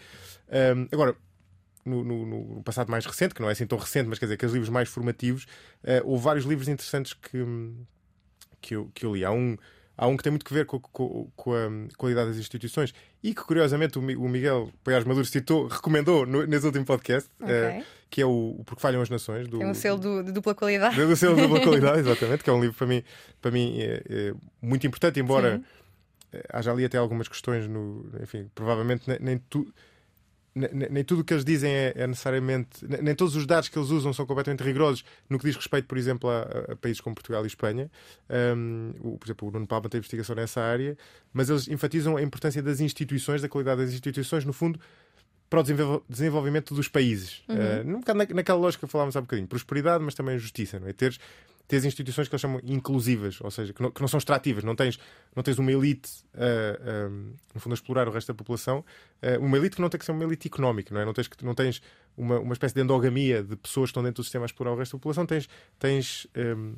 [0.75, 1.15] Um, agora,
[1.85, 4.35] no, no, no, passado mais recente, que não é assim tão recente, mas quer dizer,
[4.35, 5.43] aqueles livros mais formativos,
[5.83, 7.45] uh, houve vários livros interessantes que,
[8.61, 9.25] que, eu, que eu li.
[9.25, 9.57] Há um,
[9.99, 13.33] há um que tem muito que ver com, com, com a qualidade das instituições e
[13.33, 17.29] que, curiosamente, o Miguel Paiás Maduro citou, recomendou no, nesse último podcast.
[17.41, 17.79] Okay.
[17.79, 19.47] Uh, que é o Porque Falham as Nações.
[19.47, 20.95] Do, é um selo do, de dupla qualidade.
[20.95, 23.03] Do, do selo de dupla qualidade, exatamente, que é um livro para mim,
[23.39, 25.63] para mim é, é muito importante, embora Sim.
[26.33, 28.09] Eh, haja ali até algumas questões no.
[28.21, 29.71] Enfim, provavelmente nem, nem tu,
[30.89, 32.85] nem, tudo o que eles dizem é, é, necessariamente.
[33.01, 35.97] Nem todos os dados que eles usam são completamente rigorosos no que diz respeito, por
[35.97, 36.41] exemplo, a,
[36.71, 37.89] a países como Portugal e Espanha.
[38.29, 40.97] Um, o, por exemplo, o Nuno Palma tem investigação nessa área,
[41.33, 44.79] mas eles enfatizam a importância das instituições, da qualidade das instituições, no fundo,
[45.49, 47.41] para o desenvolvimento dos países.
[47.49, 47.95] Uhum.
[47.95, 50.93] Uh, na, naquela lógica que falávamos há um bocadinho, prosperidade, mas também justiça, não é?
[50.93, 51.19] Teres,
[51.69, 54.75] teres instituições que eles chamam inclusivas, ou seja, que não, que não são extrativas, não
[54.75, 54.99] tens,
[55.35, 58.83] não tens uma elite, uh, no fundo, a explorar o resto da população,
[59.21, 61.05] uh, uma elite que não tem que ser uma elite económica, não é?
[61.05, 61.79] Não tens, não tens
[62.17, 64.77] uma, uma espécie de endogamia de pessoas que estão dentro do sistema a explorar o
[64.77, 65.47] resto da população, tens,
[65.77, 66.73] tens um,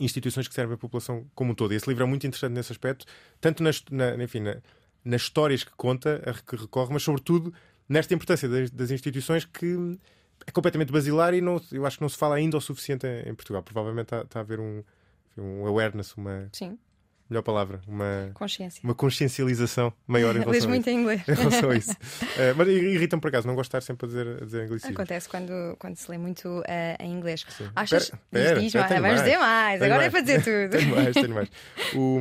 [0.00, 1.72] instituições que servem a população como um todo.
[1.72, 3.06] E esse livro é muito interessante nesse aspecto,
[3.40, 4.56] tanto nas, na, enfim, na,
[5.04, 7.54] nas histórias que conta, a que recorre, mas sobretudo
[7.88, 9.96] nesta importância das, das, instituições que
[10.46, 13.30] é completamente basilar e não, eu acho que não se fala ainda o suficiente em,
[13.30, 13.62] em Portugal.
[13.62, 14.82] Provavelmente está, está a haver um,
[15.36, 16.48] um awareness, uma.
[16.52, 16.78] Sim
[17.28, 18.80] melhor palavra, uma, Consciência.
[18.82, 21.22] uma consciencialização maior em relação, muito a, em inglês.
[21.28, 21.92] em relação a isso.
[21.92, 24.94] uh, mas irritam por acaso, não gosto de estar sempre a dizer, a dizer anglicismo.
[24.94, 26.64] Acontece quando, quando se lê muito uh,
[27.00, 27.44] em inglês.
[27.50, 27.68] Sim.
[27.76, 28.12] Achas.
[28.30, 30.06] Pera, diz, diz mais, vamos dizer mais, agora mais.
[30.06, 30.78] é para dizer tudo.
[30.78, 31.50] tenho mais, tenho mais.
[31.94, 32.20] O,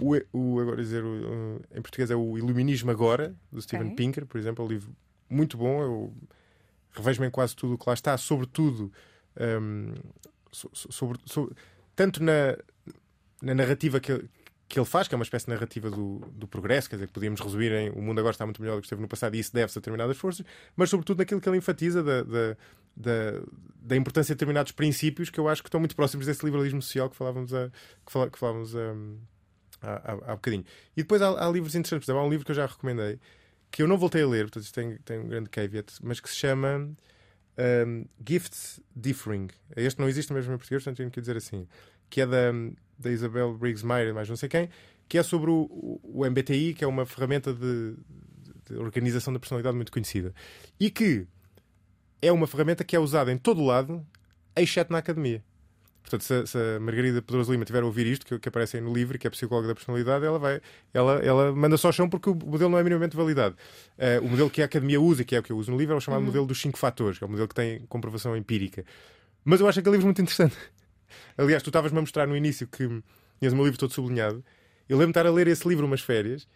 [0.00, 3.96] o, o, agora dizer, o, em português é o Iluminismo Agora, do Steven okay.
[3.96, 4.94] Pinker, por exemplo, é um livro
[5.28, 5.82] muito bom.
[5.82, 6.14] Eu
[6.92, 8.92] revejo-me em quase tudo o que lá está, sobretudo
[9.60, 9.94] um,
[10.52, 11.54] sobre, sobre,
[11.96, 12.56] tanto na,
[13.40, 14.28] na narrativa que
[14.72, 17.12] que ele faz, que é uma espécie de narrativa do, do progresso, quer dizer, que
[17.12, 19.38] podíamos resumir em o mundo agora está muito melhor do que esteve no passado e
[19.38, 22.56] isso deve-se a determinadas forças, mas sobretudo naquilo que ele enfatiza da, da,
[22.96, 23.42] da,
[23.82, 27.10] da, importância de determinados princípios que eu acho que estão muito próximos desse liberalismo social
[27.10, 27.70] que falávamos, a,
[28.30, 28.94] que, falávamos a,
[29.82, 30.64] há, há, há bocadinho.
[30.96, 33.20] E depois há, há livros interessantes, há um livro que eu já recomendei
[33.72, 36.28] que eu não voltei a ler, portanto isto tem, tem um grande caveat, mas que
[36.28, 36.90] se chama
[37.86, 39.48] um, Gifts Differing.
[39.74, 41.66] Este não existe mesmo em português, portanto tenho que dizer assim.
[42.10, 42.52] Que é da,
[42.98, 44.68] da Isabel Briggs Meyer, mais não sei quem,
[45.08, 47.96] que é sobre o, o MBTI, que é uma ferramenta de,
[48.68, 50.34] de organização da personalidade muito conhecida.
[50.78, 51.26] E que
[52.20, 54.06] é uma ferramenta que é usada em todo o lado,
[54.54, 55.42] exceto na academia.
[56.02, 58.82] Portanto, se, se a Margarida Pedroso Lima tiver a ouvir isto, que, que aparece aí
[58.82, 60.60] no livro, que é psicóloga da personalidade, ela vai,
[60.92, 63.56] ela, ela manda só ao chão porque o modelo não é minimamente validado.
[63.96, 65.94] Uh, o modelo que a academia usa, que é o que eu uso no livro,
[65.94, 66.26] é o chamado uhum.
[66.26, 68.84] modelo dos cinco fatores, que é o modelo que tem comprovação empírica.
[69.44, 70.56] Mas eu acho aquele livro muito interessante.
[71.38, 72.86] Aliás, tu estavas-me a mostrar no início que
[73.38, 74.44] tinhas o meu livro todo sublinhado.
[74.88, 76.46] Eu lembro-me de estar a ler esse livro umas férias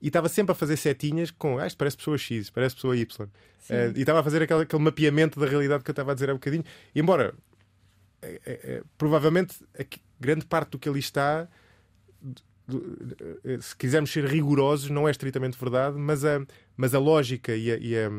[0.00, 3.24] e estava sempre a fazer setinhas com ah, isto parece pessoa X, parece pessoa Y.
[3.24, 6.30] Uh, e estava a fazer aquele, aquele mapeamento da realidade que eu estava a dizer
[6.30, 6.64] há bocadinho.
[6.94, 7.34] E embora
[8.26, 9.56] é, é, é, provavelmente
[10.18, 11.48] grande parte do que ali está,
[13.44, 16.44] eh, se quisermos ser rigorosos, não é estritamente verdade, mas a,
[16.76, 18.10] mas a lógica e a, e a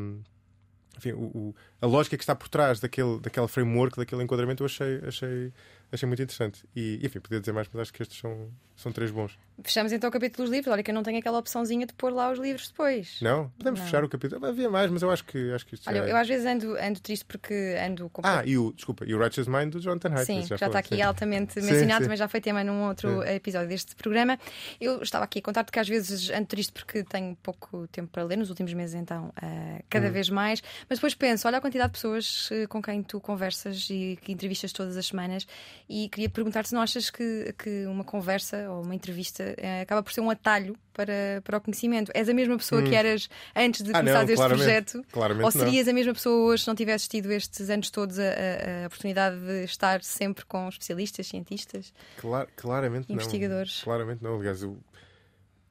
[0.96, 4.66] enfim, o, o, a lógica que está por trás daquele, daquela framework, daquele enquadramento, eu
[4.66, 5.52] achei, achei,
[5.90, 6.64] achei muito interessante.
[6.74, 9.38] E, enfim, podia dizer mais, mas acho que estes são, são três bons.
[9.62, 10.72] Fechamos então o capítulo dos livros.
[10.72, 13.18] Olha que eu não tenho aquela opçãozinha de pôr lá os livros depois.
[13.20, 13.48] Não?
[13.58, 13.86] Podemos não.
[13.86, 14.44] fechar o capítulo.
[14.46, 16.10] Havia mais, mas eu acho que, acho que isto Olha, é...
[16.10, 18.22] eu às vezes ando, ando triste porque ando com.
[18.24, 20.26] Ah, e o, desculpa, e o Righteous Mind do Jonathan Haidt.
[20.26, 21.02] Sim, já, já está aqui sim.
[21.02, 23.30] altamente mencionado, sim, mas já foi tema num outro sim.
[23.30, 24.38] episódio deste programa.
[24.80, 28.22] Eu estava aqui a contar-te que às vezes ando triste porque tenho pouco tempo para
[28.24, 30.12] ler, nos últimos meses então, uh, cada hum.
[30.12, 30.62] vez mais.
[30.88, 34.32] Mas depois penso, olha a quantidade de pessoas uh, com quem tu conversas e que
[34.32, 35.46] entrevistas todas as semanas
[35.90, 40.02] E queria perguntar-te se não achas que, que uma conversa ou uma entrevista eh, acaba
[40.02, 42.12] por ser um atalho para, para o conhecimento.
[42.14, 43.26] És a mesma pessoa que eras
[43.56, 43.94] antes de Hum.
[43.94, 44.64] Ah, começar não, este claramente.
[44.64, 45.06] projeto?
[45.10, 45.66] Claramente ou não.
[45.66, 48.86] serias a mesma pessoa hoje se não tivesses tido estes anos todos a, a- a
[48.86, 51.92] oportunidade de estar sempre com especialistas, cientistas?
[52.18, 53.78] Clar- claramente Investigadores.
[53.78, 53.84] não.
[53.84, 54.36] Claramente não.
[54.38, 54.76] Aliás, o,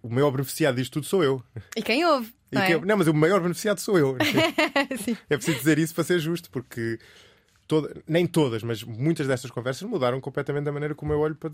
[0.01, 1.43] o maior beneficiado disto tudo sou eu.
[1.75, 2.33] E quem ouve?
[2.51, 2.79] Não, é?
[2.79, 4.17] não, mas o maior beneficiado sou eu.
[5.29, 6.97] É preciso dizer isso para ser justo, porque
[7.67, 11.51] toda- nem todas, mas muitas destas conversas mudaram completamente a maneira como eu olho para,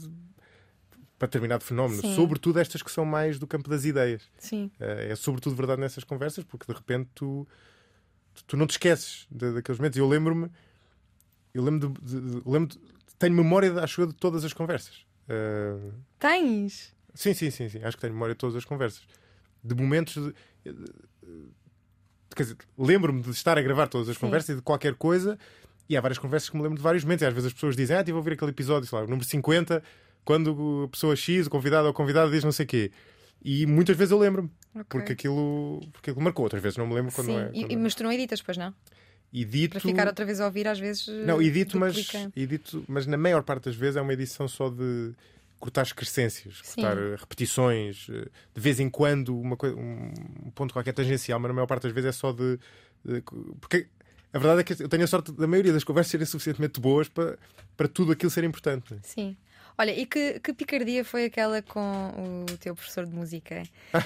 [1.18, 2.02] para determinado fenómeno.
[2.02, 2.16] Sim.
[2.16, 4.24] Sobretudo estas que são mais do campo das ideias.
[4.38, 4.72] Sim.
[4.80, 7.48] Eh, É sobretudo verdade nessas conversas, porque de repente tu,
[8.48, 9.98] tu, não te esqueces daqueles momentos.
[9.98, 10.50] E eu lembro-me,
[11.54, 12.80] eu lembro de, de- de- lembro de-
[13.20, 15.06] tenho memória, acho eu, de todas as conversas.
[15.30, 16.94] Eh, Tens?
[17.14, 17.84] Sim, sim, sim, sim.
[17.84, 19.02] Acho que tenho memória de todas as conversas.
[19.64, 20.16] De momentos.
[20.16, 20.94] De, de-
[22.36, 24.22] quer dizer, lembro-me de estar a gravar todas as Sim.
[24.22, 25.38] conversas e de qualquer coisa.
[25.90, 27.24] E há várias conversas que me lembro de vários momentos.
[27.24, 29.08] E às vezes as pessoas dizem, ah, estive a ouvir aquele episódio, sei lá, o
[29.08, 29.84] número 50,
[30.24, 32.92] quando a pessoa X, o convidado ou a convidada diz não sei o quê.
[33.44, 34.86] E muitas vezes eu lembro-me, Ok.
[34.90, 36.44] porque, aquilo, porque aquilo marcou.
[36.46, 37.36] Outras vezes não me lembro quando Sim.
[37.38, 37.50] é.
[37.54, 37.78] E- quando e, é.
[37.78, 38.74] mas tu não editas, pois não?
[39.34, 39.72] E dito.
[39.72, 41.08] Para ficar outra vez a ouvir, às vezes.
[41.08, 41.96] Não, edito, mas,
[42.36, 45.12] edito, mas na maior parte das vezes é uma edição só de
[45.60, 46.82] cortar excrescências, Sim.
[46.82, 50.14] cortar eh, repetições, eh, de vez em quando uma coi- um
[50.54, 52.60] ponto qualquer tangencial, mas na maior parte das vezes é só de.
[53.04, 53.22] de-
[53.60, 53.88] porque
[54.34, 57.08] a verdade é que eu tenho a sorte da maioria das conversas serem suficientemente boas
[57.08, 57.38] para,
[57.78, 58.96] para tudo aquilo ser importante.
[59.04, 59.38] Sim.
[59.78, 63.64] Olha, e que, que picardia foi aquela com o teu professor de música?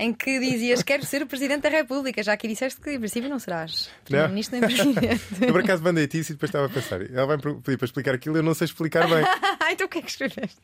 [0.00, 3.28] em que dizias quero ser o Presidente da República, já que disseste que em princípio
[3.28, 5.22] não serás Primeiro-Ministro nem Presidente.
[5.44, 7.02] Eu por acaso mandei isso e depois estava a pensar.
[7.02, 9.22] Ela vai me pedir para explicar aquilo eu não sei explicar bem.
[9.70, 10.58] então o que é que escreveste?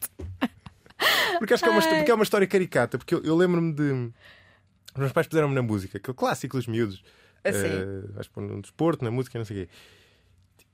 [1.38, 2.96] Porque acho que é uma, porque é uma história caricata.
[2.96, 4.10] Porque eu, eu lembro-me de.
[4.94, 7.04] Os meus pais puseram-me na música, aquele clássico dos miúdos.
[7.54, 9.72] Eh, acho que no desporto, na música, não sei o quê.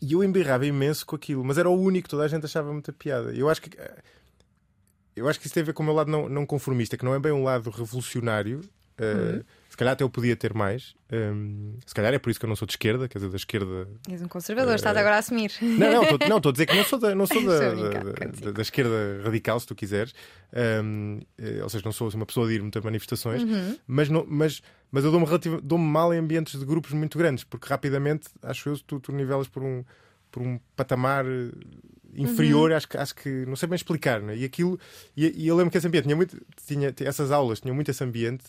[0.00, 2.92] E eu embirrava imenso com aquilo, mas era o único, toda a gente achava muita
[2.92, 3.32] piada.
[3.32, 3.76] Eu acho que.
[3.78, 4.02] eh,
[5.14, 7.04] Eu acho que isso tem a ver com o meu lado não, não conformista, que
[7.04, 8.60] não é bem um lado revolucionário.
[8.98, 9.04] eh,
[9.36, 9.42] Uhum.
[9.68, 10.94] Se calhar até eu podia ter mais.
[11.10, 13.36] Hum, se calhar é por isso que eu não sou de esquerda, quer dizer, da
[13.36, 15.50] esquerda És um conservador, estás agora a assumir.
[15.62, 18.02] não, não, estou a dizer que não sou da, não sou da, da-
[18.44, 20.12] da- da esquerda radical, se tu quiseres.
[20.84, 23.78] Um, eh, ou seja, não sou uma pessoa de ir a muitas manifestações, Uhum.
[23.86, 24.60] mas, não, mas,
[24.92, 25.26] mas eu dou-me
[25.62, 29.48] dou-me mal em ambientes de grupos muito grandes, porque rapidamente, acho eu, tu, tu nivelas
[29.48, 29.82] por um,
[30.30, 31.50] por um patamar eh,
[32.14, 32.76] inferior, Uhum.
[32.76, 34.20] acho, que, acho que não sei bem explicar.
[34.20, 34.36] Né?
[34.36, 34.78] E aquilo,
[35.16, 38.04] e, e eu lembro que esse ambiente tinha muito, tinha, essas aulas tinham muito esse
[38.04, 38.44] ambiente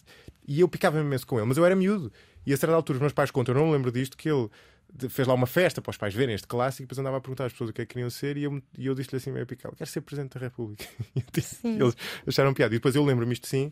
[0.45, 2.11] e eu picava imenso com ele, mas eu era miúdo.
[2.45, 4.49] E a certa altura, os meus pais contam, eu não me lembro disto, que ele
[5.09, 7.45] fez lá uma festa para os pais verem este clássico e depois andava a perguntar
[7.45, 9.47] às pessoas o que é que queriam ser e eu, e eu disse-lhe assim meio
[9.47, 10.83] picado, quero ser Presidente da República.
[11.15, 11.95] E eu disse- eles
[12.27, 12.75] acharam piada.
[12.75, 13.71] E depois eu lembro-me isto sim,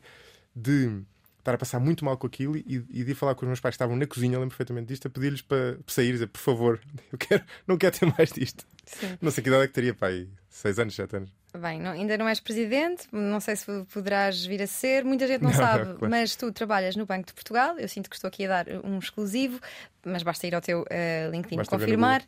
[0.56, 1.02] de
[1.42, 3.60] estar a passar muito mal com aquilo e, e de ir falar com os meus
[3.60, 6.28] pais que estavam na cozinha, lembro perfeitamente disto, a pedir-lhes para, para sair e dizer,
[6.28, 6.80] por favor,
[7.12, 8.66] eu quero, não quero ter mais disto.
[8.86, 9.18] Sim.
[9.22, 11.32] Não sei que idade é que teria, pai, seis anos, sete anos.
[11.58, 15.42] Bem, não- ainda não és presidente, não sei se poderás vir a ser, muita gente
[15.42, 16.10] não, Não, sabe, não, claro.
[16.10, 17.78] mas tu trabalhas no Banco de Portugal.
[17.78, 19.60] Eu sinto que estou aqui a dar um exclusivo,
[20.06, 22.24] mas basta ir ao teu eh, LinkedIn Basta confirmar.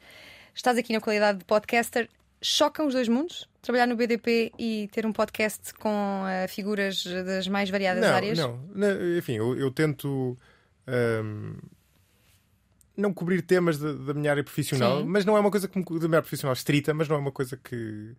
[0.54, 2.10] Estás aqui na qualidade de podcaster.
[2.42, 3.48] Chocam os dois mundos?
[3.64, 8.38] Trabalhar no BDP e ter um podcast com eh, figuras das mais variadas não, áreas?
[8.38, 10.38] Não, Na- enfim, eu, eu tento
[10.86, 11.56] ahm,
[12.96, 15.06] não cobrir temas da, da minha área profissional, Sim.
[15.08, 17.20] mas não é uma coisa que me, da minha área profissional estrita, mas não é
[17.20, 18.14] uma coisa que,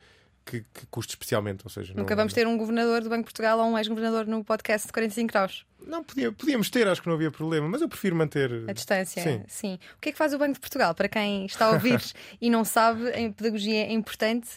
[0.47, 1.61] que, que custe especialmente.
[1.65, 4.27] Ou seja, Nunca não, vamos ter um governador do Banco de Portugal ou um ex-governador
[4.27, 5.67] no podcast de 45 graus.
[5.87, 8.51] Não, podia- podíamos ter, acho que não havia problema, mas eu prefiro manter.
[8.67, 9.79] A distância, Sim.
[9.97, 10.95] O que é que faz o Banco de Portugal?
[10.95, 12.01] Para quem está a ouvir
[12.41, 14.49] e não sabe, em pedagogia é importante.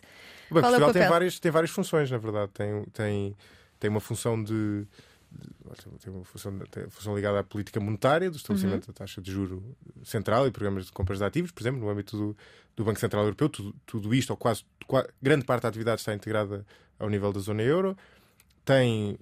[0.50, 2.52] O Banco Qual de é o Portugal tem várias, tem várias funções, na verdade.
[2.54, 3.36] Tem, tem,
[3.80, 4.86] tem uma função de.
[5.32, 5.58] de-
[6.02, 8.94] Tem uma função, tem uma função ligada à política monetária, do estabelecimento Uhum.
[8.94, 12.16] da taxa de juro central e programas de compras de ativos, por exemplo, no âmbito
[12.18, 12.38] do,
[12.76, 13.50] do Banco Central Europeu.
[13.50, 16.66] Tudo, tudo isto, ou quase qua- grande parte da atividade, está integrada
[16.98, 17.96] ao nível da zona euro.
[18.66, 19.18] Tem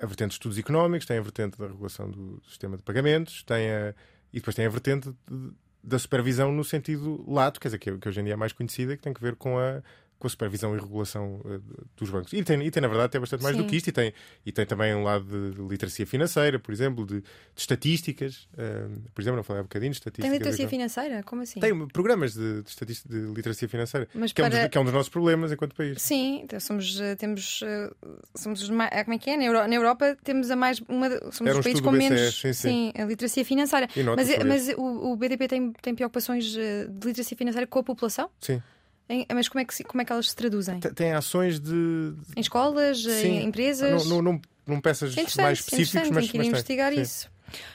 [0.00, 3.70] a vertente de estudos económicos, tem a vertente da regulação do sistema de pagamentos, tem
[3.70, 3.94] a,
[4.32, 5.52] e depois tem a vertente de-
[5.82, 8.96] da supervisão no sentido lato, quer dizer, que, que hoje em dia é mais conhecida,
[8.96, 9.82] que tem que ver com a,
[10.18, 11.60] com a supervisão e regulação eh,
[11.96, 12.32] dos bancos.
[12.32, 13.62] E tem, e tem, na verdade, tem bastante mais Sim.
[13.62, 14.12] do que isto, e tem,
[14.44, 17.24] e tem também um lado de literacia financeira, por exemplo, de, de
[17.56, 20.32] estatísticas, eh, por exemplo, não falei há bocadinho, de Tem estatísticas.
[20.38, 20.92] literacia económicas.
[20.94, 21.22] financeira?
[21.22, 21.60] Como assim?
[21.60, 24.78] Tem programas de, de, estatística- de literacia financeira, Mas que, é um para- dos, que
[24.78, 26.02] é um dos nossos problemas enquanto país.
[26.02, 27.90] Sim, então somos, eh, temos, eh,
[28.34, 29.36] somos os mais, como é que é?
[29.36, 32.34] Na Euro- na Europa temos a mais, uma, somos um os países com BCE, menos
[32.40, 32.92] sim, sim.
[32.96, 33.88] a literacia financeira.
[34.16, 38.28] Mas, mas o, o BDP tem, tem preocupações de literacia financeira com a população?
[38.40, 38.60] Sim.
[39.08, 40.80] Em- mas como é, que, como é que elas se traduzem?
[40.80, 42.12] Tem, tem ações de.
[42.36, 43.38] Em escolas, eh, Sim.
[43.38, 44.06] em empresas?
[44.06, 46.48] Não, não, não, não peças É mais é interessante, mas, tem que ir mas tem.
[46.48, 47.00] investigar Sim.
[47.00, 47.30] isso.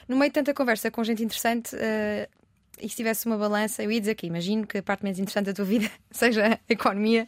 [0.06, 2.28] No meio de tanta conversa com gente interessante, eh,
[2.80, 5.46] e se tivesse uma balança, eu ia dizer que imagino que a parte menos interessante
[5.46, 7.26] da tua vida seja a economia.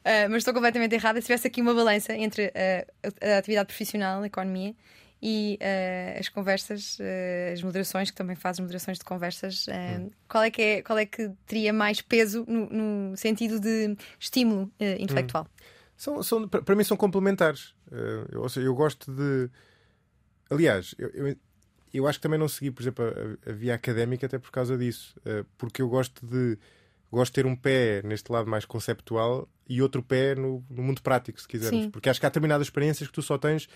[0.00, 1.20] Uh, mas estou completamente errada.
[1.20, 4.74] Se tivesse aqui uma balança entre uh, a atividade profissional, a economia
[5.20, 10.10] e uh, as conversas, uh, as moderações, que também fazes moderações de conversas, uh, hum.
[10.28, 14.70] qual, é que é, qual é que teria mais peso no, no sentido de estímulo
[14.98, 15.44] intelectual?
[15.44, 15.64] Hum.
[15.96, 17.74] São, são, para mim são complementares.
[18.30, 19.50] Eu, ou seja, eu gosto de.
[20.48, 21.36] Aliás, eu, eu,
[21.92, 24.78] eu, acho que também não segui, por exemplo, a, a, via académica até por causa
[24.78, 25.16] disso.
[25.56, 26.56] Porque eu gosto de.
[27.10, 31.02] Gosto de ter um pé neste lado mais conceptual e outro pé no, no mundo
[31.02, 31.84] prático, se quisermos.
[31.84, 31.90] Sim.
[31.90, 33.66] Porque acho que há determinadas experiências que tu só tens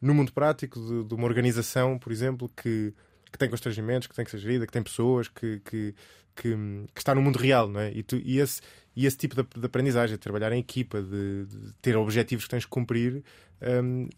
[0.00, 2.94] no mundo prático de, de, uma organização, por exemplo, que,
[3.30, 5.94] que tem constrangimentos, que tem que ser gerida, que tem pessoas, que, que,
[6.34, 6.56] que,
[6.94, 7.92] que está no mundo real, não é?
[7.92, 8.60] E, tu, e, esse,
[8.96, 12.50] e esse tipo de, de aprendizagem, de trabalhar em equipa, de, de, ter objetivos que
[12.50, 13.22] tens de cumprir.
[13.60, 14.08] Um,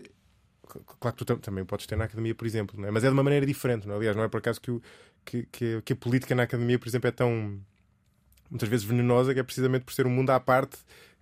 [1.01, 2.91] claro que tu também podes ter na academia, por exemplo, não é?
[2.91, 3.87] mas é de uma maneira diferente.
[3.87, 3.97] Não é?
[3.99, 4.81] Aliás, não é por acaso que, o,
[5.25, 7.61] que, que, que, a política na academia, por exemplo, é tão
[8.49, 10.79] muitas vezes venenosa, que é precisamente por ser um mundo à parte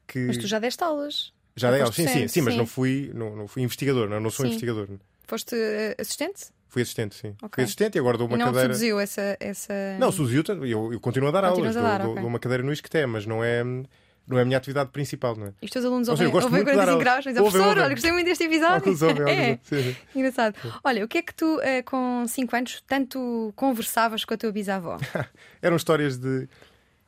[0.06, 0.26] que.
[0.26, 1.32] Mas tu já deste aulas.
[1.60, 4.30] Já dei aulas, sim, sim, sim, mas não fui, não, não fui investigador, não, não
[4.30, 4.52] sou sim.
[4.52, 4.88] investigador.
[5.26, 6.46] Foste uh, assistente?
[6.68, 7.34] Fui assistente, sim.
[7.42, 7.48] Okay.
[7.52, 8.68] Fui assistente e agora dou uma e não cadeira.
[8.68, 9.74] Não subiu essa, essa.
[9.98, 12.22] Não, subiu, eu, eu continuo a dar aulas, a dar, dou, okay.
[12.22, 13.62] dou, uma cadeira no ISCTE, mas não é
[14.30, 15.52] não é a minha atividade principal, não é?
[15.60, 18.44] E os teus alunos ouvem, seja, ouvem 45 graus, mas professor, olha, gostei muito deste
[18.44, 18.92] episódio.
[18.92, 19.58] Ouvem, é.
[19.62, 19.96] sim.
[20.14, 20.54] Engraçado.
[20.84, 24.52] Olha, o que é que tu, uh, com 5 anos, tanto conversavas com a tua
[24.52, 24.98] bisavó?
[25.60, 26.48] Eram histórias de.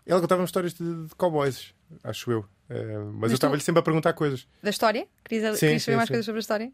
[0.05, 1.73] Ela contava histórias de, de cowboys,
[2.03, 2.45] acho eu.
[2.73, 4.47] Uh, mas, mas, eu estava-lhe sempre a perguntar coisas.
[4.63, 5.07] Da história?
[5.25, 6.13] Querias, sim, querias saber sim, mais sim.
[6.13, 6.73] coisas sobre a história?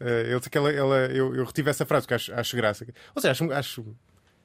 [0.00, 2.86] Uh, ele, que ela, ela, eu, eu retive essa frase, que acho, acho graça.
[3.14, 3.96] Ou seja, acho, acho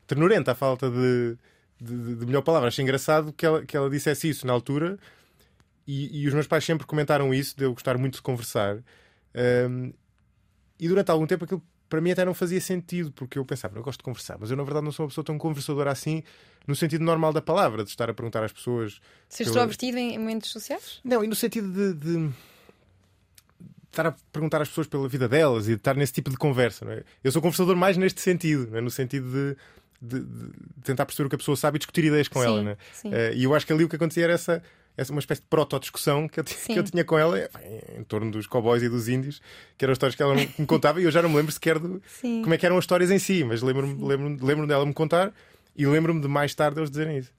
[0.06, 1.38] ternurenta a falta de,
[1.82, 2.68] de, de, melhor palavra.
[2.68, 5.00] Acho engraçado que ela, que ela dissesse isso na altura.
[5.88, 8.78] E, e os meus pais sempre comentaram isso, de eu gostar muito de conversar.
[9.70, 9.94] Um,
[10.80, 13.84] e durante algum tempo aquilo para mim até não fazia sentido, porque eu pensava, eu
[13.84, 16.24] gosto de conversar, mas eu na verdade não sou uma pessoa tão conversadora assim,
[16.66, 19.00] no sentido normal da palavra, de estar a perguntar às pessoas.
[19.30, 19.50] Se pela...
[19.50, 21.00] extrovertido em momentos sociais?
[21.04, 22.30] Não, e no sentido de, de,
[23.90, 26.86] estar a perguntar às pessoas pela vida delas e de estar nesse tipo de conversa.
[26.86, 27.04] Não é?
[27.24, 28.82] Eu sou conversador mais neste sentido, é?
[28.82, 29.56] no sentido
[30.02, 30.52] de, de,
[30.84, 32.78] tentar perceber o que a pessoa sabe e discutir ideias com sim, ela.
[33.06, 34.62] Uh, e eu acho que ali o que acontecia era essa
[34.98, 37.40] essa uma espécie de proto-discussão que, eu, que eu tinha com ela
[37.98, 39.40] em torno dos cowboys e dos índios,
[39.78, 42.02] que eram histórias que ela me contava e eu já não me lembro sequer do,
[42.42, 45.32] como é que eram as histórias em si, mas lembro-me lembro, lembro dela me contar
[45.76, 47.32] e lembro-me de mais tarde eles dizerem isso.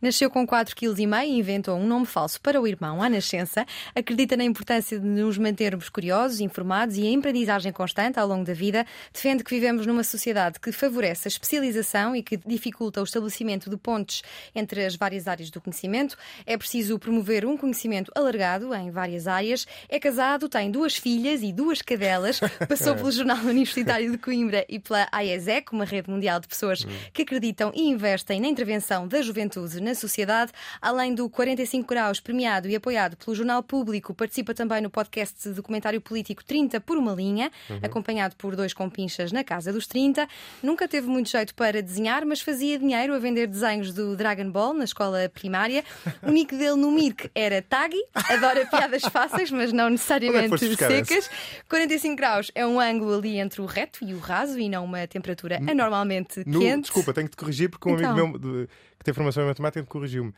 [0.00, 3.64] Nasceu com 4,5 kg e inventou um nome falso para o irmão à nascença.
[3.94, 8.52] Acredita na importância de nos mantermos curiosos, informados e em aprendizagem constante ao longo da
[8.52, 8.86] vida.
[9.12, 13.76] Defende que vivemos numa sociedade que favorece a especialização e que dificulta o estabelecimento de
[13.76, 14.22] pontes
[14.54, 16.16] entre as várias áreas do conhecimento.
[16.44, 19.66] É preciso promover um conhecimento alargado em várias áreas.
[19.88, 22.38] É casado, tem duas filhas e duas cadelas.
[22.68, 26.88] Passou pelo Jornal Universitário de Coimbra e pela AESEC, uma rede mundial de pessoas hum.
[27.12, 30.52] que acreditam e investem na intervenção da juventude na sociedade.
[30.82, 35.54] Além do 45 Graus, premiado e apoiado pelo Jornal Público, participa também no podcast de
[35.54, 37.78] documentário político 30 por uma linha, uhum.
[37.82, 40.28] acompanhado por dois compinchas na Casa dos 30.
[40.62, 44.74] Nunca teve muito jeito para desenhar, mas fazia dinheiro a vender desenhos do Dragon Ball
[44.74, 45.84] na escola primária.
[46.22, 51.30] O nick dele no Mirk era Taggy, adora piadas fáceis, mas não necessariamente é secas.
[51.68, 55.06] 45 graus é um ângulo ali entre o reto e o raso e não uma
[55.06, 56.82] temperatura anormalmente no, quente.
[56.82, 58.10] Desculpa, tenho que te corrigir porque um então.
[58.10, 58.68] amigo meu
[59.06, 60.34] que tem formação em matemática corrigiu-me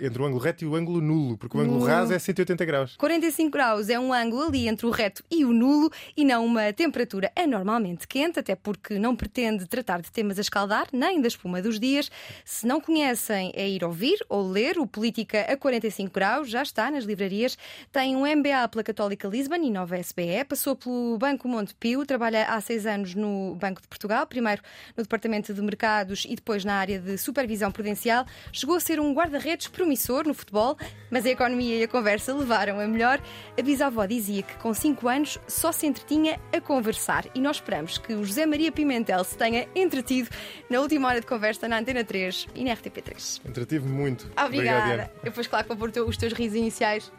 [0.00, 2.96] entre o ângulo reto e o ângulo nulo, porque o ângulo raso é 180 graus.
[2.96, 6.72] 45 graus é um ângulo ali entre o reto e o nulo e não uma
[6.72, 11.62] temperatura anormalmente quente, até porque não pretende tratar de temas a escaldar, nem da espuma
[11.62, 12.10] dos dias.
[12.44, 16.90] Se não conhecem, é ir ouvir ou ler o Política a 45 graus, já está
[16.90, 17.56] nas livrarias.
[17.92, 22.60] Tem um MBA pela Católica Lisbon e Nova SBE, passou pelo Banco Montepio, trabalha há
[22.60, 24.60] seis anos no Banco de Portugal, primeiro
[24.96, 28.26] no Departamento de Mercados e depois na área de supervisão prudencial.
[28.52, 30.76] Chegou a ser um guarda-redes promissor no futebol,
[31.10, 33.20] mas a economia e a conversa levaram a melhor.
[33.58, 37.98] A bisavó dizia que com 5 anos só se entretinha a conversar e nós esperamos
[37.98, 40.30] que o José Maria Pimentel se tenha entretido
[40.70, 43.40] na última hora de conversa na Antena 3 e na RTP3.
[43.48, 44.30] Entretive muito.
[44.44, 44.84] Obrigada.
[44.84, 47.12] Obrigado, Eu depois, claro, vou pôr os teus risos iniciais.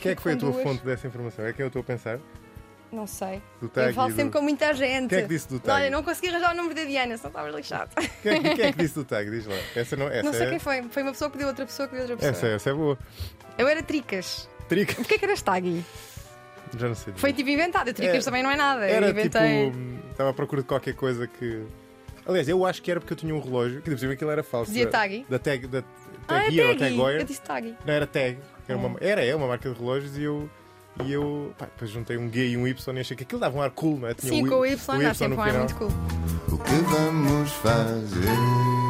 [0.00, 0.62] Quem é que foi a tua duas.
[0.62, 1.44] fonte dessa informação?
[1.46, 2.18] É quem eu estou a pensar?
[2.90, 3.42] Não sei.
[3.60, 4.32] Do tag eu falo sempre do...
[4.32, 5.08] com muita gente.
[5.08, 5.82] Quem é que disse do tag?
[5.82, 7.90] Olha, não consegui arranjar o número da Diana, só estava lixado.
[8.22, 9.30] Quem, é quem é que disse do tag?
[9.30, 9.56] Diz lá.
[9.74, 10.50] Essa não, essa não sei é...
[10.50, 10.82] quem foi.
[10.84, 12.32] Foi uma pessoa que deu outra pessoa que deu outra pessoa.
[12.32, 12.98] Essa, essa é boa.
[13.58, 14.48] Eu era Tricas.
[14.68, 14.96] Tricas?
[14.96, 15.84] Porquê é que eras tag?
[16.76, 17.12] Já não sei.
[17.16, 17.92] Foi tipo inventado.
[17.92, 18.86] Tricas é, também não é nada.
[18.86, 19.70] Era inventei...
[19.70, 19.78] tipo.
[20.10, 21.64] Estava à procura de qualquer coisa que.
[22.26, 24.70] Aliás, eu acho que era porque eu tinha um relógio, que depois aquilo era falso.
[24.70, 25.24] Dizia tag?
[25.28, 25.66] Da tag.
[25.68, 25.84] Da,
[26.26, 27.76] ah, é tag, ou tag Eu disse tag.
[27.84, 28.38] Não, era tag.
[28.66, 30.50] Era, uma, era, é uma marca de relógios e eu
[31.04, 33.56] e eu pá, depois juntei um G e um Y e achei que aquilo dava
[33.56, 34.14] um ar cool, não é?
[34.14, 35.90] Tinha Sim, o, com o Y, o y dá sempre um ar muito cool.
[36.48, 38.85] O que vamos fazer?